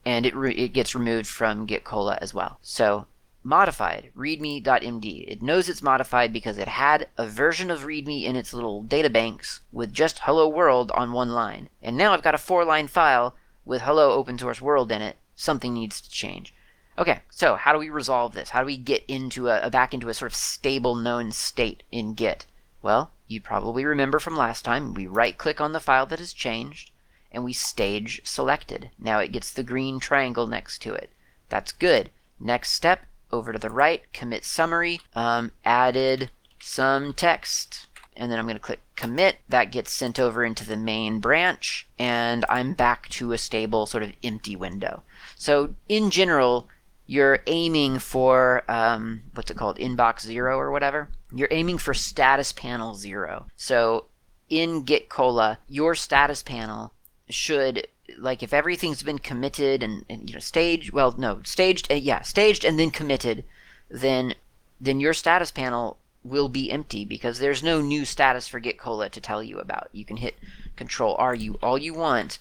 and 0.05 0.25
it, 0.25 0.35
re- 0.35 0.55
it 0.55 0.73
gets 0.73 0.95
removed 0.95 1.27
from 1.27 1.65
Git 1.65 1.83
Cola 1.83 2.17
as 2.21 2.33
well. 2.33 2.59
So 2.61 3.07
modified 3.43 4.11
readme.md. 4.15 5.25
It 5.27 5.41
knows 5.41 5.67
it's 5.67 5.83
modified 5.83 6.31
because 6.31 6.57
it 6.57 6.67
had 6.67 7.07
a 7.17 7.27
version 7.27 7.69
of 7.69 7.81
readme 7.81 8.23
in 8.23 8.35
its 8.35 8.53
little 8.53 8.83
databanks 8.83 9.59
with 9.71 9.93
just 9.93 10.19
hello 10.19 10.47
world 10.47 10.91
on 10.91 11.11
one 11.11 11.29
line. 11.29 11.69
And 11.81 11.97
now 11.97 12.13
I've 12.13 12.23
got 12.23 12.35
a 12.35 12.39
four 12.39 12.65
line 12.65 12.87
file 12.87 13.35
with 13.65 13.81
hello 13.81 14.11
open 14.11 14.37
source 14.37 14.61
world 14.61 14.91
in 14.91 15.01
it. 15.01 15.17
Something 15.35 15.73
needs 15.73 15.99
to 16.01 16.09
change. 16.09 16.53
Okay, 16.97 17.21
so 17.29 17.55
how 17.55 17.73
do 17.73 17.79
we 17.79 17.89
resolve 17.89 18.33
this? 18.33 18.51
How 18.51 18.61
do 18.61 18.67
we 18.67 18.77
get 18.77 19.03
into 19.07 19.49
a, 19.49 19.69
back 19.69 19.93
into 19.93 20.09
a 20.09 20.13
sort 20.13 20.31
of 20.31 20.35
stable 20.35 20.95
known 20.95 21.31
state 21.31 21.83
in 21.91 22.13
Git? 22.13 22.45
Well, 22.83 23.11
you 23.27 23.41
probably 23.41 23.83
remember 23.83 24.19
from 24.19 24.37
last 24.37 24.63
time, 24.63 24.93
we 24.93 25.07
right 25.07 25.35
click 25.37 25.59
on 25.59 25.73
the 25.73 25.79
file 25.79 26.05
that 26.05 26.19
has 26.19 26.33
changed 26.33 26.91
and 27.33 27.43
we 27.43 27.53
stage 27.53 28.21
selected. 28.23 28.91
Now 28.99 29.19
it 29.19 29.31
gets 29.31 29.51
the 29.51 29.63
green 29.63 29.99
triangle 29.99 30.47
next 30.47 30.79
to 30.83 30.93
it. 30.93 31.11
That's 31.49 31.71
good. 31.71 32.09
Next 32.39 32.71
step, 32.71 33.05
over 33.31 33.51
to 33.51 33.59
the 33.59 33.69
right, 33.69 34.01
commit 34.13 34.45
summary, 34.45 35.01
um, 35.15 35.51
added 35.65 36.29
some 36.59 37.13
text. 37.13 37.87
And 38.15 38.31
then 38.31 38.37
I'm 38.37 38.45
going 38.45 38.55
to 38.55 38.61
click 38.61 38.81
commit. 38.95 39.37
That 39.49 39.71
gets 39.71 39.91
sent 39.91 40.19
over 40.19 40.45
into 40.45 40.65
the 40.65 40.77
main 40.77 41.19
branch, 41.19 41.87
and 41.97 42.45
I'm 42.47 42.73
back 42.73 43.09
to 43.09 43.31
a 43.31 43.39
stable 43.39 43.87
sort 43.87 44.03
of 44.03 44.13
empty 44.23 44.55
window. 44.55 45.01
So 45.35 45.73
in 45.89 46.11
general, 46.11 46.69
you're 47.05 47.39
aiming 47.47 47.99
for 47.99 48.63
um, 48.69 49.23
what's 49.33 49.51
it 49.51 49.57
called 49.57 49.77
inbox 49.77 50.21
zero 50.21 50.57
or 50.57 50.71
whatever 50.71 51.09
you're 51.33 51.49
aiming 51.51 51.77
for 51.77 51.93
status 51.93 52.51
panel 52.53 52.95
zero 52.95 53.45
so 53.55 54.05
in 54.49 54.83
git 54.83 55.09
cola 55.09 55.59
your 55.67 55.95
status 55.95 56.41
panel 56.41 56.93
should 57.29 57.87
like 58.17 58.43
if 58.43 58.53
everything's 58.53 59.03
been 59.03 59.17
committed 59.17 59.81
and, 59.81 60.05
and 60.09 60.29
you 60.29 60.33
know 60.33 60.39
staged 60.39 60.91
well 60.91 61.15
no 61.17 61.41
staged 61.43 61.91
uh, 61.91 61.95
yeah 61.95 62.21
staged 62.21 62.65
and 62.65 62.77
then 62.77 62.91
committed 62.91 63.43
then 63.89 64.35
then 64.79 64.99
your 64.99 65.13
status 65.13 65.51
panel 65.51 65.97
will 66.23 66.49
be 66.49 66.71
empty 66.71 67.05
because 67.05 67.39
there's 67.39 67.63
no 67.63 67.81
new 67.81 68.05
status 68.05 68.47
for 68.47 68.59
git 68.59 68.77
cola 68.77 69.09
to 69.09 69.19
tell 69.19 69.43
you 69.43 69.59
about. 69.59 69.89
You 69.91 70.05
can 70.05 70.17
hit 70.17 70.35
control 70.75 71.15
r 71.19 71.35
you 71.35 71.57
all 71.61 71.77
you 71.77 71.93
want. 71.93 72.39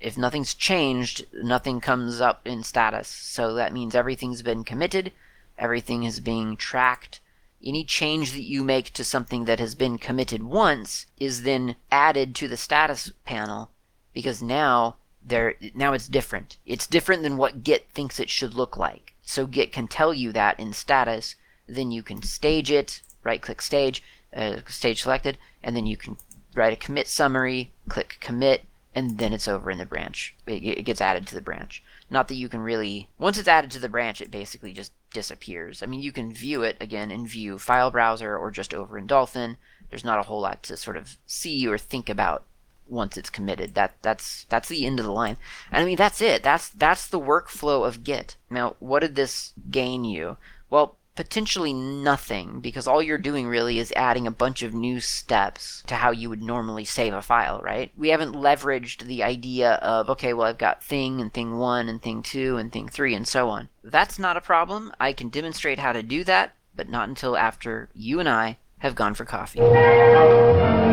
If 0.00 0.18
nothing's 0.18 0.54
changed 0.54 1.26
nothing 1.32 1.80
comes 1.80 2.20
up 2.20 2.46
in 2.46 2.62
status. 2.62 3.08
So 3.08 3.54
that 3.54 3.72
means 3.72 3.94
everything's 3.94 4.42
been 4.42 4.64
committed 4.64 5.12
everything 5.58 6.04
is 6.04 6.20
being 6.20 6.56
tracked. 6.56 7.20
Any 7.64 7.84
change 7.84 8.32
that 8.32 8.42
you 8.42 8.62
make 8.62 8.92
to 8.92 9.04
something 9.04 9.46
that 9.46 9.58
has 9.58 9.74
been 9.74 9.98
committed 9.98 10.42
once 10.42 11.06
is 11.18 11.42
then 11.42 11.76
added 11.90 12.34
to 12.36 12.48
the 12.48 12.56
status 12.56 13.12
panel 13.24 13.70
because 14.16 14.42
now 14.42 14.96
there 15.22 15.56
now 15.74 15.92
it's 15.92 16.08
different. 16.08 16.56
It's 16.64 16.86
different 16.86 17.22
than 17.22 17.36
what 17.36 17.62
Git 17.62 17.86
thinks 17.92 18.18
it 18.18 18.30
should 18.30 18.54
look 18.54 18.74
like. 18.78 19.12
So 19.22 19.46
Git 19.46 19.72
can 19.72 19.88
tell 19.88 20.14
you 20.14 20.32
that 20.32 20.58
in 20.58 20.72
status, 20.72 21.36
then 21.68 21.90
you 21.90 22.02
can 22.02 22.22
stage 22.22 22.70
it, 22.70 23.02
right 23.24 23.42
click 23.42 23.60
stage, 23.60 24.02
uh, 24.34 24.60
stage 24.68 25.02
selected, 25.02 25.36
and 25.62 25.76
then 25.76 25.84
you 25.84 25.98
can 25.98 26.16
write 26.54 26.72
a 26.72 26.76
commit 26.76 27.08
summary, 27.08 27.72
click 27.90 28.16
commit, 28.20 28.64
and 28.94 29.18
then 29.18 29.34
it's 29.34 29.48
over 29.48 29.70
in 29.70 29.76
the 29.76 29.84
branch. 29.84 30.34
It, 30.46 30.64
it 30.64 30.86
gets 30.86 31.02
added 31.02 31.26
to 31.26 31.34
the 31.34 31.42
branch. 31.42 31.82
Not 32.08 32.28
that 32.28 32.36
you 32.36 32.48
can 32.48 32.60
really, 32.60 33.10
once 33.18 33.36
it's 33.36 33.48
added 33.48 33.70
to 33.72 33.78
the 33.78 33.90
branch, 33.90 34.22
it 34.22 34.30
basically 34.30 34.72
just 34.72 34.92
disappears. 35.12 35.82
I 35.82 35.86
mean, 35.86 36.00
you 36.00 36.10
can 36.10 36.32
view 36.32 36.62
it 36.62 36.78
again 36.80 37.10
in 37.10 37.26
View 37.26 37.58
File 37.58 37.90
Browser 37.90 38.34
or 38.34 38.50
just 38.50 38.72
over 38.72 38.96
in 38.96 39.06
Dolphin. 39.06 39.58
There's 39.90 40.06
not 40.06 40.18
a 40.18 40.22
whole 40.22 40.40
lot 40.40 40.62
to 40.62 40.78
sort 40.78 40.96
of 40.96 41.18
see 41.26 41.68
or 41.68 41.76
think 41.76 42.08
about 42.08 42.44
once 42.88 43.16
it's 43.16 43.30
committed. 43.30 43.74
That 43.74 43.94
that's 44.02 44.44
that's 44.48 44.68
the 44.68 44.86
end 44.86 44.98
of 44.98 45.06
the 45.06 45.12
line. 45.12 45.36
And 45.70 45.82
I 45.82 45.86
mean 45.86 45.96
that's 45.96 46.20
it. 46.20 46.42
That's 46.42 46.68
that's 46.68 47.06
the 47.08 47.20
workflow 47.20 47.86
of 47.86 48.04
Git. 48.04 48.36
Now, 48.50 48.76
what 48.78 49.00
did 49.00 49.16
this 49.16 49.52
gain 49.70 50.04
you? 50.04 50.36
Well, 50.70 50.96
potentially 51.16 51.72
nothing 51.72 52.60
because 52.60 52.86
all 52.86 53.02
you're 53.02 53.18
doing 53.18 53.48
really 53.48 53.78
is 53.78 53.92
adding 53.96 54.26
a 54.26 54.30
bunch 54.30 54.62
of 54.62 54.74
new 54.74 55.00
steps 55.00 55.82
to 55.86 55.96
how 55.96 56.10
you 56.10 56.28
would 56.28 56.42
normally 56.42 56.84
save 56.84 57.14
a 57.14 57.22
file, 57.22 57.60
right? 57.62 57.90
We 57.96 58.10
haven't 58.10 58.34
leveraged 58.34 59.04
the 59.04 59.24
idea 59.24 59.72
of, 59.74 60.08
okay, 60.10 60.34
well, 60.34 60.46
I've 60.46 60.58
got 60.58 60.84
thing 60.84 61.20
and 61.20 61.32
thing 61.32 61.56
one 61.56 61.88
and 61.88 62.00
thing 62.00 62.22
two 62.22 62.58
and 62.58 62.70
thing 62.70 62.88
three 62.88 63.14
and 63.14 63.26
so 63.26 63.48
on. 63.48 63.68
That's 63.82 64.18
not 64.18 64.36
a 64.36 64.42
problem. 64.42 64.92
I 65.00 65.12
can 65.12 65.30
demonstrate 65.30 65.78
how 65.78 65.92
to 65.92 66.02
do 66.02 66.22
that, 66.24 66.54
but 66.76 66.88
not 66.88 67.08
until 67.08 67.36
after 67.36 67.88
you 67.94 68.20
and 68.20 68.28
I 68.28 68.58
have 68.78 68.94
gone 68.94 69.14
for 69.14 69.24
coffee. 69.24 70.85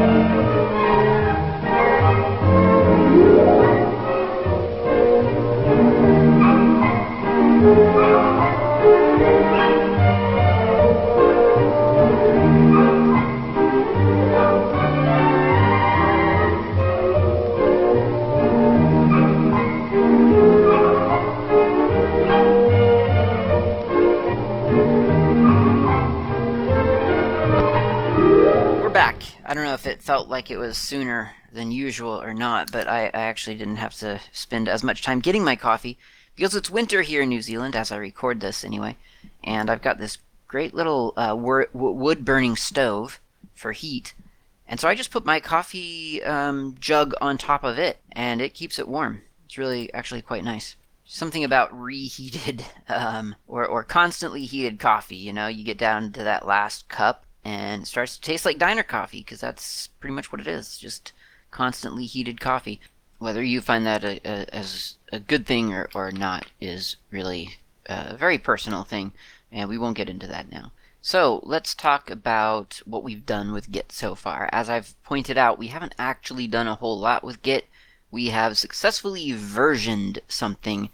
Like 30.34 30.50
it 30.50 30.58
was 30.58 30.80
sooner 30.80 31.32
than 31.54 31.72
usual 31.72 32.20
or 32.20 32.34
not, 32.34 32.72
but 32.72 32.88
I, 32.88 33.06
I 33.06 33.22
actually 33.22 33.56
didn't 33.56 33.76
have 33.76 33.94
to 34.00 34.20
spend 34.32 34.68
as 34.68 34.84
much 34.84 35.04
time 35.04 35.20
getting 35.20 35.44
my 35.44 35.56
coffee 35.56 36.00
because 36.36 36.56
it's 36.56 36.72
winter 36.72 37.04
here 37.04 37.22
in 37.22 37.30
New 37.30 37.44
Zealand 37.44 37.76
as 37.76 37.92
I 37.92 37.98
record 37.98 38.40
this 38.40 38.66
anyway. 38.66 38.98
And 39.44 39.70
I've 39.70 39.84
got 39.84 40.00
this 40.00 40.18
great 40.48 40.74
little 40.74 41.14
uh, 41.16 41.36
wor- 41.38 41.70
wood 41.72 42.26
burning 42.26 42.56
stove 42.56 43.20
for 43.54 43.74
heat. 43.74 44.16
And 44.68 44.80
so 44.80 44.88
I 44.88 44.96
just 44.96 45.12
put 45.12 45.24
my 45.24 45.40
coffee 45.40 46.24
um, 46.24 46.78
jug 46.80 47.14
on 47.22 47.38
top 47.38 47.64
of 47.64 47.78
it 47.78 48.00
and 48.12 48.42
it 48.42 48.56
keeps 48.56 48.80
it 48.80 48.88
warm. 48.88 49.22
It's 49.46 49.60
really 49.60 49.94
actually 49.94 50.24
quite 50.24 50.44
nice. 50.44 50.76
Something 51.06 51.44
about 51.44 51.80
reheated 51.80 52.66
um, 52.90 53.36
or, 53.48 53.68
or 53.68 53.84
constantly 53.84 54.46
heated 54.46 54.80
coffee. 54.80 55.16
You 55.16 55.32
know, 55.32 55.46
you 55.46 55.64
get 55.64 55.78
down 55.78 56.12
to 56.14 56.24
that 56.24 56.48
last 56.48 56.90
cup 56.90 57.24
and 57.46 57.84
it 57.84 57.86
starts 57.86 58.16
to 58.16 58.22
taste 58.22 58.46
like 58.46 58.58
diner 58.58 58.84
coffee 58.84 59.20
because 59.20 59.42
that's 59.42 59.88
pretty 60.00 60.14
much 60.14 60.32
what 60.32 60.42
it 60.42 60.48
is 60.48 60.78
just 60.78 61.12
constantly 61.52 62.06
heated 62.06 62.40
coffee. 62.40 62.80
Whether 63.20 63.44
you 63.44 63.62
find 63.62 63.86
that 63.86 64.04
a, 64.04 64.20
a, 64.26 64.56
as 64.56 64.98
a 65.12 65.20
good 65.20 65.46
thing 65.46 65.74
or, 65.74 65.90
or 65.94 66.12
not 66.12 66.48
is 66.60 66.98
really 67.12 67.58
a 67.86 68.16
very 68.16 68.38
personal 68.38 68.84
thing 68.84 69.14
and 69.52 69.70
we 69.70 69.78
won't 69.78 69.98
get 69.98 70.10
into 70.10 70.28
that 70.28 70.52
now. 70.52 70.72
So 71.02 71.42
let's 71.44 71.76
talk 71.76 72.10
about 72.10 72.82
what 72.86 73.04
we've 73.04 73.26
done 73.26 73.52
with 73.52 73.72
git 73.72 73.92
so 73.92 74.16
far. 74.16 74.50
As 74.52 74.70
i've 74.70 75.02
pointed 75.04 75.38
out 75.38 75.60
we 75.60 75.68
haven't 75.68 75.96
actually 76.00 76.48
done 76.48 76.68
a 76.68 76.76
whole 76.76 76.98
lot 76.98 77.24
with 77.24 77.42
git. 77.42 77.68
We 78.10 78.28
have 78.28 78.58
successfully 78.58 79.32
versioned 79.34 80.20
something 80.28 80.90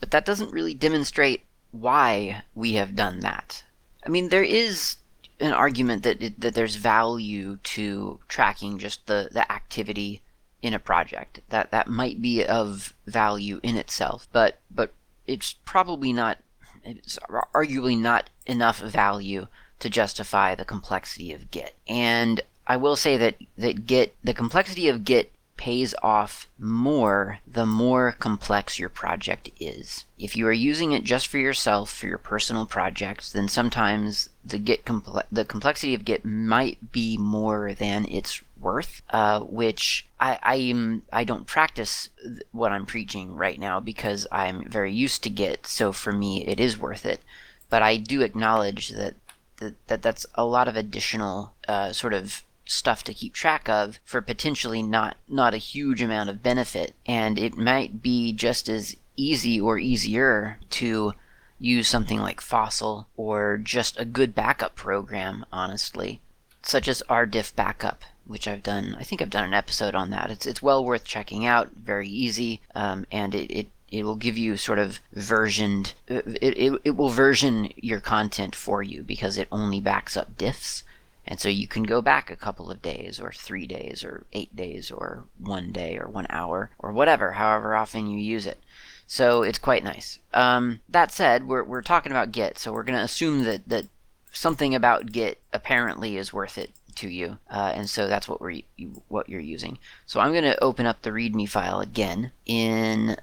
but 0.00 0.10
that 0.12 0.24
doesn't 0.24 0.52
really 0.52 0.72
demonstrate 0.72 1.44
why 1.72 2.42
we 2.54 2.72
have 2.72 2.96
done 2.96 3.20
that. 3.20 3.64
I 4.04 4.08
mean 4.08 4.30
there 4.30 4.42
is 4.42 4.96
an 5.40 5.52
argument 5.52 6.02
that 6.02 6.22
it, 6.22 6.40
that 6.40 6.54
there's 6.54 6.76
value 6.76 7.56
to 7.62 8.20
tracking 8.28 8.78
just 8.78 9.06
the 9.06 9.28
the 9.32 9.50
activity 9.50 10.22
in 10.62 10.74
a 10.74 10.78
project. 10.78 11.40
That 11.48 11.70
that 11.70 11.88
might 11.88 12.20
be 12.20 12.44
of 12.44 12.94
value 13.06 13.60
in 13.62 13.76
itself 13.76 14.28
but 14.32 14.58
but 14.70 14.92
it's 15.26 15.54
probably 15.64 16.12
not 16.12 16.38
it's 16.84 17.18
arguably 17.54 17.98
not 17.98 18.30
enough 18.46 18.78
value 18.80 19.46
to 19.80 19.90
justify 19.90 20.54
the 20.54 20.64
complexity 20.64 21.32
of 21.32 21.50
git. 21.50 21.74
And 21.88 22.40
i 22.66 22.76
will 22.76 22.96
say 22.96 23.16
that 23.16 23.36
that 23.56 23.86
git 23.86 24.14
the 24.22 24.34
complexity 24.34 24.88
of 24.88 25.04
git 25.04 25.32
pays 25.60 25.94
off 26.02 26.48
more 26.58 27.38
the 27.46 27.66
more 27.66 28.12
complex 28.18 28.78
your 28.78 28.88
project 28.88 29.50
is. 29.60 30.06
If 30.18 30.34
you 30.34 30.46
are 30.46 30.52
using 30.52 30.92
it 30.92 31.04
just 31.04 31.26
for 31.26 31.36
yourself, 31.36 31.92
for 31.92 32.06
your 32.06 32.16
personal 32.16 32.64
projects, 32.64 33.30
then 33.30 33.46
sometimes 33.46 34.30
the 34.42 34.56
Git 34.56 34.86
comple- 34.86 35.22
the 35.30 35.44
complexity 35.44 35.92
of 35.92 36.06
Git 36.06 36.24
might 36.24 36.90
be 36.92 37.18
more 37.18 37.74
than 37.74 38.06
its 38.06 38.40
worth, 38.58 39.02
uh, 39.10 39.40
which 39.40 40.06
I 40.18 40.38
I'm 40.42 41.02
I 41.12 41.24
don't 41.24 41.46
practice 41.46 42.08
what 42.52 42.72
I'm 42.72 42.86
preaching 42.86 43.34
right 43.34 43.60
now 43.60 43.80
because 43.80 44.26
I'm 44.32 44.66
very 44.66 44.94
used 44.94 45.22
to 45.24 45.30
Git. 45.30 45.66
So 45.66 45.92
for 45.92 46.10
me, 46.10 46.46
it 46.46 46.58
is 46.58 46.78
worth 46.78 47.04
it. 47.04 47.20
But 47.68 47.82
I 47.82 47.98
do 47.98 48.22
acknowledge 48.22 48.88
that 48.88 49.14
that, 49.58 49.74
that 49.88 50.00
that's 50.00 50.24
a 50.36 50.46
lot 50.46 50.68
of 50.68 50.76
additional 50.76 51.52
uh, 51.68 51.92
sort 51.92 52.14
of 52.14 52.44
stuff 52.70 53.02
to 53.04 53.14
keep 53.14 53.34
track 53.34 53.68
of 53.68 53.98
for 54.04 54.20
potentially 54.20 54.82
not 54.82 55.16
not 55.28 55.54
a 55.54 55.58
huge 55.58 56.00
amount 56.00 56.30
of 56.30 56.42
benefit. 56.42 56.94
And 57.06 57.38
it 57.38 57.56
might 57.56 58.02
be 58.02 58.32
just 58.32 58.68
as 58.68 58.96
easy 59.16 59.60
or 59.60 59.78
easier 59.78 60.58
to 60.70 61.14
use 61.58 61.86
something 61.86 62.18
like 62.18 62.40
fossil 62.40 63.06
or 63.16 63.58
just 63.58 64.00
a 64.00 64.04
good 64.04 64.34
backup 64.34 64.74
program 64.74 65.44
honestly 65.52 66.20
such 66.62 66.88
as 66.88 67.02
rdiff 67.10 67.54
backup 67.54 68.02
which 68.26 68.48
i've 68.48 68.62
done 68.62 68.96
i 68.98 69.02
think 69.02 69.20
i've 69.20 69.30
done 69.30 69.44
an 69.44 69.54
episode 69.54 69.94
on 69.94 70.10
that. 70.10 70.30
It's, 70.30 70.46
it's 70.46 70.62
well 70.62 70.82
worth 70.84 71.04
checking 71.04 71.44
out 71.44 71.70
very 71.76 72.08
easy 72.08 72.60
um, 72.74 73.06
and 73.12 73.34
it, 73.34 73.50
it 73.50 73.68
it 73.90 74.04
will 74.04 74.16
give 74.16 74.38
you 74.38 74.56
sort 74.56 74.78
of 74.78 75.00
versioned 75.12 75.92
it, 76.06 76.24
it, 76.40 76.80
it 76.84 76.96
will 76.96 77.10
version 77.10 77.70
your 77.76 78.00
content 78.00 78.54
for 78.54 78.82
you 78.82 79.02
because 79.02 79.36
it 79.36 79.48
only 79.52 79.80
backs 79.80 80.16
up 80.16 80.38
diffs 80.38 80.82
and 81.30 81.38
so 81.38 81.48
you 81.48 81.68
can 81.68 81.84
go 81.84 82.02
back 82.02 82.28
a 82.28 82.36
couple 82.36 82.72
of 82.72 82.82
days, 82.82 83.20
or 83.20 83.30
three 83.30 83.64
days, 83.64 84.02
or 84.02 84.26
eight 84.32 84.54
days, 84.56 84.90
or 84.90 85.24
one 85.38 85.70
day, 85.70 85.96
or 85.96 86.08
one 86.08 86.26
hour, 86.28 86.70
or 86.80 86.92
whatever, 86.92 87.30
however 87.30 87.76
often 87.76 88.08
you 88.08 88.18
use 88.18 88.46
it. 88.46 88.60
So 89.06 89.44
it's 89.44 89.58
quite 89.58 89.84
nice. 89.84 90.18
Um, 90.34 90.80
that 90.88 91.12
said, 91.12 91.46
we're, 91.46 91.62
we're 91.62 91.82
talking 91.82 92.10
about 92.10 92.32
Git, 92.32 92.58
so 92.58 92.72
we're 92.72 92.82
going 92.82 92.98
to 92.98 93.04
assume 93.04 93.44
that, 93.44 93.68
that 93.68 93.86
something 94.32 94.74
about 94.74 95.12
Git 95.12 95.40
apparently 95.52 96.16
is 96.16 96.32
worth 96.32 96.58
it 96.58 96.72
to 96.96 97.08
you, 97.08 97.38
uh, 97.48 97.72
and 97.76 97.88
so 97.88 98.08
that's 98.08 98.28
what 98.28 98.40
we're 98.40 98.62
what 99.06 99.28
you're 99.28 99.40
using. 99.40 99.78
So 100.06 100.18
I'm 100.18 100.32
going 100.32 100.42
to 100.42 100.62
open 100.64 100.84
up 100.84 101.02
the 101.02 101.10
README 101.10 101.48
file 101.48 101.78
again 101.78 102.32
in 102.44 103.16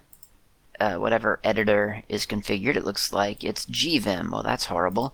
uh, 0.79 0.95
whatever 0.95 1.41
editor 1.43 2.03
is 2.07 2.25
configured. 2.25 2.77
It 2.77 2.85
looks 2.85 3.11
like 3.11 3.43
it's 3.43 3.65
gvim. 3.65 4.31
Well, 4.31 4.43
that's 4.43 4.65
horrible. 4.65 5.13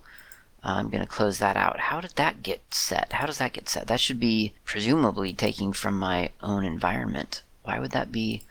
I'm 0.64 0.88
going 0.88 1.02
to 1.02 1.08
close 1.08 1.38
that 1.38 1.56
out. 1.56 1.78
How 1.78 2.00
did 2.00 2.12
that 2.16 2.42
get 2.42 2.62
set? 2.72 3.12
How 3.12 3.26
does 3.26 3.38
that 3.38 3.52
get 3.52 3.68
set? 3.68 3.86
That 3.86 4.00
should 4.00 4.18
be 4.18 4.54
presumably 4.64 5.32
taking 5.34 5.72
from 5.72 5.98
my 5.98 6.30
own 6.42 6.64
environment. 6.64 7.42
Why 7.62 7.78
would 7.78 7.92
that 7.92 8.10
be? 8.10 8.42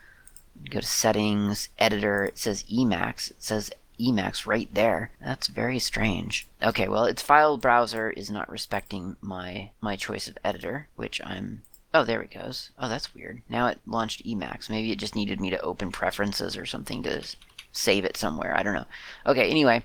Go 0.69 0.80
to 0.80 0.86
settings, 0.86 1.69
editor, 1.80 2.26
it 2.26 2.38
says 2.38 2.63
Emacs. 2.71 3.32
It 3.32 3.43
says 3.43 3.71
Emacs 3.99 4.45
right 4.45 4.69
there. 4.73 5.12
That's 5.19 5.47
very 5.47 5.80
strange. 5.80 6.47
Okay, 6.62 6.88
well, 6.88 7.06
its 7.06 7.21
file 7.21 7.58
browser 7.58 8.12
is 8.12 8.30
not 8.30 8.49
respecting 8.49 9.17
my 9.19 9.71
my 9.82 9.95
choice 9.95 10.28
of 10.28 10.38
editor, 10.43 10.88
which 10.95 11.19
I'm 11.23 11.63
Oh, 11.95 12.04
there 12.04 12.21
it 12.23 12.32
goes. 12.32 12.71
Oh, 12.80 12.89
that's 12.89 13.13
weird. 13.13 13.43
Now 13.47 13.67
it 13.67 13.80
launched 13.86 14.26
Emacs. 14.26 14.69
Maybe 14.69 14.91
it 14.91 14.97
just 14.97 15.15
needed 15.15 15.39
me 15.39 15.52
to 15.52 15.62
open 15.62 15.91
preferences 15.91 16.57
or 16.57 16.66
something 16.66 17.03
to 17.03 17.24
save 17.72 18.03
it 18.03 18.18
somewhere. 18.18 18.57
I 18.57 18.64
don't 18.64 18.74
know. 18.74 18.86
Okay, 19.28 19.49
anyway, 19.49 19.84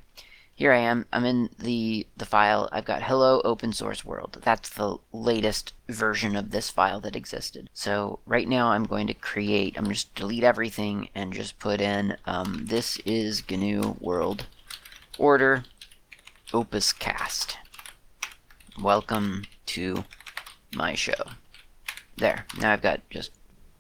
here 0.59 0.73
I 0.73 0.79
am. 0.79 1.07
I'm 1.13 1.25
in 1.25 1.51
the, 1.61 2.05
the 2.17 2.27
file. 2.27 2.69
I've 2.73 2.85
got 2.85 3.05
hello 3.05 3.41
open 3.45 3.73
source 3.73 4.05
world. 4.05 4.39
That's 4.43 4.71
the 4.71 4.97
latest 5.13 5.73
version 5.89 6.35
of 6.35 6.51
this 6.51 6.69
file 6.69 6.99
that 7.03 7.15
existed. 7.15 7.71
So 7.75 8.19
right 8.27 8.49
now 8.49 8.73
I'm 8.73 8.83
going 8.83 9.07
to 9.07 9.15
create, 9.15 9.79
I'm 9.79 9.87
just 9.87 10.13
delete 10.17 10.43
everything 10.43 11.11
and 11.15 11.33
just 11.33 11.61
put 11.61 11.81
in 11.81 12.17
um, 12.25 12.65
this 12.67 12.99
is 13.07 13.45
GNU 13.49 13.99
world 14.01 14.47
order 15.17 15.63
opus 16.53 16.93
cast. 16.93 17.57
Welcome 18.83 19.45
to 19.67 20.03
my 20.75 20.97
show. 20.97 21.23
There. 22.17 22.47
Now 22.59 22.73
I've 22.73 22.83
got 22.83 23.09
just 23.11 23.31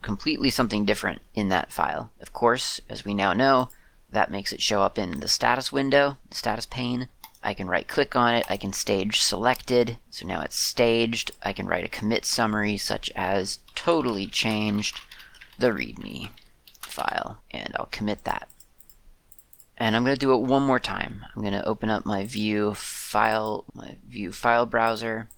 completely 0.00 0.50
something 0.50 0.84
different 0.84 1.22
in 1.34 1.48
that 1.48 1.72
file. 1.72 2.12
Of 2.20 2.32
course, 2.32 2.80
as 2.88 3.04
we 3.04 3.14
now 3.14 3.32
know, 3.32 3.68
that 4.10 4.30
makes 4.30 4.52
it 4.52 4.62
show 4.62 4.82
up 4.82 4.98
in 4.98 5.20
the 5.20 5.28
status 5.28 5.70
window, 5.72 6.16
status 6.30 6.66
pane. 6.66 7.08
I 7.42 7.54
can 7.54 7.68
right 7.68 7.86
click 7.86 8.16
on 8.16 8.34
it, 8.34 8.46
I 8.48 8.56
can 8.56 8.72
stage 8.72 9.20
selected, 9.20 9.98
so 10.10 10.26
now 10.26 10.40
it's 10.40 10.56
staged. 10.56 11.30
I 11.42 11.52
can 11.52 11.66
write 11.66 11.84
a 11.84 11.88
commit 11.88 12.24
summary 12.24 12.76
such 12.76 13.10
as 13.14 13.60
totally 13.74 14.26
changed 14.26 15.00
the 15.58 15.68
readme 15.68 16.30
file, 16.80 17.38
and 17.50 17.74
I'll 17.78 17.86
commit 17.86 18.24
that. 18.24 18.48
And 19.76 19.94
I'm 19.94 20.04
going 20.04 20.16
to 20.16 20.20
do 20.20 20.34
it 20.34 20.40
one 20.40 20.64
more 20.64 20.80
time. 20.80 21.24
I'm 21.34 21.42
going 21.42 21.54
to 21.54 21.64
open 21.64 21.88
up 21.88 22.04
my 22.04 22.24
view 22.24 22.74
file, 22.74 23.64
my 23.74 23.96
view 24.08 24.32
file 24.32 24.66
browser. 24.66 25.28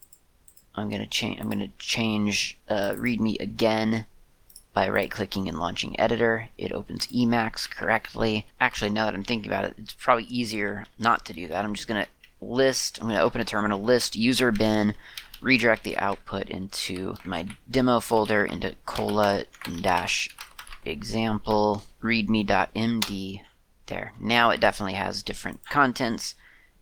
I'm 0.75 0.89
going 0.89 1.03
to 1.03 1.07
change. 1.07 1.39
I'm 1.39 1.51
going 1.51 1.59
to 1.59 1.73
change 1.79 2.59
uh, 2.69 2.93
README 2.93 3.39
again 3.41 4.07
by 4.73 4.89
right-clicking 4.89 5.49
and 5.49 5.59
launching 5.59 5.99
editor. 5.99 6.49
It 6.57 6.73
opens 6.73 7.07
Emacs 7.09 7.69
correctly. 7.69 8.47
Actually, 8.61 8.91
now 8.91 9.05
that 9.07 9.15
I'm 9.15 9.25
thinking 9.25 9.51
about 9.51 9.65
it, 9.65 9.75
it's 9.79 9.95
probably 9.95 10.25
easier 10.25 10.87
not 10.99 11.25
to 11.27 11.33
do 11.33 11.49
that. 11.49 11.65
I'm 11.65 11.75
just 11.75 11.89
going 11.89 12.05
to 12.05 12.11
list. 12.45 12.99
I'm 13.01 13.09
going 13.09 13.19
to 13.19 13.25
open 13.25 13.41
a 13.41 13.45
terminal, 13.45 13.83
list 13.83 14.17
user 14.17 14.53
bin, 14.53 14.95
redirect 15.41 15.85
the 15.85 15.99
output 15.99 16.49
into 16.49 17.17
my 17.25 17.47
demo 17.71 18.01
folder 18.01 18.45
into 18.45 18.75
cola 18.87 19.45
dash 19.81 20.29
example 20.85 21.85
readme.md 22.03 23.41
there. 23.87 24.13
Now 24.21 24.51
it 24.51 24.61
definitely 24.61 24.95
has 24.95 25.23
different 25.23 25.69
contents, 25.69 26.35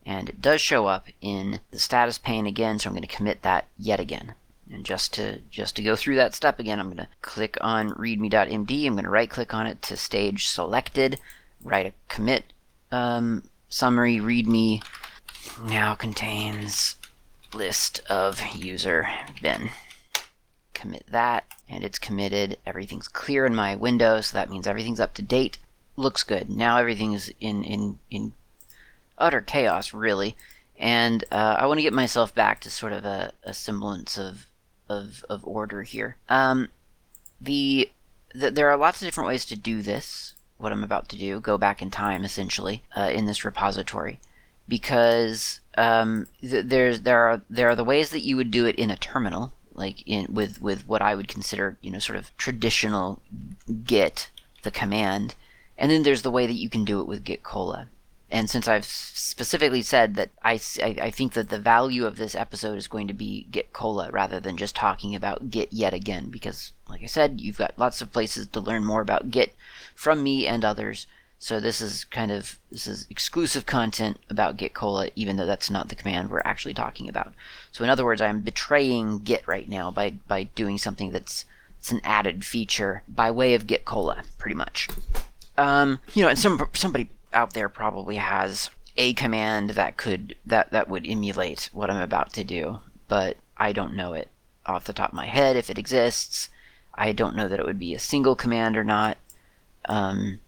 and 0.05 0.29
it 0.29 0.41
does 0.41 0.61
show 0.61 0.87
up 0.87 1.09
in 1.21 1.61
the 1.71 1.79
status 1.79 2.19
pane 2.19 2.47
again, 2.47 2.79
so 2.79 2.89
I'm 2.89 2.95
going 2.95 3.03
to 3.03 3.09
commit 3.17 3.43
that 3.43 3.67
yet 3.77 3.99
again. 3.99 4.35
And 4.71 4.85
just 4.85 5.15
to 5.15 5.39
just 5.51 5.77
to 5.77 5.83
go 5.83 5.97
through 5.97 6.17
that 6.17 6.35
step 6.35 6.59
again, 6.59 6.79
I'm 6.79 6.87
going 6.87 6.99
to 6.99 7.09
click 7.23 7.57
on 7.61 7.91
readme.md. 7.91 8.87
I'm 8.87 8.93
going 8.93 9.05
to 9.05 9.11
right 9.11 9.31
click 9.31 9.55
on 9.55 9.67
it 9.67 9.81
to 9.83 9.97
stage 9.97 10.47
selected, 10.47 11.19
write 11.63 11.87
a 11.87 11.93
commit 12.09 12.53
um, 12.93 13.45
summary 13.69 14.19
readme 14.19 14.83
now 15.65 15.95
contains 15.95 16.97
list 17.55 18.01
of 18.11 18.41
user 18.55 19.09
bin. 19.41 19.71
Commit 20.75 21.07
that, 21.11 21.45
and 21.69 21.83
it's 21.83 21.99
committed. 21.99 22.59
Everything's 22.67 23.09
clear 23.09 23.47
in 23.47 23.55
my 23.55 23.75
window, 23.75 24.21
so 24.21 24.37
that 24.37 24.51
means 24.51 24.67
everything's 24.67 25.01
up 25.01 25.15
to 25.15 25.23
date 25.23 25.59
looks 25.99 26.23
good. 26.23 26.49
Now 26.49 26.79
everything 26.79 27.13
is 27.13 27.33
in 27.41 27.65
in 27.65 27.99
in 28.11 28.33
utter 29.19 29.41
chaos, 29.41 29.93
really, 29.93 30.37
and 30.79 31.25
uh, 31.31 31.57
I 31.59 31.67
want 31.67 31.79
to 31.79 31.83
get 31.83 31.93
myself 31.93 32.35
back 32.35 32.61
to 32.61 32.71
sort 32.71 32.93
of 32.93 33.05
a, 33.05 33.33
a 33.43 33.53
semblance 33.53 34.17
of 34.17 34.47
of 34.89 35.25
of 35.29 35.45
order 35.47 35.83
here. 35.83 36.17
Um, 36.29 36.69
the, 37.41 37.91
the 38.35 38.51
there 38.51 38.71
are 38.71 38.77
lots 38.77 39.01
of 39.01 39.07
different 39.07 39.29
ways 39.29 39.45
to 39.47 39.57
do 39.57 39.83
this. 39.83 40.35
What 40.57 40.73
I'm 40.73 40.83
about 40.83 41.09
to 41.11 41.17
do, 41.17 41.39
go 41.41 41.57
back 41.57 41.81
in 41.81 41.91
time, 41.91 42.25
essentially, 42.25 42.83
uh, 42.97 43.11
in 43.15 43.27
this 43.27 43.45
repository, 43.45 44.19
because 44.67 45.61
um, 45.77 46.27
th- 46.41 46.67
there's 46.67 47.03
there 47.03 47.21
are 47.21 47.43
there 47.49 47.69
are 47.69 47.77
the 47.77 47.85
ways 47.85 48.11
that 48.11 48.25
you 48.25 48.37
would 48.37 48.51
do 48.51 48.67
it 48.67 48.77
in 48.77 48.91
a 48.91 48.97
terminal, 48.97 49.53
like 49.75 50.03
in 50.07 50.27
with 50.33 50.61
with 50.61 50.87
what 50.89 51.01
I 51.01 51.15
would 51.15 51.29
consider 51.29 51.79
you 51.81 51.91
know 51.91 52.01
sort 52.01 52.19
of 52.19 52.37
traditional 52.37 53.23
Git, 53.85 54.31
the 54.63 54.73
command, 54.73 55.37
and 55.77 55.91
then 55.91 56.03
there's 56.03 56.23
the 56.23 56.31
way 56.31 56.47
that 56.47 56.55
you 56.55 56.69
can 56.69 56.85
do 56.85 57.01
it 57.01 57.07
with 57.07 57.25
Git 57.25 57.43
Cola. 57.43 57.89
And 58.31 58.51
since 58.51 58.69
I've 58.69 58.85
specifically 58.85 59.81
said 59.81 60.17
that 60.17 60.31
I, 60.43 60.61
I, 60.83 61.11
think 61.11 61.33
that 61.33 61.49
the 61.49 61.59
value 61.59 62.05
of 62.05 62.17
this 62.17 62.35
episode 62.35 62.77
is 62.77 62.87
going 62.87 63.09
to 63.09 63.15
be 63.15 63.47
Git 63.51 63.73
Cola 63.73 64.11
rather 64.11 64.39
than 64.39 64.59
just 64.59 64.77
talking 64.77 65.15
about 65.15 65.51
Git 65.51 65.73
yet 65.73 65.95
again, 65.95 66.29
because, 66.29 66.73
like 66.89 67.03
I 67.03 67.07
said, 67.07 67.41
you've 67.41 67.57
got 67.57 67.79
lots 67.79 68.03
of 68.03 68.13
places 68.13 68.47
to 68.49 68.61
learn 68.61 68.85
more 68.85 69.01
about 69.01 69.31
Git 69.31 69.55
from 69.95 70.23
me 70.23 70.47
and 70.47 70.63
others. 70.63 71.07
So 71.39 71.61
this 71.61 71.81
is 71.81 72.05
kind 72.05 72.31
of 72.31 72.59
this 72.71 72.87
is 72.87 73.07
exclusive 73.09 73.65
content 73.65 74.19
about 74.29 74.57
Git 74.57 74.75
Cola, 74.75 75.09
even 75.15 75.37
though 75.37 75.47
that's 75.47 75.71
not 75.71 75.89
the 75.89 75.95
command 75.95 76.31
we're 76.31 76.43
actually 76.45 76.75
talking 76.75 77.09
about. 77.09 77.33
So 77.73 77.85
in 77.85 77.91
other 77.91 78.05
words, 78.05 78.21
I'm 78.21 78.41
betraying 78.41 79.21
Git 79.21 79.47
right 79.47 79.69
now 79.69 79.91
by 79.91 80.11
by 80.27 80.45
doing 80.45 80.77
something 80.77 81.13
that's 81.13 81.45
it's 81.79 81.93
an 81.93 82.01
added 82.05 82.45
feature 82.45 83.05
by 83.09 83.31
way 83.31 83.55
of 83.55 83.67
Git 83.67 83.85
Cola, 83.85 84.25
pretty 84.37 84.57
much. 84.57 84.89
Um, 85.57 86.01
you 86.15 86.23
know, 86.23 86.29
and 86.29 86.39
some 86.39 86.69
somebody 86.75 87.09
out 87.33 87.53
there 87.53 87.69
probably 87.69 88.17
has 88.17 88.71
a 88.97 89.15
command 89.15 89.71
that 89.71 89.97
could 89.97 90.35
that 90.45 90.71
that 90.73 90.89
would 90.89 91.07
emulate 91.07 91.71
what 91.73 91.91
I'm 91.91 92.03
about 92.03 92.33
to 92.35 92.45
do, 92.45 92.81
but 93.07 93.37
I 93.57 93.73
don't 93.73 93.95
know 93.95 94.13
it 94.13 94.29
off 94.67 94.85
the 94.85 94.93
top 94.93 95.11
of 95.11 95.17
my 95.17 95.27
head 95.27 95.57
if 95.57 95.71
it 95.71 95.79
exists. 95.79 96.51
I 96.95 97.13
don't 97.13 97.37
know 97.37 97.49
that 97.49 97.61
it 97.61 97.67
would 97.67 97.79
be 97.79 97.95
a 97.95 98.01
single 98.01 98.35
command 98.35 98.77
or 98.77 98.85
not. 98.85 99.19
Um, 99.89 100.41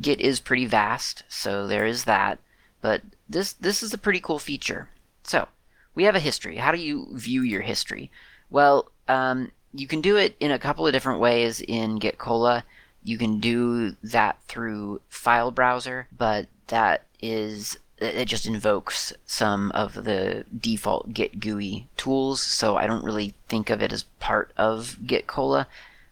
Git 0.00 0.20
is 0.20 0.40
pretty 0.40 0.66
vast, 0.66 1.24
so 1.28 1.66
there 1.66 1.84
is 1.84 2.04
that. 2.04 2.38
But 2.80 3.02
this 3.28 3.52
this 3.54 3.82
is 3.82 3.92
a 3.92 3.98
pretty 3.98 4.20
cool 4.20 4.38
feature. 4.38 4.88
So 5.24 5.48
we 5.94 6.04
have 6.04 6.14
a 6.14 6.20
history. 6.20 6.56
How 6.56 6.70
do 6.70 6.78
you 6.78 7.08
view 7.12 7.42
your 7.42 7.62
history? 7.62 8.10
Well, 8.50 8.90
um, 9.08 9.50
you 9.72 9.86
can 9.86 10.00
do 10.00 10.16
it 10.16 10.36
in 10.38 10.50
a 10.50 10.58
couple 10.58 10.86
of 10.86 10.92
different 10.92 11.20
ways 11.20 11.60
in 11.60 11.98
Git 11.98 12.18
Cola. 12.18 12.64
You 13.06 13.18
can 13.18 13.38
do 13.38 13.92
that 14.02 14.38
through 14.48 15.00
file 15.08 15.52
browser, 15.52 16.08
but 16.16 16.48
that 16.66 17.04
is 17.22 17.78
it 17.98 18.26
just 18.26 18.46
invokes 18.46 19.12
some 19.24 19.70
of 19.70 19.94
the 19.94 20.44
default 20.58 21.14
Git 21.14 21.38
GUI 21.38 21.86
tools, 21.96 22.42
so 22.42 22.76
I 22.76 22.88
don't 22.88 23.04
really 23.04 23.34
think 23.48 23.70
of 23.70 23.80
it 23.80 23.92
as 23.92 24.02
part 24.18 24.52
of 24.56 24.98
Git 25.06 25.28
Cola. 25.28 25.68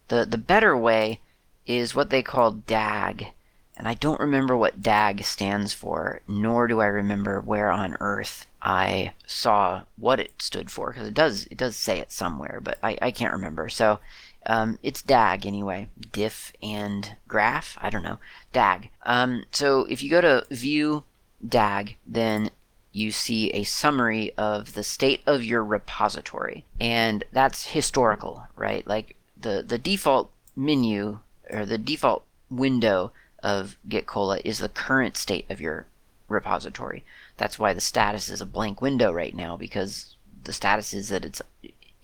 The 0.06 0.24
the 0.24 0.38
better 0.38 0.76
way 0.76 1.20
is 1.66 1.96
what 1.96 2.10
they 2.10 2.22
call 2.22 2.52
DAG, 2.52 3.32
and 3.76 3.88
I 3.88 3.94
don't 3.94 4.20
remember 4.20 4.56
what 4.56 4.80
DAG 4.80 5.24
stands 5.24 5.74
for, 5.74 6.20
nor 6.28 6.68
do 6.68 6.80
I 6.80 6.86
remember 6.86 7.40
where 7.40 7.72
on 7.72 7.96
earth 7.98 8.46
I 8.62 9.14
saw 9.26 9.82
what 9.96 10.20
it 10.20 10.40
stood 10.40 10.70
for, 10.70 10.92
because 10.92 11.08
it 11.08 11.14
does 11.14 11.46
it 11.50 11.58
does 11.58 11.74
say 11.76 11.98
it 11.98 12.12
somewhere, 12.12 12.60
but 12.62 12.78
I, 12.84 12.96
I 13.02 13.10
can't 13.10 13.32
remember. 13.32 13.68
So 13.68 13.98
um, 14.46 14.78
it's 14.82 15.02
DAG 15.02 15.46
anyway. 15.46 15.88
Diff 16.12 16.52
and 16.62 17.16
graph? 17.28 17.78
I 17.80 17.90
don't 17.90 18.02
know. 18.02 18.18
DAG. 18.52 18.90
Um, 19.04 19.44
so 19.52 19.86
if 19.88 20.02
you 20.02 20.10
go 20.10 20.20
to 20.20 20.46
view 20.50 21.04
DAG, 21.46 21.96
then 22.06 22.50
you 22.92 23.10
see 23.10 23.50
a 23.50 23.64
summary 23.64 24.32
of 24.38 24.74
the 24.74 24.84
state 24.84 25.20
of 25.26 25.44
your 25.44 25.64
repository. 25.64 26.64
And 26.80 27.24
that's 27.32 27.66
historical, 27.66 28.46
right? 28.56 28.86
Like 28.86 29.16
the, 29.36 29.64
the 29.66 29.78
default 29.78 30.30
menu 30.54 31.18
or 31.50 31.66
the 31.66 31.78
default 31.78 32.24
window 32.50 33.12
of 33.42 33.76
Git 33.88 34.06
Cola 34.06 34.38
is 34.44 34.58
the 34.58 34.68
current 34.68 35.16
state 35.16 35.50
of 35.50 35.60
your 35.60 35.86
repository. 36.28 37.04
That's 37.36 37.58
why 37.58 37.74
the 37.74 37.80
status 37.80 38.28
is 38.28 38.40
a 38.40 38.46
blank 38.46 38.80
window 38.80 39.12
right 39.12 39.34
now 39.34 39.56
because 39.56 40.16
the 40.44 40.52
status 40.52 40.94
is 40.94 41.08
that 41.08 41.24
it's 41.24 41.42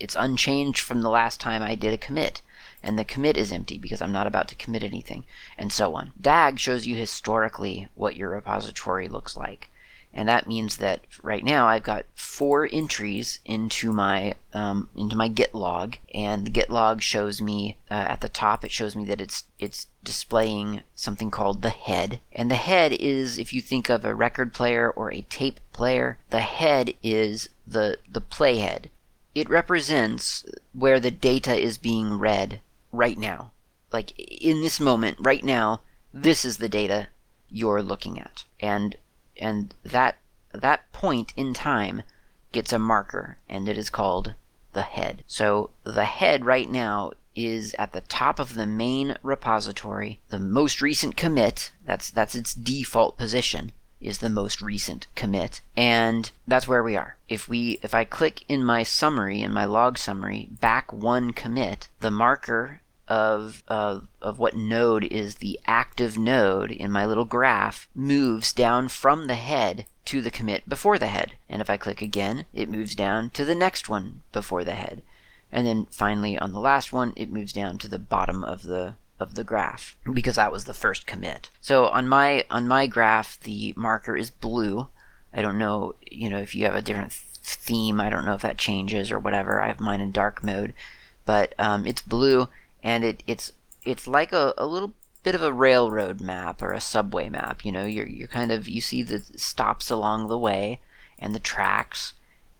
it's 0.00 0.16
unchanged 0.18 0.80
from 0.80 1.02
the 1.02 1.10
last 1.10 1.40
time 1.40 1.62
I 1.62 1.74
did 1.74 1.92
a 1.92 1.98
commit. 1.98 2.42
And 2.82 2.98
the 2.98 3.04
commit 3.04 3.36
is 3.36 3.52
empty 3.52 3.78
because 3.78 4.00
I'm 4.00 4.12
not 4.12 4.26
about 4.26 4.48
to 4.48 4.54
commit 4.54 4.82
anything, 4.82 5.24
and 5.58 5.70
so 5.70 5.94
on. 5.94 6.12
DAG 6.18 6.58
shows 6.58 6.86
you 6.86 6.96
historically 6.96 7.88
what 7.94 8.16
your 8.16 8.30
repository 8.30 9.06
looks 9.06 9.36
like. 9.36 9.70
And 10.12 10.28
that 10.28 10.48
means 10.48 10.78
that 10.78 11.02
right 11.22 11.44
now 11.44 11.68
I've 11.68 11.84
got 11.84 12.06
four 12.14 12.68
entries 12.72 13.38
into 13.44 13.92
my 13.92 14.34
um, 14.52 14.88
into 14.96 15.14
my 15.14 15.28
Git 15.28 15.54
log, 15.54 15.98
and 16.12 16.44
the 16.44 16.50
Git 16.50 16.70
log 16.70 17.00
shows 17.00 17.40
me 17.40 17.76
uh, 17.90 17.94
at 18.08 18.20
the 18.20 18.28
top. 18.28 18.64
It 18.64 18.72
shows 18.72 18.96
me 18.96 19.04
that 19.04 19.20
it's 19.20 19.44
it's 19.58 19.86
displaying 20.02 20.82
something 20.94 21.30
called 21.30 21.62
the 21.62 21.70
head, 21.70 22.20
and 22.32 22.50
the 22.50 22.56
head 22.56 22.92
is 22.92 23.38
if 23.38 23.52
you 23.52 23.60
think 23.60 23.88
of 23.88 24.04
a 24.04 24.14
record 24.14 24.52
player 24.52 24.90
or 24.90 25.12
a 25.12 25.22
tape 25.22 25.60
player, 25.72 26.18
the 26.30 26.40
head 26.40 26.94
is 27.02 27.50
the 27.66 27.98
the 28.10 28.22
playhead 28.22 28.86
it 29.34 29.48
represents 29.48 30.44
where 30.72 31.00
the 31.00 31.10
data 31.10 31.54
is 31.56 31.78
being 31.78 32.18
read 32.18 32.60
right 32.92 33.18
now. 33.18 33.52
Like 33.92 34.18
in 34.18 34.60
this 34.62 34.80
moment, 34.80 35.18
right 35.20 35.44
now, 35.44 35.80
this 36.12 36.44
is 36.44 36.56
the 36.56 36.68
data 36.68 37.08
you're 37.48 37.82
looking 37.82 38.18
at. 38.18 38.44
And 38.58 38.96
and 39.36 39.74
that 39.84 40.18
that 40.52 40.92
point 40.92 41.32
in 41.36 41.54
time 41.54 42.02
gets 42.52 42.72
a 42.72 42.78
marker 42.78 43.38
and 43.48 43.68
it 43.68 43.78
is 43.78 43.90
called 43.90 44.34
the 44.72 44.82
head. 44.82 45.24
So 45.26 45.70
the 45.84 46.04
head 46.04 46.44
right 46.44 46.70
now 46.70 47.12
is 47.36 47.74
at 47.78 47.92
the 47.92 48.00
top 48.02 48.38
of 48.38 48.54
the 48.54 48.66
main 48.66 49.16
repository, 49.22 50.20
the 50.28 50.38
most 50.38 50.82
recent 50.82 51.16
commit, 51.16 51.70
that's 51.84 52.10
that's 52.10 52.34
its 52.34 52.54
default 52.54 53.16
position 53.16 53.72
is 54.00 54.18
the 54.18 54.28
most 54.28 54.62
recent 54.62 55.06
commit. 55.14 55.60
And 55.76 56.30
that's 56.46 56.68
where 56.68 56.82
we 56.82 56.96
are. 56.96 57.16
If 57.28 57.48
we 57.48 57.78
if 57.82 57.94
I 57.94 58.04
click 58.04 58.44
in 58.48 58.64
my 58.64 58.82
summary, 58.82 59.42
in 59.42 59.52
my 59.52 59.64
log 59.64 59.98
summary, 59.98 60.48
back 60.60 60.92
one 60.92 61.32
commit, 61.32 61.88
the 62.00 62.10
marker 62.10 62.80
of, 63.10 63.64
of, 63.66 64.06
of 64.22 64.38
what 64.38 64.56
node 64.56 65.02
is 65.04 65.36
the 65.36 65.58
active 65.66 66.16
node 66.16 66.70
in 66.70 66.92
my 66.92 67.04
little 67.04 67.24
graph 67.24 67.88
moves 67.92 68.52
down 68.52 68.88
from 68.88 69.26
the 69.26 69.34
head 69.34 69.84
to 70.04 70.22
the 70.22 70.30
commit 70.30 70.68
before 70.68 70.96
the 70.96 71.08
head. 71.08 71.32
And 71.48 71.60
if 71.60 71.68
I 71.68 71.76
click 71.76 72.00
again, 72.00 72.46
it 72.54 72.70
moves 72.70 72.94
down 72.94 73.30
to 73.30 73.44
the 73.44 73.54
next 73.56 73.88
one 73.88 74.22
before 74.32 74.62
the 74.62 74.74
head. 74.74 75.02
And 75.50 75.66
then 75.66 75.88
finally 75.90 76.38
on 76.38 76.52
the 76.52 76.60
last 76.60 76.92
one, 76.92 77.12
it 77.16 77.32
moves 77.32 77.52
down 77.52 77.78
to 77.78 77.88
the 77.88 77.98
bottom 77.98 78.44
of 78.44 78.62
the 78.62 78.94
of 79.20 79.34
the 79.34 79.44
graph 79.44 79.96
because 80.12 80.36
that 80.36 80.52
was 80.52 80.64
the 80.64 80.74
first 80.74 81.06
commit. 81.06 81.50
So 81.60 81.86
on 81.86 82.08
my 82.08 82.44
on 82.50 82.66
my 82.66 82.86
graph, 82.86 83.38
the 83.40 83.74
marker 83.76 84.16
is 84.16 84.30
blue. 84.30 84.88
I 85.32 85.42
don't 85.42 85.58
know, 85.58 85.94
you 86.10 86.28
know, 86.28 86.38
if 86.38 86.54
you 86.54 86.64
have 86.64 86.74
a 86.74 86.82
different 86.82 87.12
theme, 87.12 88.00
I 88.00 88.10
don't 88.10 88.24
know 88.24 88.34
if 88.34 88.42
that 88.42 88.58
changes 88.58 89.12
or 89.12 89.18
whatever. 89.18 89.60
I 89.60 89.68
have 89.68 89.80
mine 89.80 90.00
in 90.00 90.10
dark 90.10 90.42
mode, 90.42 90.74
but 91.24 91.54
um, 91.58 91.86
it's 91.86 92.02
blue 92.02 92.48
and 92.82 93.04
it, 93.04 93.22
it's 93.26 93.52
it's 93.84 94.06
like 94.06 94.32
a, 94.32 94.54
a 94.58 94.66
little 94.66 94.92
bit 95.22 95.34
of 95.34 95.42
a 95.42 95.52
railroad 95.52 96.20
map 96.20 96.62
or 96.62 96.72
a 96.72 96.80
subway 96.80 97.28
map. 97.28 97.64
You 97.64 97.72
know, 97.72 97.84
you're 97.84 98.06
you're 98.06 98.28
kind 98.28 98.52
of 98.52 98.68
you 98.68 98.80
see 98.80 99.02
the 99.02 99.22
stops 99.36 99.90
along 99.90 100.28
the 100.28 100.38
way 100.38 100.80
and 101.18 101.34
the 101.34 101.40
tracks, 101.40 102.14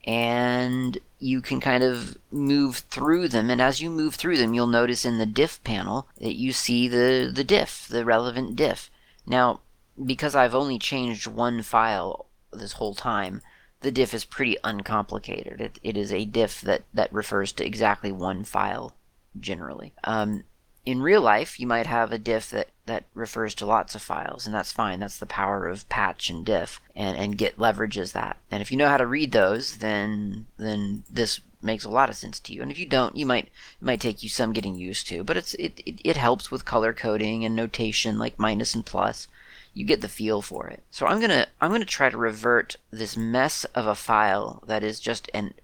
and 0.05 0.99
you 1.21 1.41
can 1.41 1.61
kind 1.61 1.85
of 1.85 2.17
move 2.33 2.79
through 2.91 3.29
them. 3.29 3.51
And 3.51 3.61
as 3.61 3.81
you 3.81 3.91
move 3.91 4.15
through 4.17 4.39
them, 4.39 4.55
you'll 4.55 4.67
notice 4.67 5.05
in 5.05 5.19
the 5.19 5.27
diff 5.27 5.63
panel 5.63 6.09
that 6.19 6.35
you 6.35 6.53
see 6.53 6.89
the 6.89 7.31
the 7.33 7.45
diff, 7.45 7.87
the 7.89 8.05
relevant 8.05 8.57
diff. 8.57 8.91
Now, 9.27 9.61
because 10.03 10.35
I've 10.35 10.55
only 10.55 10.79
changed 10.79 11.27
one 11.27 11.63
file 11.63 12.27
this 12.53 12.73
whole 12.73 12.95
time, 12.95 13.43
the 13.81 13.93
diff 13.93 14.15
is 14.15 14.25
pretty 14.25 14.57
uncomplicated. 14.65 15.61
It, 15.61 15.79
it 15.83 15.97
is 15.97 16.13
a 16.13 16.25
diff 16.25 16.61
that, 16.63 16.83
that 16.95 17.13
refers 17.13 17.53
to 17.53 17.67
exactly 17.67 18.13
one 18.13 18.45
file 18.45 18.95
generally. 19.39 19.93
Um, 20.05 20.45
in 20.91 21.03
real 21.03 21.21
life, 21.21 21.61
you 21.61 21.67
might 21.67 21.87
have 21.87 22.13
a 22.13 22.19
diff 22.19 22.51
that, 22.51 22.69
that 22.87 23.05
refers 23.15 23.55
to 23.57 23.67
lots 23.67 23.95
of 23.95 24.03
files, 24.03 24.47
and 24.47 24.55
that's 24.55 24.73
fine. 24.73 25.01
That's 25.01 25.19
the 25.19 25.27
power 25.27 25.69
of 25.69 25.89
patch 25.89 26.29
and 26.29 26.45
diff, 26.45 26.81
and, 26.97 27.17
and 27.17 27.39
Git 27.39 27.59
leverages 27.59 28.13
that. 28.13 28.39
And 28.51 28.61
if 28.61 28.71
you 28.71 28.77
know 28.77 28.89
how 28.89 28.97
to 28.97 29.07
read 29.07 29.33
those, 29.33 29.79
then 29.79 30.47
then 30.57 31.05
this 31.11 31.41
makes 31.63 31.85
a 31.85 31.91
lot 31.91 32.09
of 32.09 32.17
sense 32.17 32.41
to 32.41 32.53
you. 32.53 32.63
And 32.63 32.71
if 32.71 32.79
you 32.79 32.87
don't, 32.87 33.17
you 33.17 33.27
might 33.27 33.45
it 33.45 33.85
might 33.85 34.01
take 34.01 34.23
you 34.23 34.29
some 34.29 34.53
getting 34.53 34.75
used 34.75 35.07
to. 35.09 35.23
But 35.23 35.37
it's 35.37 35.55
it, 35.55 35.81
it, 35.87 36.01
it 36.05 36.17
helps 36.17 36.51
with 36.51 36.65
color 36.65 36.93
coding 36.93 37.45
and 37.45 37.55
notation 37.55 38.19
like 38.19 38.39
minus 38.39 38.75
and 38.75 38.85
plus. 38.85 39.29
You 39.73 39.85
get 39.85 40.01
the 40.01 40.09
feel 40.09 40.43
for 40.43 40.67
it. 40.67 40.83
So 40.91 41.07
I'm 41.07 41.21
gonna 41.21 41.47
I'm 41.61 41.71
gonna 41.71 41.85
try 41.85 42.11
to 42.11 42.19
revert 42.19 42.77
this 42.91 43.17
mess 43.17 43.65
of 43.75 43.87
a 43.87 43.95
file 43.95 44.63
that 44.67 44.83
is 44.83 44.99
just 44.99 45.31
an 45.33 45.55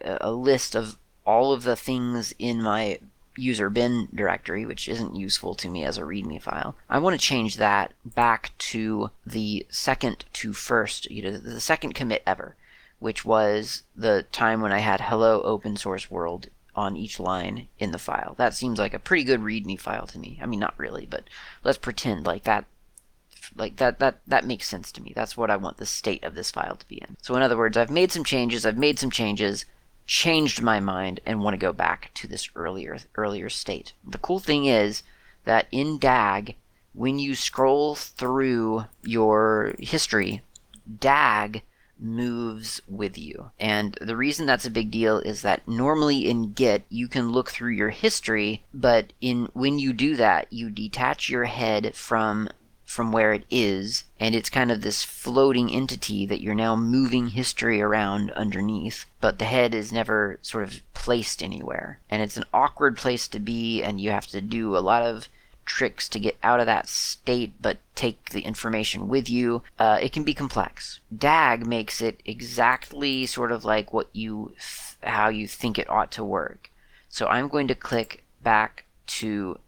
a 0.00 0.32
list 0.32 0.74
of 0.74 0.96
all 1.24 1.52
of 1.52 1.62
the 1.62 1.76
things 1.76 2.34
in 2.38 2.60
my 2.62 2.98
user 3.36 3.70
bin 3.70 4.08
directory, 4.14 4.66
which 4.66 4.88
isn't 4.88 5.16
useful 5.16 5.54
to 5.54 5.68
me 5.68 5.84
as 5.84 5.98
a 5.98 6.02
README 6.02 6.40
file. 6.40 6.76
I 6.88 6.98
want 6.98 7.18
to 7.18 7.26
change 7.26 7.56
that 7.56 7.92
back 8.04 8.52
to 8.58 9.10
the 9.26 9.66
second 9.70 10.24
to 10.34 10.52
first, 10.52 11.10
you 11.10 11.22
know, 11.22 11.36
the 11.36 11.60
second 11.60 11.94
commit 11.94 12.22
ever, 12.26 12.56
which 12.98 13.24
was 13.24 13.82
the 13.96 14.24
time 14.32 14.60
when 14.60 14.72
I 14.72 14.80
had 14.80 15.02
hello 15.02 15.42
open 15.42 15.76
source 15.76 16.10
world 16.10 16.48
on 16.74 16.96
each 16.96 17.20
line 17.20 17.68
in 17.78 17.92
the 17.92 17.98
file. 17.98 18.34
That 18.38 18.54
seems 18.54 18.78
like 18.78 18.94
a 18.94 18.98
pretty 18.98 19.24
good 19.24 19.40
README 19.40 19.78
file 19.78 20.06
to 20.06 20.18
me. 20.18 20.38
I 20.42 20.46
mean, 20.46 20.60
not 20.60 20.78
really, 20.78 21.06
but 21.06 21.24
let's 21.64 21.78
pretend 21.78 22.26
like 22.26 22.44
that 22.44 22.64
like 23.56 23.76
that 23.76 23.98
that 23.98 24.18
that 24.26 24.46
makes 24.46 24.68
sense 24.68 24.92
to 24.92 25.02
me. 25.02 25.12
That's 25.14 25.36
what 25.36 25.50
I 25.50 25.56
want 25.56 25.76
the 25.76 25.86
state 25.86 26.24
of 26.24 26.34
this 26.34 26.50
file 26.50 26.76
to 26.76 26.88
be 26.88 26.96
in. 26.96 27.16
So 27.22 27.34
in 27.34 27.42
other 27.42 27.56
words, 27.56 27.76
I've 27.76 27.90
made 27.90 28.12
some 28.12 28.24
changes, 28.24 28.64
I've 28.64 28.78
made 28.78 28.98
some 28.98 29.10
changes, 29.10 29.64
changed 30.12 30.60
my 30.60 30.78
mind 30.78 31.20
and 31.24 31.40
want 31.40 31.54
to 31.54 31.66
go 31.66 31.72
back 31.72 32.10
to 32.12 32.26
this 32.28 32.50
earlier 32.54 32.98
earlier 33.16 33.48
state. 33.48 33.94
The 34.06 34.18
cool 34.18 34.40
thing 34.40 34.66
is 34.66 35.02
that 35.46 35.66
in 35.72 35.98
DAG, 35.98 36.54
when 36.92 37.18
you 37.18 37.34
scroll 37.34 37.94
through 37.94 38.84
your 39.02 39.74
history, 39.78 40.42
DAG 41.00 41.62
moves 41.98 42.82
with 42.86 43.16
you. 43.16 43.52
And 43.58 43.96
the 44.02 44.16
reason 44.16 44.44
that's 44.44 44.66
a 44.66 44.70
big 44.70 44.90
deal 44.90 45.18
is 45.18 45.40
that 45.42 45.66
normally 45.66 46.28
in 46.28 46.52
Git 46.52 46.84
you 46.90 47.08
can 47.08 47.32
look 47.32 47.50
through 47.50 47.72
your 47.72 47.90
history, 47.90 48.64
but 48.74 49.14
in 49.22 49.48
when 49.54 49.78
you 49.78 49.94
do 49.94 50.16
that, 50.16 50.52
you 50.52 50.68
detach 50.68 51.30
your 51.30 51.44
head 51.44 51.94
from 51.94 52.50
from 52.92 53.10
where 53.10 53.32
it 53.32 53.46
is, 53.50 54.04
and 54.20 54.34
it's 54.34 54.50
kind 54.50 54.70
of 54.70 54.82
this 54.82 55.02
floating 55.02 55.70
entity 55.70 56.26
that 56.26 56.42
you're 56.42 56.54
now 56.54 56.76
moving 56.76 57.28
history 57.28 57.80
around 57.80 58.30
underneath, 58.32 59.06
but 59.18 59.38
the 59.38 59.46
head 59.46 59.74
is 59.74 59.90
never 59.90 60.38
sort 60.42 60.62
of 60.62 60.82
placed 60.92 61.42
anywhere. 61.42 61.98
And 62.10 62.20
it's 62.20 62.36
an 62.36 62.44
awkward 62.52 62.98
place 62.98 63.28
to 63.28 63.40
be, 63.40 63.82
and 63.82 63.98
you 63.98 64.10
have 64.10 64.26
to 64.26 64.42
do 64.42 64.76
a 64.76 64.84
lot 64.84 65.02
of 65.02 65.30
tricks 65.64 66.06
to 66.10 66.20
get 66.20 66.36
out 66.42 66.60
of 66.60 66.66
that 66.66 66.86
state 66.86 67.54
but 67.62 67.78
take 67.94 68.30
the 68.30 68.42
information 68.42 69.08
with 69.08 69.30
you. 69.30 69.62
Uh, 69.78 69.98
it 70.02 70.12
can 70.12 70.22
be 70.22 70.34
complex. 70.34 71.00
DAG 71.16 71.66
makes 71.66 72.02
it 72.02 72.20
exactly 72.26 73.24
sort 73.24 73.52
of 73.52 73.64
like 73.64 73.94
what 73.94 74.08
you 74.12 74.48
th- 74.48 74.98
how 75.02 75.30
you 75.30 75.48
think 75.48 75.78
it 75.78 75.88
ought 75.88 76.10
to 76.10 76.22
work. 76.22 76.70
So 77.08 77.26
I'm 77.26 77.48
going 77.48 77.68
to 77.68 77.74
click 77.74 78.22
back 78.42 78.84
to 79.06 79.58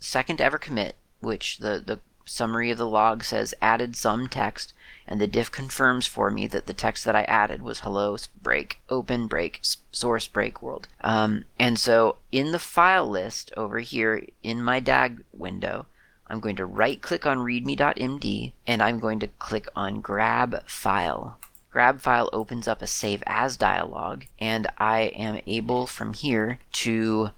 second 0.00 0.40
ever 0.40 0.56
commit, 0.56 0.96
which 1.20 1.58
the 1.58 1.82
the 1.84 2.00
summary 2.28 2.70
of 2.70 2.78
the 2.78 2.86
log 2.86 3.24
says 3.24 3.54
added 3.60 3.96
some 3.96 4.28
text, 4.28 4.74
and 5.06 5.20
the 5.20 5.26
diff 5.26 5.50
confirms 5.50 6.06
for 6.06 6.30
me 6.30 6.46
that 6.46 6.66
the 6.66 6.74
text 6.74 7.04
that 7.04 7.16
I 7.16 7.22
added 7.22 7.62
was 7.62 7.80
hello 7.80 8.16
break 8.42 8.80
open 8.88 9.26
break 9.26 9.60
source 9.90 10.28
break 10.28 10.62
world. 10.62 10.88
Um, 11.00 11.44
and 11.58 11.78
so 11.78 12.16
in 12.30 12.52
the 12.52 12.58
file 12.58 13.08
list 13.08 13.52
over 13.56 13.80
here 13.80 14.24
in 14.42 14.62
my 14.62 14.80
DAG 14.80 15.24
window, 15.32 15.86
I'm 16.26 16.40
going 16.40 16.56
to 16.56 16.66
right 16.66 17.00
click 17.00 17.24
on 17.24 17.38
readme.md 17.38 18.52
and 18.66 18.82
I'm 18.82 18.98
going 18.98 19.18
to 19.20 19.28
click 19.28 19.66
on 19.74 20.00
grab 20.00 20.62
file. 20.68 21.38
Grab 21.70 22.00
file 22.00 22.28
opens 22.32 22.68
up 22.68 22.82
a 22.82 22.86
save 22.86 23.22
as 23.26 23.56
dialog 23.56 24.24
and 24.38 24.66
I 24.76 25.02
am 25.16 25.40
able 25.46 25.86
from 25.86 26.12
here 26.12 26.58
to 26.72 27.30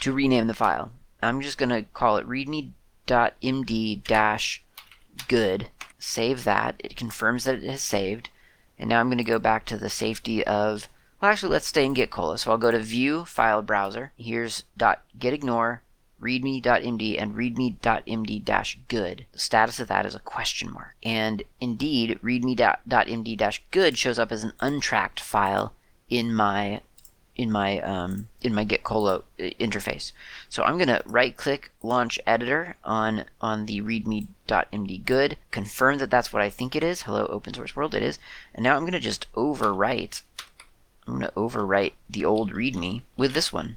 to 0.00 0.12
rename 0.12 0.46
the 0.46 0.54
file. 0.54 0.90
I'm 1.22 1.40
just 1.40 1.58
going 1.58 1.70
to 1.70 1.82
call 1.94 2.18
it 2.18 2.28
readme 2.28 2.70
md 3.06 4.60
good. 5.28 5.68
Save 5.98 6.44
that. 6.44 6.76
It 6.78 6.96
confirms 6.96 7.44
that 7.44 7.56
it 7.56 7.70
has 7.70 7.82
saved. 7.82 8.30
And 8.78 8.88
now 8.88 9.00
I'm 9.00 9.08
going 9.08 9.18
to 9.18 9.24
go 9.24 9.38
back 9.38 9.64
to 9.66 9.78
the 9.78 9.88
safety 9.88 10.44
of, 10.44 10.88
well, 11.20 11.30
actually, 11.30 11.52
let's 11.52 11.66
stay 11.66 11.84
in 11.84 11.94
Git 11.94 12.10
Cola. 12.10 12.38
So 12.38 12.50
I'll 12.50 12.58
go 12.58 12.70
to 12.70 12.78
View, 12.80 13.24
File 13.24 13.62
Browser. 13.62 14.12
Here's 14.16 14.64
.gitignore, 14.78 15.80
readme.md, 16.20 17.22
and 17.22 17.34
readme.md-good. 17.34 19.26
The 19.32 19.38
status 19.38 19.80
of 19.80 19.88
that 19.88 20.06
is 20.06 20.14
a 20.14 20.20
question 20.20 20.72
mark. 20.72 20.94
And 21.02 21.42
indeed, 21.60 22.18
readme.md-good 22.22 23.98
shows 23.98 24.18
up 24.18 24.32
as 24.32 24.44
an 24.44 24.52
untracked 24.60 25.20
file 25.20 25.72
in 26.08 26.34
my 26.34 26.80
in 27.36 27.50
my 27.50 27.80
um, 27.80 28.28
in 28.42 28.54
my 28.54 28.64
Gitcola 28.64 29.18
uh, 29.18 29.42
interface. 29.60 30.12
So 30.48 30.62
I'm 30.62 30.76
going 30.76 30.88
to 30.88 31.02
right 31.04 31.36
click 31.36 31.72
launch 31.82 32.18
editor 32.26 32.76
on 32.84 33.24
on 33.40 33.66
the 33.66 33.80
readme.md 33.80 35.04
good, 35.04 35.36
confirm 35.50 35.98
that 35.98 36.10
that's 36.10 36.32
what 36.32 36.42
I 36.42 36.50
think 36.50 36.76
it 36.76 36.84
is. 36.84 37.02
Hello 37.02 37.26
open 37.26 37.54
source 37.54 37.74
world 37.74 37.94
it 37.94 38.02
is. 38.02 38.18
And 38.54 38.62
now 38.62 38.76
I'm 38.76 38.82
going 38.82 38.92
to 38.92 39.00
just 39.00 39.32
overwrite 39.34 40.22
I'm 41.06 41.18
going 41.18 41.26
to 41.26 41.32
overwrite 41.32 41.92
the 42.08 42.24
old 42.24 42.52
readme 42.52 43.02
with 43.16 43.34
this 43.34 43.52
one. 43.52 43.76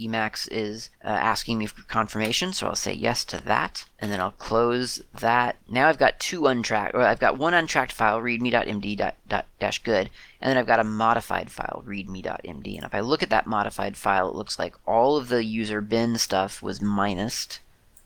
Emacs 0.00 0.46
is 0.50 0.90
uh, 1.04 1.08
asking 1.08 1.58
me 1.58 1.66
for 1.66 1.82
confirmation, 1.82 2.52
so 2.52 2.66
I'll 2.66 2.74
say 2.76 2.92
yes 2.92 3.24
to 3.26 3.42
that, 3.44 3.84
and 3.98 4.12
then 4.12 4.20
I'll 4.20 4.32
close 4.32 5.02
that. 5.14 5.56
Now 5.68 5.88
I've 5.88 5.98
got 5.98 6.20
two 6.20 6.46
untracked, 6.46 6.94
or 6.94 7.02
I've 7.02 7.18
got 7.18 7.38
one 7.38 7.54
untracked 7.54 7.92
file, 7.92 8.20
readme.md-good, 8.20 10.10
and 10.40 10.50
then 10.50 10.56
I've 10.58 10.66
got 10.66 10.80
a 10.80 10.84
modified 10.84 11.50
file, 11.50 11.82
readme.md. 11.86 12.76
And 12.76 12.84
if 12.84 12.94
I 12.94 13.00
look 13.00 13.22
at 13.22 13.30
that 13.30 13.46
modified 13.46 13.96
file, 13.96 14.28
it 14.28 14.34
looks 14.34 14.58
like 14.58 14.74
all 14.86 15.16
of 15.16 15.28
the 15.28 15.44
user 15.44 15.80
bin 15.80 16.18
stuff 16.18 16.62
was 16.62 16.80
minused, 16.80 17.60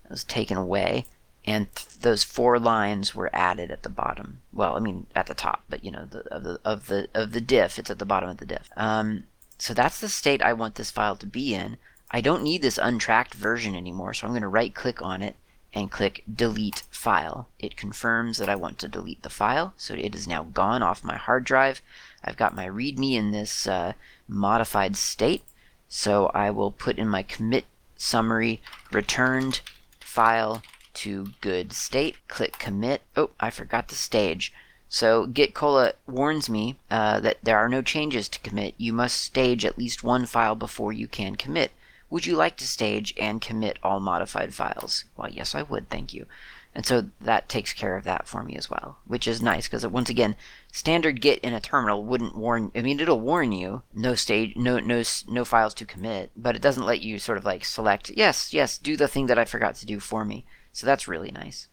was 0.08 0.24
taken 0.24 0.56
away, 0.56 1.06
and 1.44 1.74
th- 1.74 1.88
those 2.00 2.22
four 2.22 2.58
lines 2.58 3.14
were 3.14 3.30
added 3.32 3.70
at 3.70 3.82
the 3.82 3.88
bottom. 3.88 4.42
Well, 4.52 4.76
I 4.76 4.80
mean 4.80 5.06
at 5.14 5.26
the 5.26 5.34
top, 5.34 5.62
but 5.68 5.84
you 5.84 5.90
know, 5.90 6.04
the, 6.04 6.20
of 6.32 6.44
the 6.44 6.60
of 6.64 6.86
the 6.86 7.08
of 7.14 7.32
the 7.32 7.40
diff, 7.40 7.78
it's 7.78 7.90
at 7.90 7.98
the 7.98 8.04
bottom 8.06 8.28
of 8.28 8.36
the 8.36 8.46
diff. 8.46 8.70
Um, 8.76 9.24
so 9.60 9.74
that's 9.74 10.00
the 10.00 10.08
state 10.08 10.42
I 10.42 10.52
want 10.52 10.76
this 10.76 10.90
file 10.90 11.16
to 11.16 11.26
be 11.26 11.54
in. 11.54 11.76
I 12.10 12.20
don't 12.20 12.42
need 12.42 12.62
this 12.62 12.78
untracked 12.78 13.34
version 13.34 13.76
anymore, 13.76 14.14
so 14.14 14.26
I'm 14.26 14.32
going 14.32 14.42
to 14.42 14.48
right 14.48 14.74
click 14.74 15.00
on 15.02 15.22
it 15.22 15.36
and 15.72 15.90
click 15.90 16.24
delete 16.32 16.82
file. 16.90 17.48
It 17.58 17.76
confirms 17.76 18.38
that 18.38 18.48
I 18.48 18.56
want 18.56 18.78
to 18.78 18.88
delete 18.88 19.22
the 19.22 19.30
file, 19.30 19.74
so 19.76 19.94
it 19.94 20.14
is 20.14 20.26
now 20.26 20.42
gone 20.42 20.82
off 20.82 21.04
my 21.04 21.16
hard 21.16 21.44
drive. 21.44 21.82
I've 22.24 22.36
got 22.36 22.56
my 22.56 22.66
README 22.66 23.14
in 23.14 23.30
this 23.30 23.66
uh, 23.66 23.92
modified 24.26 24.96
state, 24.96 25.44
so 25.88 26.26
I 26.34 26.50
will 26.50 26.72
put 26.72 26.98
in 26.98 27.08
my 27.08 27.22
commit 27.22 27.66
summary 27.96 28.60
returned 28.90 29.60
file 30.00 30.62
to 30.94 31.32
good 31.40 31.72
state. 31.72 32.16
Click 32.26 32.58
commit. 32.58 33.02
Oh, 33.16 33.30
I 33.38 33.50
forgot 33.50 33.88
the 33.88 33.94
stage. 33.94 34.52
So 34.92 35.28
Gitcola 35.28 35.92
warns 36.08 36.50
me 36.50 36.76
uh, 36.90 37.20
that 37.20 37.38
there 37.44 37.56
are 37.56 37.68
no 37.68 37.80
changes 37.80 38.28
to 38.28 38.40
commit. 38.40 38.74
You 38.76 38.92
must 38.92 39.20
stage 39.20 39.64
at 39.64 39.78
least 39.78 40.02
one 40.02 40.26
file 40.26 40.56
before 40.56 40.92
you 40.92 41.06
can 41.06 41.36
commit. 41.36 41.70
Would 42.10 42.26
you 42.26 42.34
like 42.34 42.56
to 42.56 42.66
stage 42.66 43.14
and 43.16 43.40
commit 43.40 43.78
all 43.84 44.00
modified 44.00 44.52
files? 44.52 45.04
Well, 45.16 45.30
yes, 45.30 45.54
I 45.54 45.62
would, 45.62 45.88
thank 45.90 46.12
you. 46.12 46.26
And 46.74 46.84
so 46.84 47.06
that 47.20 47.48
takes 47.48 47.72
care 47.72 47.96
of 47.96 48.02
that 48.02 48.26
for 48.26 48.42
me 48.42 48.56
as 48.56 48.68
well, 48.68 48.98
which 49.06 49.28
is 49.28 49.40
nice 49.40 49.68
because 49.68 49.86
once 49.86 50.10
again, 50.10 50.34
standard 50.72 51.20
git 51.20 51.38
in 51.38 51.54
a 51.54 51.60
terminal 51.60 52.04
wouldn't 52.04 52.36
warn. 52.36 52.72
I 52.74 52.82
mean, 52.82 52.98
it'll 52.98 53.20
warn 53.20 53.52
you 53.52 53.82
no 53.94 54.16
stage, 54.16 54.56
no 54.56 54.80
no 54.80 55.04
no 55.28 55.44
files 55.44 55.74
to 55.74 55.84
commit, 55.84 56.32
but 56.36 56.56
it 56.56 56.62
doesn't 56.62 56.86
let 56.86 57.00
you 57.00 57.20
sort 57.20 57.38
of 57.38 57.44
like 57.44 57.64
select 57.64 58.10
yes, 58.10 58.52
yes, 58.52 58.76
do 58.76 58.96
the 58.96 59.08
thing 59.08 59.26
that 59.26 59.38
I 59.38 59.44
forgot 59.44 59.76
to 59.76 59.86
do 59.86 60.00
for 60.00 60.24
me. 60.24 60.44
So 60.72 60.84
that's 60.84 61.06
really 61.06 61.30
nice. 61.30 61.68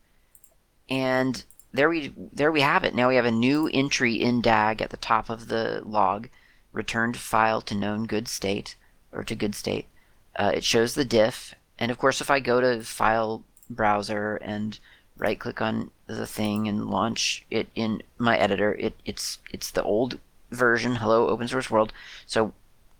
And 0.87 1.43
there 1.73 1.89
we 1.89 2.13
there 2.33 2.51
we 2.51 2.61
have 2.61 2.83
it. 2.83 2.95
Now 2.95 3.09
we 3.09 3.15
have 3.15 3.25
a 3.25 3.31
new 3.31 3.69
entry 3.73 4.15
in 4.15 4.41
DAG 4.41 4.81
at 4.81 4.89
the 4.89 4.97
top 4.97 5.29
of 5.29 5.47
the 5.47 5.81
log, 5.85 6.29
returned 6.71 7.17
file 7.17 7.61
to 7.61 7.75
known 7.75 8.05
good 8.05 8.27
state 8.27 8.75
or 9.11 9.23
to 9.23 9.35
good 9.35 9.55
state. 9.55 9.87
Uh, 10.35 10.51
it 10.55 10.63
shows 10.63 10.93
the 10.93 11.05
diff, 11.05 11.55
and 11.79 11.91
of 11.91 11.97
course, 11.97 12.21
if 12.21 12.29
I 12.29 12.39
go 12.39 12.61
to 12.61 12.83
file 12.83 13.43
browser 13.69 14.35
and 14.37 14.79
right 15.17 15.39
click 15.39 15.61
on 15.61 15.91
the 16.05 16.27
thing 16.27 16.67
and 16.67 16.89
launch 16.89 17.45
it 17.49 17.67
in 17.75 18.01
my 18.17 18.37
editor, 18.37 18.73
it, 18.75 18.93
it's 19.05 19.39
it's 19.51 19.71
the 19.71 19.83
old 19.83 20.19
version. 20.51 20.95
Hello, 20.95 21.27
open 21.27 21.47
source 21.47 21.69
world. 21.69 21.91
So 22.25 22.53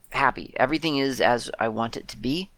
happy. 0.09 0.53
Everything 0.57 0.97
is 0.97 1.21
as 1.21 1.49
I 1.59 1.67
want 1.69 1.97
it 1.97 2.07
to 2.09 2.17
be, 2.17 2.49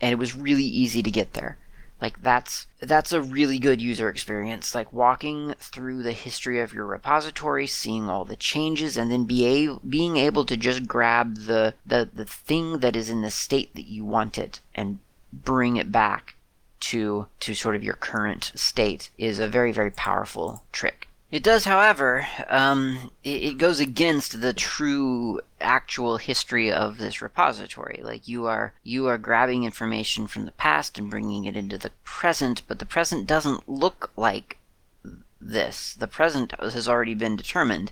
and 0.00 0.12
it 0.12 0.18
was 0.18 0.36
really 0.36 0.64
easy 0.64 1.02
to 1.02 1.10
get 1.10 1.34
there. 1.34 1.58
Like 2.00 2.22
that's 2.22 2.66
that's 2.80 3.12
a 3.12 3.22
really 3.22 3.58
good 3.58 3.80
user 3.80 4.08
experience. 4.08 4.74
Like 4.74 4.92
walking 4.92 5.54
through 5.58 6.02
the 6.02 6.12
history 6.12 6.60
of 6.60 6.74
your 6.74 6.84
repository, 6.84 7.66
seeing 7.66 8.08
all 8.08 8.24
the 8.24 8.36
changes, 8.36 8.96
and 8.96 9.10
then 9.10 9.24
be 9.24 9.46
a, 9.46 9.74
being 9.76 10.16
able 10.16 10.44
to 10.44 10.56
just 10.56 10.86
grab 10.86 11.36
the, 11.46 11.74
the 11.86 12.08
the 12.12 12.26
thing 12.26 12.80
that 12.80 12.96
is 12.96 13.08
in 13.08 13.22
the 13.22 13.30
state 13.30 13.74
that 13.74 13.86
you 13.86 14.04
want 14.04 14.36
it 14.36 14.60
and 14.74 14.98
bring 15.32 15.76
it 15.76 15.90
back 15.90 16.36
to 16.80 17.28
to 17.40 17.54
sort 17.54 17.76
of 17.76 17.82
your 17.82 17.94
current 17.94 18.52
state 18.54 19.10
is 19.16 19.38
a 19.38 19.48
very 19.48 19.72
very 19.72 19.90
powerful 19.90 20.64
trick. 20.72 21.08
It 21.28 21.42
does, 21.42 21.64
however, 21.64 22.28
um, 22.48 23.10
it, 23.24 23.42
it, 23.42 23.58
goes 23.58 23.80
against 23.80 24.40
the 24.40 24.52
true 24.52 25.40
actual 25.60 26.18
history 26.18 26.70
of 26.70 26.98
this 26.98 27.20
repository. 27.20 28.00
Like 28.02 28.28
you 28.28 28.46
are 28.46 28.74
you 28.84 29.08
are 29.08 29.18
grabbing 29.18 29.64
information 29.64 30.28
from 30.28 30.44
the 30.44 30.52
past 30.52 30.98
and 30.98 31.10
bringing 31.10 31.44
it 31.44 31.56
into 31.56 31.78
the 31.78 31.90
present, 32.04 32.62
but 32.68 32.78
the 32.78 32.86
present 32.86 33.26
doesn't 33.26 33.68
look 33.68 34.12
like 34.16 34.58
this. 35.40 35.94
The 35.94 36.06
present 36.06 36.54
has 36.60 36.88
already 36.88 37.14
been 37.14 37.34
determined. 37.34 37.90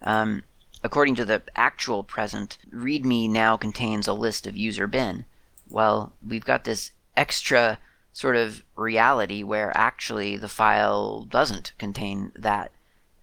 Um, 0.00 0.44
according 0.84 1.16
to 1.16 1.24
the 1.24 1.42
actual 1.56 2.04
present, 2.04 2.56
README 2.72 3.28
now 3.28 3.56
contains 3.56 4.06
a 4.06 4.12
list 4.12 4.46
of 4.46 4.56
user 4.56 4.86
bin. 4.86 5.24
Well, 5.68 6.12
we've 6.26 6.44
got 6.44 6.62
this 6.62 6.92
extra 7.16 7.80
sort 8.12 8.36
of 8.36 8.62
reality 8.76 9.42
where 9.42 9.76
actually 9.76 10.36
the 10.36 10.48
file 10.48 11.24
doesn't 11.24 11.72
contain 11.78 12.30
that 12.36 12.70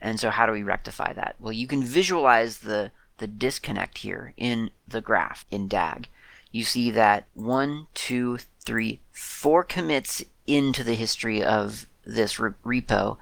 and 0.03 0.19
so 0.19 0.29
how 0.29 0.45
do 0.45 0.51
we 0.51 0.63
rectify 0.63 1.13
that? 1.13 1.35
Well, 1.39 1.53
you 1.53 1.65
can 1.65 1.81
visualize 1.81 2.59
the, 2.59 2.91
the 3.17 3.25
disconnect 3.25 3.99
here 3.99 4.33
in 4.35 4.69
the 4.85 5.01
graph 5.01 5.45
in 5.49 5.69
DAG. 5.69 6.09
You 6.51 6.65
see 6.65 6.91
that 6.91 7.25
one, 7.33 7.87
two, 7.93 8.37
three, 8.59 8.99
four 9.13 9.63
commits 9.63 10.21
into 10.45 10.83
the 10.83 10.95
history 10.95 11.41
of 11.41 11.87
this 12.05 12.37
re 12.37 12.51
repo, 12.65 13.17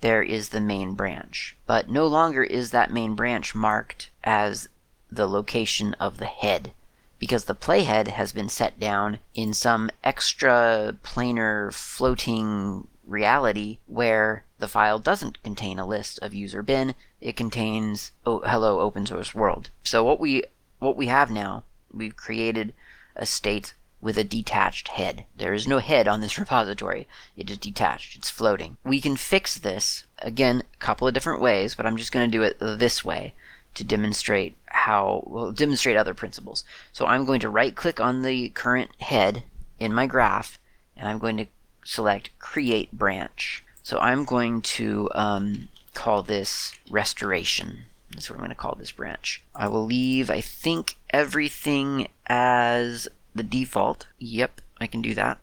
there 0.00 0.22
is 0.22 0.48
the 0.48 0.60
main 0.60 0.94
branch. 0.94 1.56
But 1.66 1.88
no 1.88 2.06
longer 2.06 2.42
is 2.42 2.72
that 2.72 2.92
main 2.92 3.14
branch 3.14 3.54
marked 3.54 4.10
as 4.24 4.68
the 5.10 5.28
location 5.28 5.94
of 5.94 6.18
the 6.18 6.26
head 6.26 6.72
because 7.20 7.44
the 7.44 7.54
playhead 7.54 8.08
has 8.08 8.32
been 8.32 8.48
set 8.48 8.80
down 8.80 9.20
in 9.34 9.54
some 9.54 9.88
extra 10.02 10.96
planar 11.04 11.72
floating 11.72 12.88
reality 13.06 13.78
where 13.86 14.44
the 14.64 14.68
file 14.68 14.98
doesn't 14.98 15.42
contain 15.42 15.78
a 15.78 15.86
list 15.86 16.18
of 16.22 16.32
user 16.32 16.62
bin, 16.62 16.94
it 17.20 17.36
contains 17.36 18.12
oh, 18.24 18.40
hello 18.46 18.80
open 18.80 19.04
source 19.04 19.34
world. 19.34 19.68
So 19.82 20.02
what 20.02 20.18
we 20.18 20.42
what 20.78 20.96
we 20.96 21.08
have 21.08 21.30
now, 21.30 21.64
we've 21.92 22.16
created 22.16 22.72
a 23.14 23.26
state 23.26 23.74
with 24.00 24.16
a 24.16 24.24
detached 24.24 24.88
head. 24.88 25.26
There 25.36 25.52
is 25.52 25.68
no 25.68 25.80
head 25.80 26.08
on 26.08 26.22
this 26.22 26.38
repository. 26.42 27.06
It 27.36 27.50
is 27.50 27.58
detached. 27.58 28.16
It's 28.16 28.30
floating. 28.30 28.78
We 28.84 29.02
can 29.02 29.16
fix 29.16 29.58
this, 29.58 30.04
again, 30.20 30.62
a 30.72 30.78
couple 30.78 31.06
of 31.06 31.12
different 31.12 31.42
ways, 31.42 31.74
but 31.74 31.84
I'm 31.84 31.98
just 31.98 32.10
going 32.10 32.30
to 32.30 32.38
do 32.38 32.42
it 32.42 32.56
this 32.58 33.04
way 33.04 33.34
to 33.74 33.84
demonstrate 33.84 34.56
how, 34.64 35.24
well, 35.26 35.52
demonstrate 35.52 35.98
other 35.98 36.14
principles. 36.14 36.64
So 36.94 37.04
I'm 37.04 37.26
going 37.26 37.40
to 37.40 37.50
right 37.50 37.76
click 37.76 38.00
on 38.00 38.22
the 38.22 38.48
current 38.48 38.92
head 38.98 39.42
in 39.78 39.92
my 39.92 40.06
graph, 40.06 40.58
and 40.96 41.06
I'm 41.06 41.18
going 41.18 41.36
to 41.36 41.46
select 41.84 42.30
Create 42.38 42.90
Branch. 42.92 43.63
So 43.84 43.98
I'm 43.98 44.24
going 44.24 44.62
to 44.62 45.10
um, 45.14 45.68
call 45.92 46.22
this 46.22 46.72
Restoration. 46.90 47.84
That's 48.10 48.30
what 48.30 48.36
I'm 48.36 48.40
going 48.40 48.48
to 48.48 48.54
call 48.54 48.74
this 48.74 48.92
branch. 48.92 49.42
I 49.54 49.68
will 49.68 49.84
leave, 49.84 50.30
I 50.30 50.40
think, 50.40 50.96
everything 51.10 52.08
as 52.26 53.08
the 53.34 53.42
default. 53.42 54.06
Yep, 54.18 54.62
I 54.80 54.86
can 54.86 55.02
do 55.02 55.14
that. 55.14 55.38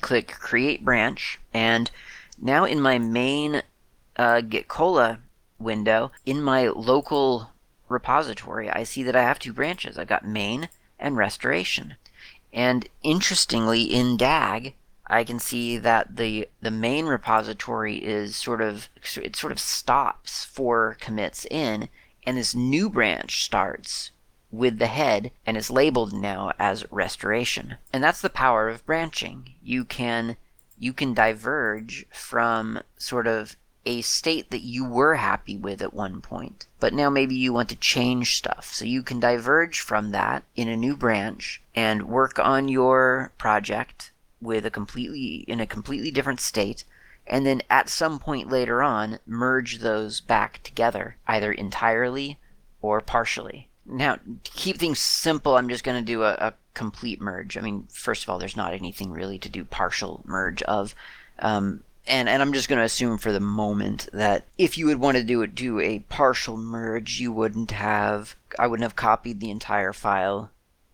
Click 0.00 0.32
Create 0.32 0.84
Branch, 0.84 1.38
and 1.54 1.92
now 2.40 2.64
in 2.64 2.80
my 2.80 2.98
main 2.98 3.62
uh, 4.16 4.40
Gitcola 4.40 5.18
window, 5.60 6.10
in 6.26 6.42
my 6.42 6.68
local 6.68 7.50
repository, 7.88 8.68
I 8.68 8.82
see 8.82 9.04
that 9.04 9.16
I 9.16 9.22
have 9.22 9.38
two 9.38 9.52
branches. 9.52 9.96
I've 9.96 10.08
got 10.08 10.26
main 10.26 10.68
and 10.98 11.16
restoration. 11.16 11.94
And 12.52 12.88
interestingly, 13.04 13.82
in 13.82 14.16
DAG, 14.16 14.74
I 15.10 15.24
can 15.24 15.40
see 15.40 15.76
that 15.78 16.16
the 16.16 16.48
the 16.60 16.70
main 16.70 17.06
repository 17.06 17.96
is 17.96 18.36
sort 18.36 18.60
of 18.60 18.88
it 19.16 19.34
sort 19.34 19.50
of 19.52 19.58
stops 19.58 20.44
four 20.44 20.96
commits 21.00 21.44
in, 21.50 21.88
and 22.24 22.36
this 22.36 22.54
new 22.54 22.88
branch 22.88 23.44
starts 23.44 24.12
with 24.52 24.78
the 24.78 24.86
head 24.86 25.32
and 25.44 25.56
is 25.56 25.70
labeled 25.70 26.12
now 26.12 26.52
as 26.58 26.90
restoration. 26.92 27.76
And 27.92 28.02
that's 28.02 28.20
the 28.20 28.30
power 28.30 28.68
of 28.68 28.86
branching. 28.86 29.54
You 29.62 29.84
can 29.84 30.36
you 30.78 30.92
can 30.92 31.12
diverge 31.12 32.06
from 32.12 32.80
sort 32.96 33.26
of 33.26 33.56
a 33.84 34.02
state 34.02 34.50
that 34.50 34.62
you 34.62 34.84
were 34.84 35.16
happy 35.16 35.56
with 35.56 35.82
at 35.82 35.94
one 35.94 36.20
point, 36.20 36.66
but 36.78 36.94
now 36.94 37.10
maybe 37.10 37.34
you 37.34 37.52
want 37.52 37.68
to 37.70 37.76
change 37.76 38.36
stuff. 38.36 38.72
So 38.72 38.84
you 38.84 39.02
can 39.02 39.18
diverge 39.18 39.80
from 39.80 40.12
that 40.12 40.44
in 40.54 40.68
a 40.68 40.76
new 40.76 40.96
branch 40.96 41.62
and 41.74 42.08
work 42.08 42.38
on 42.38 42.68
your 42.68 43.32
project 43.38 44.12
with 44.40 44.64
a 44.66 44.70
completely 44.70 45.44
in 45.46 45.60
a 45.60 45.66
completely 45.66 46.10
different 46.10 46.40
state 46.40 46.84
and 47.26 47.46
then 47.46 47.62
at 47.70 47.88
some 47.88 48.18
point 48.18 48.50
later 48.50 48.82
on 48.82 49.18
merge 49.26 49.78
those 49.78 50.20
back 50.20 50.62
together 50.62 51.16
either 51.26 51.52
entirely 51.52 52.38
or 52.82 53.00
partially. 53.00 53.68
Now 53.86 54.16
to 54.16 54.50
keep 54.52 54.78
things 54.78 54.98
simple 54.98 55.56
i'm 55.56 55.68
just 55.68 55.84
going 55.84 55.98
to 55.98 56.12
do 56.12 56.22
a, 56.22 56.32
a, 56.34 56.54
complete 56.72 57.20
merge. 57.20 57.56
I 57.56 57.60
mean 57.60 57.88
first 57.90 58.22
of 58.22 58.30
all 58.30 58.38
there's 58.38 58.56
not 58.56 58.72
anything 58.72 59.10
really 59.10 59.38
to 59.38 59.48
do 59.48 59.64
partial 59.64 60.22
merge 60.24 60.62
of 60.62 60.94
um, 61.40 61.82
and, 62.06 62.28
and 62.28 62.42
i'm 62.42 62.52
just 62.52 62.68
going 62.68 62.78
to 62.78 62.84
assume 62.84 63.18
for 63.18 63.32
the 63.32 63.40
moment 63.40 64.08
that 64.12 64.44
if 64.56 64.78
you 64.78 64.86
would 64.86 65.00
want 65.00 65.16
to 65.16 65.24
do 65.24 65.46
do 65.46 65.80
a 65.80 66.00
partial 66.08 66.56
merge 66.56 67.20
you 67.20 67.32
wouldn't 67.32 67.72
have 67.72 68.36
i 68.58 68.66
wouldn't 68.66 68.84
have 68.84 68.96
copied 68.96 69.40
the 69.40 69.50
entire 69.50 69.92
file 69.92 70.50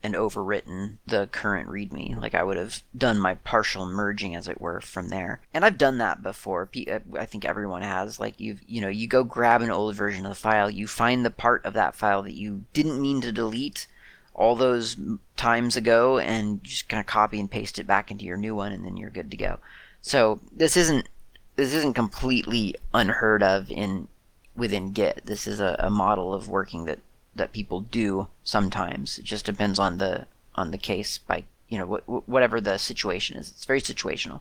and 0.06 0.14
overwritten 0.14 0.98
the 1.04 1.26
current 1.26 1.68
README. 1.68 2.20
Like 2.20 2.34
I 2.34 2.44
would 2.44 2.56
have 2.56 2.80
done 2.96 3.18
my 3.18 3.34
partial 3.34 3.86
merging, 3.86 4.36
as 4.36 4.46
it 4.46 4.60
were, 4.60 4.80
from 4.80 5.08
there. 5.08 5.40
And 5.52 5.64
I've 5.64 5.76
done 5.76 5.98
that 5.98 6.22
before. 6.22 6.70
Uh, 6.88 7.00
I 7.18 7.26
think 7.26 7.44
everyone 7.44 7.82
has. 7.82 8.20
Like 8.20 8.38
you, 8.38 8.58
you 8.68 8.80
know, 8.80 8.88
you 8.88 9.08
go 9.08 9.24
grab 9.24 9.62
an 9.62 9.70
old 9.72 9.96
version 9.96 10.24
of 10.24 10.30
the 10.30 10.36
file, 10.36 10.70
you 10.70 10.86
find 10.86 11.24
the 11.24 11.30
part 11.30 11.64
of 11.64 11.74
that 11.74 11.96
file 11.96 12.22
that 12.22 12.34
you 12.34 12.64
didn't 12.72 13.02
mean 13.02 13.20
to 13.22 13.32
delete 13.32 13.88
all 14.32 14.54
those 14.54 14.96
times 15.36 15.76
ago, 15.76 16.18
and 16.18 16.62
just 16.62 16.88
kind 16.88 17.00
of 17.00 17.06
copy 17.06 17.40
and 17.40 17.50
paste 17.50 17.80
it 17.80 17.86
back 17.86 18.12
into 18.12 18.24
your 18.24 18.36
new 18.36 18.54
one, 18.54 18.70
and 18.70 18.84
then 18.84 18.96
you're 18.96 19.10
good 19.10 19.30
to 19.32 19.36
go. 19.36 19.58
So 20.02 20.38
this 20.52 20.76
isn't 20.76 21.08
this 21.56 21.74
isn't 21.74 21.94
completely 21.94 22.76
unheard 22.94 23.42
of 23.42 23.72
in 23.72 24.06
within 24.54 24.92
Git. 24.92 25.22
This 25.24 25.48
is 25.48 25.58
a, 25.58 25.74
a 25.80 25.90
model 25.90 26.32
of 26.32 26.48
working 26.48 26.84
that 26.84 27.00
that 27.36 27.52
people 27.52 27.80
do 27.80 28.28
sometimes. 28.44 29.18
It 29.18 29.24
just 29.24 29.44
depends 29.44 29.78
on 29.78 29.98
the 29.98 30.26
on 30.54 30.70
the 30.70 30.78
case 30.78 31.18
by 31.18 31.44
you 31.68 31.78
know 31.78 31.86
wh- 31.86 32.28
whatever 32.28 32.60
the 32.60 32.78
situation 32.78 33.36
is. 33.36 33.50
It's 33.50 33.64
very 33.64 33.80
situational. 33.80 34.40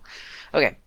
Okay, 0.53 0.77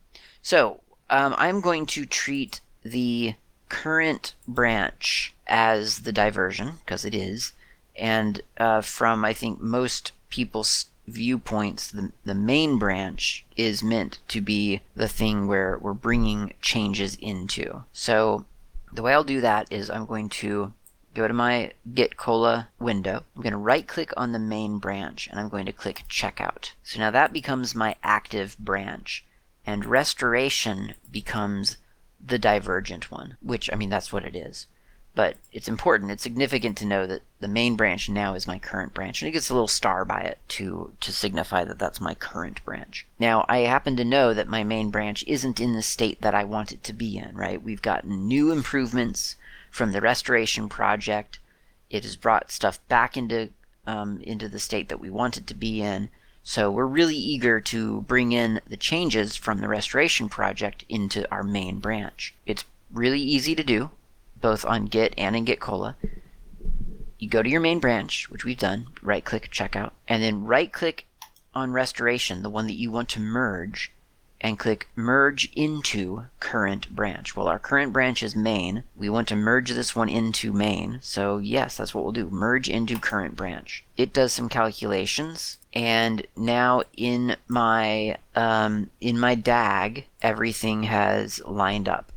so 0.43 0.81
um, 1.11 1.35
I'm 1.39 1.61
going 1.61 1.87
to 1.87 2.07
treat 2.07 2.61
the 2.83 3.35
current 3.69 4.35
branch 4.47 5.35
as 5.47 6.01
the 6.01 6.13
diversion 6.13 6.75
because 6.85 7.05
it 7.05 7.15
is, 7.15 7.53
and 7.97 8.41
uh, 8.59 8.81
from 8.81 9.25
I 9.25 9.33
think 9.33 9.61
most 9.61 10.13
people's 10.31 10.87
viewpoints, 11.09 11.91
the, 11.91 12.13
the 12.25 12.35
main 12.35 12.79
branch 12.79 13.45
is 13.57 13.83
meant 13.83 14.19
to 14.29 14.41
be 14.41 14.81
the 14.95 15.09
thing 15.09 15.47
where 15.47 15.79
we're 15.81 15.95
bringing 15.95 16.53
changes 16.61 17.17
into. 17.21 17.85
So 17.93 18.45
the 18.93 19.03
way 19.03 19.13
I'll 19.13 19.25
do 19.25 19.41
that 19.41 19.71
is 19.71 19.91
I'm 19.91 20.07
going 20.07 20.29
to 20.29 20.73
go 21.19 21.29
to 21.29 21.35
my 21.35 21.73
Git 21.95 22.16
Cola 22.16 22.69
window. 22.79 23.25
I'm 23.35 23.43
going 23.43 23.53
to 23.53 23.59
right 23.59 23.87
click 23.87 24.12
on 24.16 24.33
the 24.33 24.39
main 24.39 24.79
branch 24.79 25.29
and 25.31 25.39
I'm 25.39 25.49
going 25.49 25.66
to 25.66 25.73
click 25.73 26.05
checkout. 26.09 26.73
So 26.83 26.99
now 26.99 27.11
that 27.11 27.33
becomes 27.33 27.75
my 27.75 27.97
active 28.03 28.57
branch. 28.59 29.25
and 29.69 29.85
restoration 29.85 30.95
becomes 31.12 31.77
the 32.25 32.39
divergent 32.39 33.11
one, 33.11 33.37
which, 33.43 33.69
I 33.71 33.77
mean, 33.77 33.91
that's 33.91 34.11
what 34.11 34.25
it 34.25 34.35
is. 34.35 34.66
But 35.14 35.37
it's 35.53 35.69
important, 35.69 36.11
it's 36.11 36.23
significant 36.23 36.79
to 36.79 36.87
know 36.87 37.07
that 37.07 37.21
the 37.41 37.49
main 37.49 37.77
branch 37.77 38.09
now 38.09 38.33
is 38.33 38.47
my 38.47 38.59
current 38.59 38.95
branch, 38.95 39.21
and 39.21 39.29
it 39.29 39.33
gets 39.33 39.51
a 39.51 39.53
little 39.53 39.69
star 39.69 40.07
by 40.07 40.21
it 40.21 40.39
to, 40.49 40.93
to 41.01 41.12
signify 41.12 41.64
that 41.64 41.79
that's 41.79 42.01
my 42.01 42.14
current 42.14 42.64
branch. 42.64 43.07
Now, 43.19 43.45
I 43.47 43.59
happen 43.59 43.95
to 43.97 44.07
know 44.07 44.33
that 44.33 44.49
my 44.49 44.64
main 44.64 44.89
branch 44.89 45.23
isn't 45.27 45.61
in 45.61 45.75
the 45.75 45.83
state 45.83 46.23
that 46.23 46.35
I 46.35 46.45
want 46.45 46.73
it 46.73 46.83
to 46.85 46.95
be 46.95 47.19
in, 47.19 47.37
right? 47.37 47.62
We've 47.62 47.83
gotten 47.83 48.27
new 48.27 48.51
improvements 48.51 49.37
from 49.71 49.93
the 49.93 50.01
restoration 50.01 50.69
project. 50.69 51.39
It 51.91 52.05
has 52.05 52.16
brought 52.16 52.51
stuff 52.51 52.81
back 52.89 53.16
into 53.16 53.51
um, 53.87 54.21
into 54.21 54.49
the 54.49 54.59
state 54.59 54.89
that 54.91 55.01
we 55.01 55.09
want 55.09 55.39
it 55.39 55.47
to 55.47 55.55
be 55.55 55.81
in. 55.81 56.11
So 56.43 56.71
we're 56.71 56.87
really 56.87 57.16
eager 57.16 57.61
to 57.61 58.03
bring 58.03 58.33
in 58.33 58.61
the 58.66 58.77
changes 58.77 59.37
from 59.37 59.61
the 59.61 59.69
restoration 59.69 60.29
project 60.29 60.85
into 60.89 61.31
our 61.31 61.43
main 61.43 61.79
branch. 61.79 62.35
It's 62.47 62.64
really 62.91 63.21
easy 63.21 63.55
to 63.55 63.62
do, 63.62 63.91
both 64.41 64.64
on 64.64 64.87
Git 64.87 65.14
and 65.16 65.37
in 65.37 65.45
Git 65.45 65.61
Cola. 65.61 65.97
You 67.19 67.29
go 67.29 67.43
to 67.43 67.49
your 67.49 67.61
main 67.61 67.81
branch, 67.81 68.31
which 68.31 68.45
we've 68.45 68.59
done, 68.59 68.89
right 69.03 69.25
click 69.25 69.51
checkout, 69.51 69.93
and 70.07 70.23
then 70.23 70.45
right 70.45 70.73
click 70.73 71.07
on 71.55 71.73
restoration, 71.73 72.43
the 72.43 72.51
one 72.51 72.66
that 72.66 72.79
you 72.79 72.91
want 72.91 73.09
to 73.11 73.21
merge, 73.21 73.93
and 74.41 74.59
click 74.59 74.89
merge 74.95 75.51
into 75.55 76.26
current 76.41 76.95
branch. 76.95 77.34
Well, 77.34 77.49
our 77.49 77.59
current 77.59 77.93
branch 77.93 78.22
is 78.22 78.36
main. 78.36 78.84
We 78.97 79.09
want 79.09 79.28
to 79.28 79.36
merge 79.36 79.70
this 79.70 79.97
one 79.97 80.09
into 80.09 80.53
main. 80.53 81.01
So 81.03 81.39
yes, 81.39 81.76
that's 81.76 81.95
what 81.95 82.05
we'll 82.05 82.12
do. 82.12 82.30
Merge 82.30 82.68
into 82.68 82.99
current 82.99 83.36
branch. 83.36 83.84
It 83.97 84.12
does 84.12 84.32
some 84.32 84.49
calculations 84.49 85.59
and 85.74 86.26
now 86.36 86.82
in 86.97 87.36
my 87.47 88.16
um, 88.34 88.91
in 89.01 89.18
my 89.18 89.34
DAG, 89.34 90.07
everything 90.22 90.84
has 90.84 91.41
lined 91.45 91.89
up. 91.89 92.12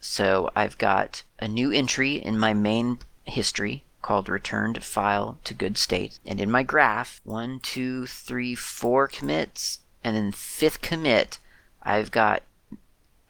So 0.00 0.50
I've 0.56 0.78
got 0.78 1.22
a 1.38 1.48
new 1.48 1.70
entry 1.70 2.16
in 2.16 2.38
my 2.38 2.54
main 2.54 2.98
history 3.24 3.84
called 4.02 4.28
returned 4.28 4.82
file 4.84 5.38
to 5.44 5.54
good 5.54 5.78
state. 5.78 6.18
And 6.26 6.40
in 6.40 6.50
my 6.50 6.62
graph, 6.62 7.20
one, 7.24 7.60
two, 7.60 8.06
three, 8.06 8.54
four 8.54 9.08
commits, 9.08 9.80
and 10.02 10.14
then 10.14 10.30
fifth 10.32 10.82
commit, 10.82 11.38
I've 11.84 12.10
got 12.10 12.42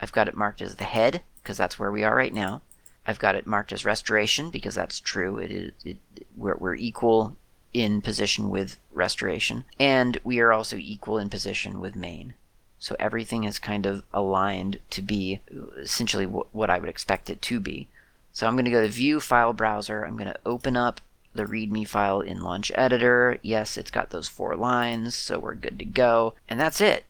I've 0.00 0.12
got 0.12 0.28
it 0.28 0.36
marked 0.36 0.62
as 0.62 0.76
the 0.76 0.84
head 0.84 1.22
because 1.42 1.56
that's 1.56 1.78
where 1.78 1.90
we 1.90 2.04
are 2.04 2.14
right 2.14 2.34
now. 2.34 2.62
I've 3.06 3.18
got 3.18 3.34
it 3.34 3.46
marked 3.46 3.72
as 3.72 3.84
restoration 3.84 4.50
because 4.50 4.74
that's 4.74 5.00
true. 5.00 5.38
It 5.38 5.50
is 5.50 5.72
it, 5.84 5.96
we're, 6.36 6.56
we're 6.56 6.74
equal 6.74 7.36
in 7.72 8.00
position 8.00 8.50
with 8.50 8.78
restoration, 8.92 9.64
and 9.80 10.18
we 10.24 10.40
are 10.40 10.52
also 10.52 10.76
equal 10.76 11.18
in 11.18 11.28
position 11.28 11.80
with 11.80 11.96
main. 11.96 12.34
So 12.78 12.96
everything 13.00 13.44
is 13.44 13.58
kind 13.58 13.86
of 13.86 14.04
aligned 14.12 14.78
to 14.90 15.02
be 15.02 15.40
essentially 15.78 16.26
what 16.26 16.70
I 16.70 16.78
would 16.78 16.88
expect 16.88 17.30
it 17.30 17.40
to 17.42 17.58
be. 17.58 17.88
So 18.32 18.46
I'm 18.46 18.54
going 18.54 18.66
to 18.66 18.70
go 18.70 18.82
to 18.82 18.88
View 18.88 19.20
File 19.20 19.52
Browser. 19.52 20.04
I'm 20.04 20.16
going 20.16 20.30
to 20.30 20.38
open 20.44 20.76
up 20.76 21.00
the 21.34 21.46
README 21.46 21.88
file 21.88 22.20
in 22.20 22.42
Launch 22.42 22.70
Editor. 22.74 23.38
Yes, 23.42 23.76
it's 23.76 23.90
got 23.90 24.10
those 24.10 24.28
four 24.28 24.54
lines, 24.54 25.14
so 25.14 25.38
we're 25.38 25.54
good 25.54 25.78
to 25.78 25.84
go. 25.84 26.34
And 26.48 26.60
that's 26.60 26.80
it. 26.80 27.04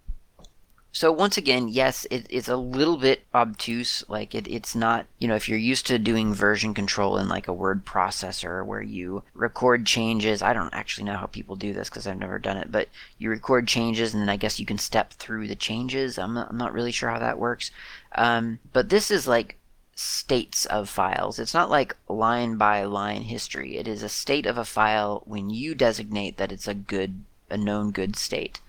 So 0.94 1.10
once 1.10 1.36
again, 1.36 1.66
yes, 1.66 2.06
it, 2.08 2.24
it's 2.30 2.46
a 2.46 2.56
little 2.56 2.96
bit 2.96 3.24
obtuse. 3.34 4.04
Like 4.06 4.32
it, 4.32 4.46
it's 4.46 4.76
not, 4.76 5.06
you 5.18 5.26
know, 5.26 5.34
if 5.34 5.48
you're 5.48 5.58
used 5.58 5.88
to 5.88 5.98
doing 5.98 6.32
version 6.32 6.72
control 6.72 7.18
in 7.18 7.26
like 7.26 7.48
a 7.48 7.52
word 7.52 7.84
processor 7.84 8.64
where 8.64 8.80
you 8.80 9.24
record 9.34 9.86
changes. 9.86 10.40
I 10.40 10.52
don't 10.52 10.72
actually 10.72 11.02
know 11.02 11.16
how 11.16 11.26
people 11.26 11.56
do 11.56 11.72
this 11.72 11.88
because 11.88 12.06
I've 12.06 12.20
never 12.20 12.38
done 12.38 12.58
it, 12.58 12.70
but 12.70 12.88
you 13.18 13.28
record 13.28 13.66
changes 13.66 14.14
and 14.14 14.22
then 14.22 14.28
I 14.28 14.36
guess 14.36 14.60
you 14.60 14.66
can 14.66 14.78
step 14.78 15.12
through 15.14 15.48
the 15.48 15.56
changes. 15.56 16.16
I'm 16.16 16.34
not, 16.34 16.48
I'm 16.48 16.58
not 16.58 16.72
really 16.72 16.92
sure 16.92 17.10
how 17.10 17.18
that 17.18 17.40
works. 17.40 17.72
Um, 18.14 18.60
but 18.72 18.88
this 18.88 19.10
is 19.10 19.26
like 19.26 19.58
states 19.96 20.64
of 20.66 20.88
files. 20.88 21.40
It's 21.40 21.54
not 21.54 21.70
like 21.70 21.96
line 22.08 22.56
by 22.56 22.84
line 22.84 23.22
history. 23.22 23.78
It 23.78 23.88
is 23.88 24.04
a 24.04 24.08
state 24.08 24.46
of 24.46 24.56
a 24.56 24.64
file 24.64 25.24
when 25.26 25.50
you 25.50 25.74
designate 25.74 26.36
that 26.36 26.52
it's 26.52 26.68
a 26.68 26.74
good, 26.74 27.24
a 27.50 27.56
known 27.56 27.90
good 27.90 28.14
state 28.14 28.60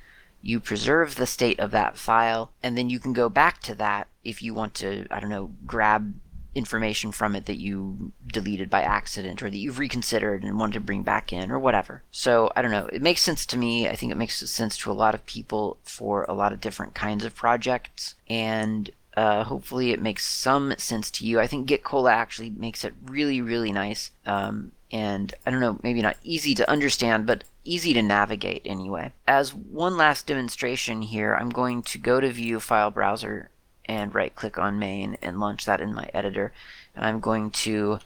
you 0.46 0.60
preserve 0.60 1.16
the 1.16 1.26
state 1.26 1.60
of 1.60 1.72
that 1.72 1.98
file, 1.98 2.52
and 2.62 2.78
then 2.78 2.90
you 2.90 3.00
can 3.00 3.14
go 3.14 3.30
back 3.30 3.62
to 3.64 3.74
that 3.76 4.08
if 4.24 4.44
you 4.44 4.54
want 4.54 4.76
to, 4.76 5.08
I 5.10 5.20
don't 5.20 5.32
know, 5.32 5.52
grab 5.66 6.14
information 6.54 7.12
from 7.12 7.36
it 7.36 7.48
that 7.48 7.60
you 7.60 8.12
deleted 8.32 8.70
by 8.70 8.82
accident 8.82 9.42
or 9.42 9.50
that 9.50 9.58
you've 9.58 9.80
reconsidered 9.80 10.44
and 10.44 10.58
want 10.58 10.74
to 10.74 10.80
bring 10.80 11.02
back 11.02 11.34
in 11.34 11.52
or 11.52 11.58
whatever. 11.58 12.04
So 12.12 12.52
I 12.56 12.62
don't 12.62 12.72
know. 12.72 12.88
It 12.94 13.02
makes 13.02 13.22
sense 13.22 13.46
to 13.48 13.58
me. 13.58 13.90
I 13.90 13.96
think 13.96 14.12
it 14.12 14.18
makes 14.18 14.38
sense 14.50 14.78
to 14.78 14.92
a 14.92 14.94
lot 14.94 15.16
of 15.16 15.26
people 15.26 15.78
for 15.84 16.24
a 16.30 16.34
lot 16.34 16.54
of 16.54 16.62
different 16.62 16.94
kinds 16.94 17.26
of 17.26 17.36
projects. 17.36 18.16
And 18.30 18.92
uh, 19.18 19.44
hopefully 19.44 19.92
it 19.92 20.02
makes 20.02 20.26
some 20.26 20.76
sense 20.78 21.10
to 21.12 21.26
you. 21.26 21.40
I 21.40 21.48
think 21.48 21.66
Git 21.66 21.84
Cola 21.84 22.14
actually 22.14 22.52
makes 22.52 22.86
it 22.86 22.94
really, 23.04 23.42
really 23.42 23.72
nice. 23.72 24.12
Um, 24.26 24.72
and 24.96 25.34
I 25.46 25.52
don't 25.52 25.60
know, 25.60 25.78
maybe 25.84 26.02
not 26.02 26.16
easy 26.24 26.56
to 26.56 26.70
understand, 26.72 27.26
but 27.26 27.44
easy 27.66 27.94
to 27.94 28.02
navigate 28.02 28.62
anyway. 28.64 29.12
As 29.28 29.54
one 29.54 29.98
last 29.98 30.26
demonstration 30.26 31.02
here, 31.02 31.36
I'm 31.36 31.50
going 31.50 31.84
to 31.84 31.98
go 31.98 32.22
to 32.22 32.32
View 32.32 32.62
File 32.62 32.92
Browser 32.92 33.50
and 33.84 34.16
right 34.16 34.34
click 34.34 34.58
on 34.58 34.80
main 34.80 35.18
and 35.22 35.42
launch 35.42 35.66
that 35.66 35.82
in 35.82 35.94
my 35.94 36.10
editor. 36.14 36.54
And 36.96 37.06
I'm 37.06 37.20
going 37.20 37.52
to 37.52 38.00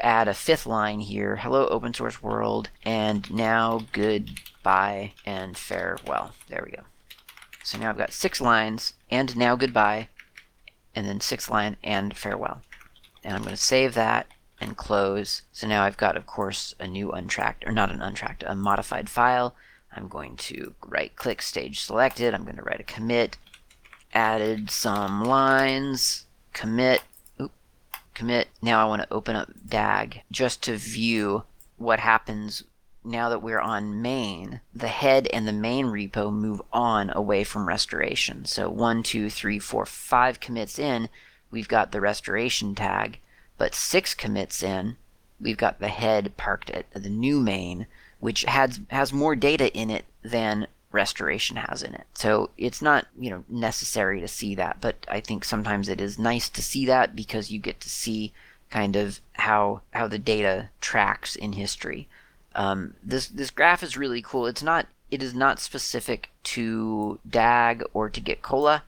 add 0.00 0.26
a 0.26 0.32
fifth 0.32 0.64
line 0.64 1.00
here, 1.00 1.36
hello 1.36 1.68
open 1.68 1.92
source 1.92 2.22
world, 2.22 2.70
and 2.82 3.30
now 3.30 3.84
goodbye 3.92 5.12
and 5.26 5.58
farewell. 5.58 6.32
There 6.48 6.62
we 6.64 6.74
go. 6.74 6.84
So 7.62 7.76
now 7.76 7.90
I've 7.90 7.98
got 7.98 8.14
six 8.14 8.40
lines, 8.40 8.94
and 9.10 9.36
now 9.36 9.54
goodbye, 9.54 10.08
and 10.94 11.06
then 11.06 11.20
sixth 11.20 11.50
line 11.50 11.76
and 11.84 12.16
farewell. 12.16 12.62
And 13.22 13.34
I'm 13.36 13.42
going 13.42 13.54
to 13.54 13.60
save 13.60 13.92
that 13.92 14.28
and 14.60 14.76
close. 14.76 15.42
So 15.52 15.66
now 15.66 15.82
I've 15.82 15.96
got, 15.96 16.16
of 16.16 16.26
course, 16.26 16.74
a 16.80 16.86
new 16.86 17.12
untracked, 17.12 17.66
or 17.66 17.72
not 17.72 17.90
an 17.90 18.02
untracked, 18.02 18.44
a 18.46 18.54
modified 18.54 19.08
file. 19.08 19.54
I'm 19.94 20.08
going 20.08 20.36
to 20.36 20.74
right 20.86 21.14
click 21.16 21.42
stage 21.42 21.80
selected. 21.80 22.34
I'm 22.34 22.44
going 22.44 22.56
to 22.56 22.62
write 22.62 22.80
a 22.80 22.84
commit, 22.84 23.38
added 24.12 24.70
some 24.70 25.24
lines, 25.24 26.26
commit, 26.52 27.02
oop, 27.40 27.52
commit. 28.14 28.48
Now 28.60 28.82
I 28.82 28.88
want 28.88 29.02
to 29.02 29.12
open 29.12 29.36
up 29.36 29.50
DAG 29.66 30.22
just 30.30 30.62
to 30.64 30.76
view 30.76 31.44
what 31.76 32.00
happens 32.00 32.64
now 33.04 33.28
that 33.28 33.42
we're 33.42 33.60
on 33.60 34.02
main, 34.02 34.60
the 34.74 34.88
head 34.88 35.28
and 35.32 35.46
the 35.46 35.52
main 35.52 35.86
repo 35.86 36.32
move 36.32 36.60
on 36.72 37.10
away 37.14 37.44
from 37.44 37.68
restoration. 37.68 38.44
So 38.44 38.68
one, 38.68 39.02
two, 39.02 39.30
three, 39.30 39.58
four, 39.58 39.86
five 39.86 40.40
commits 40.40 40.78
in, 40.78 41.08
we've 41.50 41.68
got 41.68 41.92
the 41.92 42.00
restoration 42.00 42.74
tag. 42.74 43.20
But 43.58 43.74
six 43.74 44.14
commits 44.14 44.62
in, 44.62 44.96
we've 45.40 45.56
got 45.56 45.80
the 45.80 45.88
head 45.88 46.36
parked 46.36 46.70
at 46.70 46.90
the 46.92 47.08
new 47.08 47.40
main, 47.40 47.86
which 48.20 48.42
has 48.42 48.80
has 48.88 49.12
more 49.12 49.36
data 49.36 49.72
in 49.72 49.90
it 49.90 50.04
than 50.22 50.66
restoration 50.92 51.56
has 51.56 51.82
in 51.82 51.94
it. 51.94 52.06
So 52.14 52.50
it's 52.56 52.80
not, 52.80 53.06
you 53.18 53.30
know, 53.30 53.44
necessary 53.48 54.20
to 54.20 54.28
see 54.28 54.54
that, 54.54 54.78
but 54.80 55.06
I 55.08 55.20
think 55.20 55.44
sometimes 55.44 55.88
it 55.88 56.00
is 56.00 56.18
nice 56.18 56.48
to 56.50 56.62
see 56.62 56.86
that 56.86 57.14
because 57.14 57.50
you 57.50 57.58
get 57.58 57.80
to 57.80 57.90
see 57.90 58.32
kind 58.70 58.96
of 58.96 59.20
how 59.34 59.82
how 59.92 60.08
the 60.08 60.18
data 60.18 60.70
tracks 60.80 61.36
in 61.36 61.52
history. 61.52 62.08
Um, 62.54 62.94
this 63.02 63.28
this 63.28 63.50
graph 63.50 63.82
is 63.82 63.96
really 63.96 64.22
cool. 64.22 64.46
It's 64.46 64.62
not 64.62 64.86
it 65.10 65.22
is 65.22 65.34
not 65.34 65.60
specific 65.60 66.30
to 66.44 67.18
DAG 67.28 67.84
or 67.92 68.10
to 68.10 68.20
Git 68.20 68.42
Cola. 68.42 68.82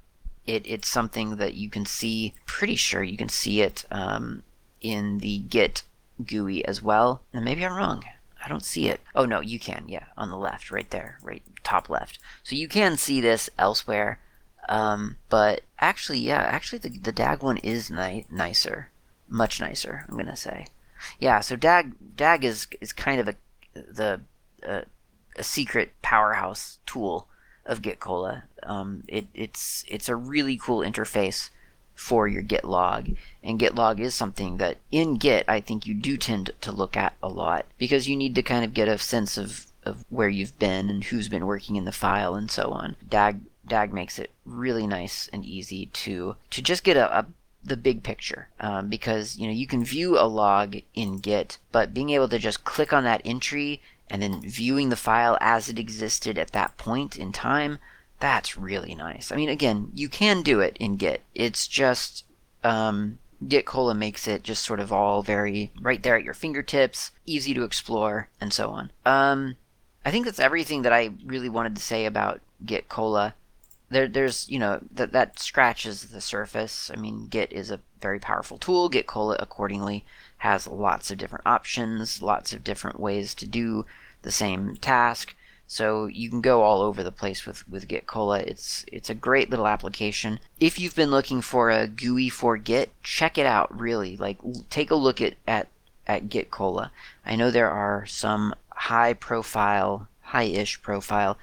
It, 0.46 0.62
it's 0.66 0.88
something 0.88 1.36
that 1.36 1.54
you 1.54 1.68
can 1.68 1.84
see. 1.84 2.34
Pretty 2.46 2.76
sure 2.76 3.02
you 3.02 3.18
can 3.18 3.28
see 3.28 3.60
it 3.60 3.84
um, 3.90 4.42
in 4.80 5.18
the 5.18 5.38
Git 5.38 5.82
GUI 6.24 6.64
as 6.64 6.82
well. 6.82 7.22
And 7.32 7.44
maybe 7.44 7.64
I'm 7.64 7.74
wrong. 7.76 8.04
I 8.44 8.48
don't 8.48 8.64
see 8.64 8.88
it. 8.88 9.00
Oh 9.14 9.24
no, 9.24 9.40
you 9.40 9.58
can. 9.58 9.84
Yeah, 9.88 10.04
on 10.16 10.30
the 10.30 10.36
left, 10.36 10.70
right 10.70 10.88
there, 10.90 11.18
right 11.22 11.42
top 11.64 11.90
left. 11.90 12.18
So 12.42 12.54
you 12.54 12.68
can 12.68 12.96
see 12.96 13.20
this 13.20 13.50
elsewhere. 13.58 14.20
Um, 14.68 15.16
but 15.28 15.62
actually, 15.80 16.20
yeah, 16.20 16.40
actually 16.40 16.78
the, 16.78 16.90
the 16.90 17.12
DAG 17.12 17.42
one 17.42 17.56
is 17.58 17.90
ni- 17.90 18.26
nicer, 18.30 18.90
much 19.28 19.60
nicer. 19.60 20.04
I'm 20.08 20.16
gonna 20.16 20.36
say. 20.36 20.66
Yeah, 21.18 21.40
so 21.40 21.56
DAG 21.56 21.94
DAG 22.16 22.44
is 22.44 22.66
is 22.80 22.92
kind 22.92 23.20
of 23.20 23.28
a 23.28 23.34
the 23.74 24.20
uh, 24.66 24.82
a 25.36 25.42
secret 25.42 25.92
powerhouse 26.02 26.78
tool 26.86 27.28
of 27.66 27.82
Git 27.82 28.00
Cola. 28.00 28.44
Um, 28.62 29.04
it, 29.08 29.26
it's 29.34 29.84
it's 29.88 30.08
a 30.08 30.16
really 30.16 30.56
cool 30.56 30.80
interface 30.80 31.50
for 31.98 32.28
your 32.28 32.42
git 32.42 32.64
log. 32.64 33.10
And 33.42 33.58
git 33.58 33.74
log 33.74 33.98
is 33.98 34.14
something 34.14 34.58
that 34.58 34.78
in 34.92 35.16
Git 35.16 35.44
I 35.48 35.60
think 35.60 35.84
you 35.84 35.94
do 35.94 36.16
tend 36.16 36.52
to 36.60 36.70
look 36.70 36.96
at 36.96 37.14
a 37.20 37.28
lot 37.28 37.66
because 37.76 38.08
you 38.08 38.16
need 38.16 38.36
to 38.36 38.42
kind 38.42 38.64
of 38.64 38.72
get 38.72 38.86
a 38.88 38.98
sense 38.98 39.36
of, 39.36 39.66
of 39.82 40.04
where 40.08 40.28
you've 40.28 40.58
been 40.60 40.88
and 40.90 41.02
who's 41.02 41.28
been 41.28 41.44
working 41.44 41.74
in 41.74 41.84
the 41.84 41.92
file 41.92 42.36
and 42.36 42.50
so 42.50 42.70
on. 42.70 42.94
DAG 43.06 43.40
DAG 43.66 43.92
makes 43.92 44.18
it 44.18 44.30
really 44.46 44.86
nice 44.86 45.28
and 45.32 45.44
easy 45.44 45.86
to 45.86 46.36
to 46.50 46.62
just 46.62 46.84
get 46.84 46.96
a, 46.96 47.18
a 47.18 47.26
the 47.64 47.76
big 47.76 48.04
picture 48.04 48.48
um, 48.60 48.88
because 48.88 49.36
you 49.36 49.48
know 49.48 49.52
you 49.52 49.66
can 49.66 49.84
view 49.84 50.16
a 50.16 50.22
log 50.22 50.76
in 50.94 51.18
Git, 51.18 51.58
but 51.72 51.92
being 51.92 52.10
able 52.10 52.28
to 52.28 52.38
just 52.38 52.62
click 52.62 52.92
on 52.92 53.02
that 53.04 53.22
entry 53.24 53.82
and 54.08 54.22
then 54.22 54.40
viewing 54.40 54.88
the 54.88 54.96
file 54.96 55.36
as 55.40 55.68
it 55.68 55.80
existed 55.80 56.38
at 56.38 56.52
that 56.52 56.76
point 56.76 57.16
in 57.16 57.32
time 57.32 57.80
That's 58.20 58.56
really 58.56 58.94
nice. 58.94 59.30
I 59.30 59.36
mean, 59.36 59.48
again, 59.48 59.92
you 59.94 60.08
can 60.08 60.42
do 60.42 60.60
it 60.60 60.76
in 60.80 60.96
Git. 60.96 61.22
It's 61.34 61.68
just 61.68 62.24
um, 62.64 63.18
Git 63.46 63.66
Cola 63.66 63.94
makes 63.94 64.26
it 64.26 64.42
just 64.42 64.64
sort 64.64 64.80
of 64.80 64.92
all 64.92 65.22
very 65.22 65.70
right 65.80 66.02
there 66.02 66.16
at 66.16 66.24
your 66.24 66.34
fingertips, 66.34 67.12
easy 67.26 67.54
to 67.54 67.62
explore, 67.62 68.28
and 68.40 68.52
so 68.52 68.70
on. 68.70 68.90
Um, 69.06 69.56
I 70.04 70.10
think 70.10 70.24
that's 70.24 70.40
everything 70.40 70.82
that 70.82 70.92
I 70.92 71.10
really 71.24 71.48
wanted 71.48 71.76
to 71.76 71.82
say 71.82 72.06
about 72.06 72.40
Git 72.64 72.88
Cola. 72.88 73.34
There, 73.90 74.08
there's, 74.08 74.48
you 74.50 74.58
know, 74.58 74.80
that 74.92 75.12
that 75.12 75.38
scratches 75.38 76.06
the 76.06 76.20
surface. 76.20 76.90
I 76.92 76.96
mean, 76.98 77.28
Git 77.28 77.52
is 77.52 77.70
a 77.70 77.80
very 78.00 78.18
powerful 78.18 78.58
tool. 78.58 78.88
Git 78.88 79.06
Cola, 79.06 79.36
accordingly, 79.38 80.04
has 80.38 80.66
lots 80.66 81.10
of 81.10 81.18
different 81.18 81.46
options, 81.46 82.20
lots 82.20 82.52
of 82.52 82.64
different 82.64 82.98
ways 82.98 83.34
to 83.36 83.46
do 83.46 83.86
the 84.22 84.32
same 84.32 84.76
task. 84.76 85.34
So 85.70 86.06
you 86.06 86.30
can 86.30 86.40
go 86.40 86.62
all 86.62 86.80
over 86.80 87.04
the 87.04 87.12
place 87.12 87.44
with, 87.44 87.68
with 87.68 87.88
Git 87.88 88.06
Cola. 88.06 88.40
It's 88.40 88.86
it's 88.90 89.10
a 89.10 89.14
great 89.14 89.50
little 89.50 89.66
application. 89.66 90.40
If 90.58 90.78
you've 90.80 90.96
been 90.96 91.10
looking 91.10 91.42
for 91.42 91.70
a 91.70 91.86
GUI 91.86 92.30
for 92.30 92.56
Git, 92.56 92.90
check 93.02 93.36
it 93.36 93.44
out. 93.44 93.78
Really, 93.78 94.16
like 94.16 94.38
take 94.70 94.90
a 94.90 94.96
look 94.96 95.20
at 95.20 95.34
at 95.46 95.68
at 96.06 96.30
Git 96.30 96.50
Cola. 96.50 96.90
I 97.24 97.36
know 97.36 97.50
there 97.50 97.70
are 97.70 98.06
some 98.06 98.54
high 98.70 99.12
profile, 99.12 100.08
high-ish 100.22 100.80
profile 100.80 101.36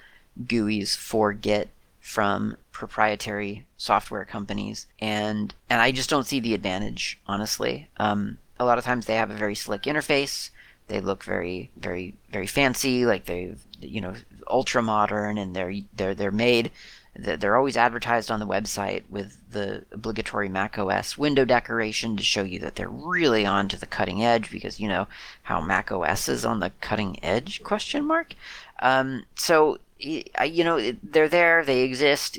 GUIs 0.43 0.95
for 0.97 1.32
Git 1.32 1.69
from 2.01 2.57
proprietary 2.71 3.65
software 3.78 4.26
companies, 4.26 4.88
and 4.99 5.53
and 5.69 5.82
I 5.82 5.91
just 5.91 6.09
don't 6.09 6.26
see 6.26 6.39
the 6.39 6.55
advantage, 6.55 7.19
honestly. 7.28 7.89
Um, 7.97 8.39
a 8.59 8.65
lot 8.65 8.80
of 8.80 8.86
times 8.86 9.05
they 9.05 9.17
have 9.17 9.30
a 9.30 9.36
very 9.36 9.55
slick 9.55 9.84
interface. 9.84 10.49
They 10.88 11.01
look 11.01 11.23
very, 11.23 11.71
very, 11.77 12.15
very 12.31 12.47
fancy, 12.47 13.05
like 13.05 13.25
they, 13.25 13.55
you 13.81 14.01
know, 14.01 14.13
ultra 14.47 14.81
modern, 14.81 15.38
and 15.38 15.55
they're 15.55 15.73
they're 15.95 16.15
they're 16.15 16.31
made. 16.31 16.71
They're 17.17 17.55
always 17.55 17.77
advertised 17.77 18.29
on 18.29 18.41
the 18.41 18.47
website 18.47 19.03
with 19.09 19.38
the 19.49 19.86
obligatory 19.93 20.49
Mac 20.49 20.77
OS 20.77 21.17
window 21.17 21.45
decoration 21.45 22.17
to 22.17 22.23
show 22.23 22.43
you 22.43 22.59
that 22.59 22.75
they're 22.75 22.89
really 22.89 23.45
on 23.45 23.69
to 23.69 23.77
the 23.79 23.86
cutting 23.86 24.21
edge 24.21 24.51
because 24.51 24.81
you 24.81 24.89
know 24.89 25.07
how 25.43 25.61
Mac 25.61 25.91
OS 25.91 26.27
is 26.27 26.45
on 26.45 26.59
the 26.59 26.71
cutting 26.81 27.17
edge 27.23 27.63
question 27.63 28.05
mark. 28.05 28.36
Um, 28.79 29.23
so 29.36 29.79
you 29.97 30.63
know 30.63 30.91
they're 31.01 31.29
there, 31.29 31.63
they 31.63 31.81
exist, 31.81 32.38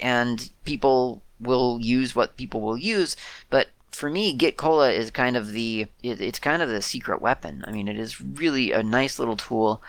and 0.00 0.50
people 0.64 1.20
will 1.40 1.78
use 1.80 2.14
what 2.14 2.36
people 2.36 2.60
will 2.60 2.78
use, 2.78 3.16
but 3.50 3.68
for 3.92 4.10
me, 4.10 4.32
Git 4.32 4.56
Cola 4.56 4.90
is 4.90 5.10
kind 5.10 5.36
of 5.36 5.52
the 5.52 5.86
it, 6.02 6.20
it's 6.20 6.38
kind 6.38 6.62
of 6.62 6.68
the 6.68 6.82
secret 6.82 7.20
weapon. 7.20 7.64
I 7.66 7.72
mean, 7.72 7.88
it 7.88 7.98
is 7.98 8.20
really 8.20 8.72
a 8.72 8.82
nice 8.82 9.18
little 9.18 9.36
tool, 9.36 9.82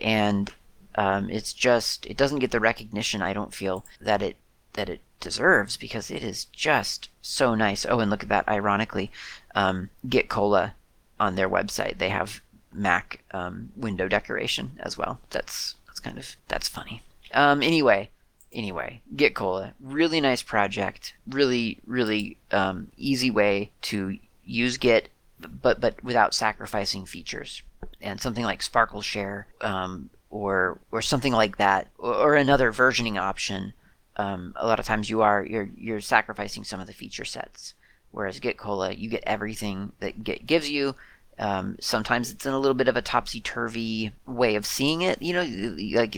and 0.00 0.52
um, 0.96 1.30
it's 1.30 1.52
just 1.52 2.06
it 2.06 2.16
doesn't 2.16 2.40
get 2.40 2.50
the 2.50 2.60
recognition 2.60 3.22
I 3.22 3.32
don't 3.32 3.54
feel 3.54 3.84
that 4.00 4.22
it 4.22 4.36
that 4.72 4.88
it 4.88 5.00
deserves 5.20 5.76
because 5.76 6.10
it 6.10 6.24
is 6.24 6.46
just 6.46 7.10
so 7.20 7.54
nice. 7.54 7.86
Oh, 7.88 8.00
and 8.00 8.10
look 8.10 8.22
at 8.22 8.28
that! 8.30 8.48
Ironically, 8.48 9.10
um, 9.54 9.90
Git 10.08 10.28
Cola 10.28 10.74
on 11.18 11.36
their 11.36 11.50
website 11.50 11.98
they 11.98 12.08
have 12.08 12.40
Mac 12.72 13.22
um, 13.32 13.70
window 13.76 14.08
decoration 14.08 14.72
as 14.80 14.96
well. 14.96 15.20
That's 15.30 15.76
that's 15.86 16.00
kind 16.00 16.18
of 16.18 16.36
that's 16.48 16.68
funny. 16.68 17.02
Um, 17.34 17.62
anyway, 17.62 18.10
anyway, 18.52 19.02
Git 19.14 19.34
Cola, 19.34 19.74
really 19.80 20.20
nice 20.20 20.42
project, 20.42 21.14
really 21.26 21.78
really 21.86 22.36
um, 22.50 22.88
easy 22.96 23.30
way 23.30 23.70
to 23.82 24.18
use 24.44 24.78
Git, 24.78 25.10
but 25.40 25.80
but 25.80 26.02
without 26.02 26.34
sacrificing 26.34 27.06
features. 27.06 27.62
And 28.02 28.20
something 28.20 28.44
like 28.44 28.62
Sparkle 28.62 29.02
Share 29.02 29.46
um, 29.60 30.10
or 30.30 30.78
or 30.90 31.02
something 31.02 31.32
like 31.32 31.58
that, 31.58 31.88
or, 31.98 32.14
or 32.14 32.36
another 32.36 32.72
versioning 32.72 33.18
option. 33.20 33.74
Um, 34.16 34.52
a 34.56 34.66
lot 34.66 34.80
of 34.80 34.86
times 34.86 35.08
you 35.08 35.22
are 35.22 35.44
you're 35.44 35.68
you're 35.76 36.00
sacrificing 36.00 36.64
some 36.64 36.80
of 36.80 36.86
the 36.86 36.92
feature 36.92 37.24
sets. 37.24 37.74
Whereas 38.12 38.40
Git 38.40 38.58
Cola, 38.58 38.92
you 38.92 39.08
get 39.08 39.22
everything 39.24 39.92
that 40.00 40.24
Git 40.24 40.44
gives 40.44 40.68
you, 40.68 40.96
um, 41.40 41.76
sometimes 41.80 42.30
it's 42.30 42.44
in 42.44 42.52
a 42.52 42.58
little 42.58 42.74
bit 42.74 42.86
of 42.86 42.98
a 42.98 43.02
topsy 43.02 43.40
turvy 43.40 44.12
way 44.26 44.56
of 44.56 44.66
seeing 44.66 45.00
it. 45.00 45.20
You 45.22 45.32
know, 45.32 45.98
like 45.98 46.14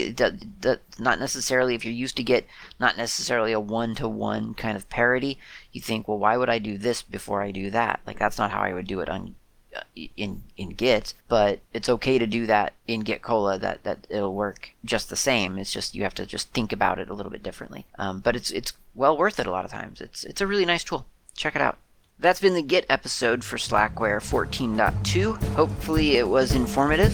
not 0.98 1.20
necessarily 1.20 1.76
if 1.76 1.84
you're 1.84 1.94
used 1.94 2.16
to 2.16 2.24
Git, 2.24 2.48
not 2.80 2.96
necessarily 2.96 3.52
a 3.52 3.60
one 3.60 3.94
to 3.94 4.08
one 4.08 4.52
kind 4.54 4.76
of 4.76 4.88
parity. 4.88 5.38
You 5.70 5.80
think, 5.80 6.08
well, 6.08 6.18
why 6.18 6.36
would 6.36 6.50
I 6.50 6.58
do 6.58 6.76
this 6.76 7.02
before 7.02 7.40
I 7.40 7.52
do 7.52 7.70
that? 7.70 8.00
Like 8.04 8.18
that's 8.18 8.36
not 8.36 8.50
how 8.50 8.62
I 8.62 8.72
would 8.72 8.88
do 8.88 8.98
it 8.98 9.08
on 9.08 9.36
uh, 9.76 9.82
in 10.16 10.42
in 10.56 10.70
Git, 10.70 11.14
but 11.28 11.60
it's 11.72 11.88
okay 11.88 12.18
to 12.18 12.26
do 12.26 12.46
that 12.46 12.72
in 12.88 13.00
Git 13.02 13.22
Cola. 13.22 13.60
That 13.60 13.84
that 13.84 14.08
it'll 14.10 14.34
work 14.34 14.70
just 14.84 15.08
the 15.08 15.14
same. 15.14 15.56
It's 15.56 15.72
just 15.72 15.94
you 15.94 16.02
have 16.02 16.14
to 16.14 16.26
just 16.26 16.52
think 16.52 16.72
about 16.72 16.98
it 16.98 17.08
a 17.08 17.14
little 17.14 17.30
bit 17.30 17.44
differently. 17.44 17.86
Um, 17.96 18.18
but 18.18 18.34
it's 18.34 18.50
it's 18.50 18.72
well 18.92 19.16
worth 19.16 19.38
it 19.38 19.46
a 19.46 19.52
lot 19.52 19.64
of 19.64 19.70
times. 19.70 20.00
It's 20.00 20.24
it's 20.24 20.40
a 20.40 20.48
really 20.48 20.66
nice 20.66 20.82
tool. 20.82 21.06
Check 21.36 21.54
it 21.54 21.62
out. 21.62 21.78
That's 22.22 22.38
been 22.40 22.54
the 22.54 22.62
Git 22.62 22.86
episode 22.88 23.42
for 23.42 23.56
Slackware 23.56 24.20
14.2. 24.20 25.54
Hopefully, 25.54 26.18
it 26.18 26.28
was 26.28 26.54
informative. 26.54 27.12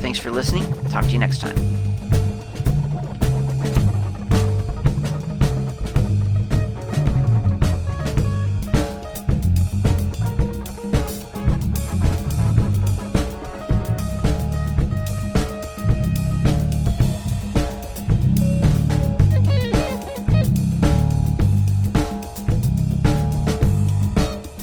Thanks 0.00 0.18
for 0.18 0.30
listening. 0.30 0.64
Talk 0.88 1.04
to 1.04 1.10
you 1.10 1.18
next 1.18 1.42
time. 1.42 1.85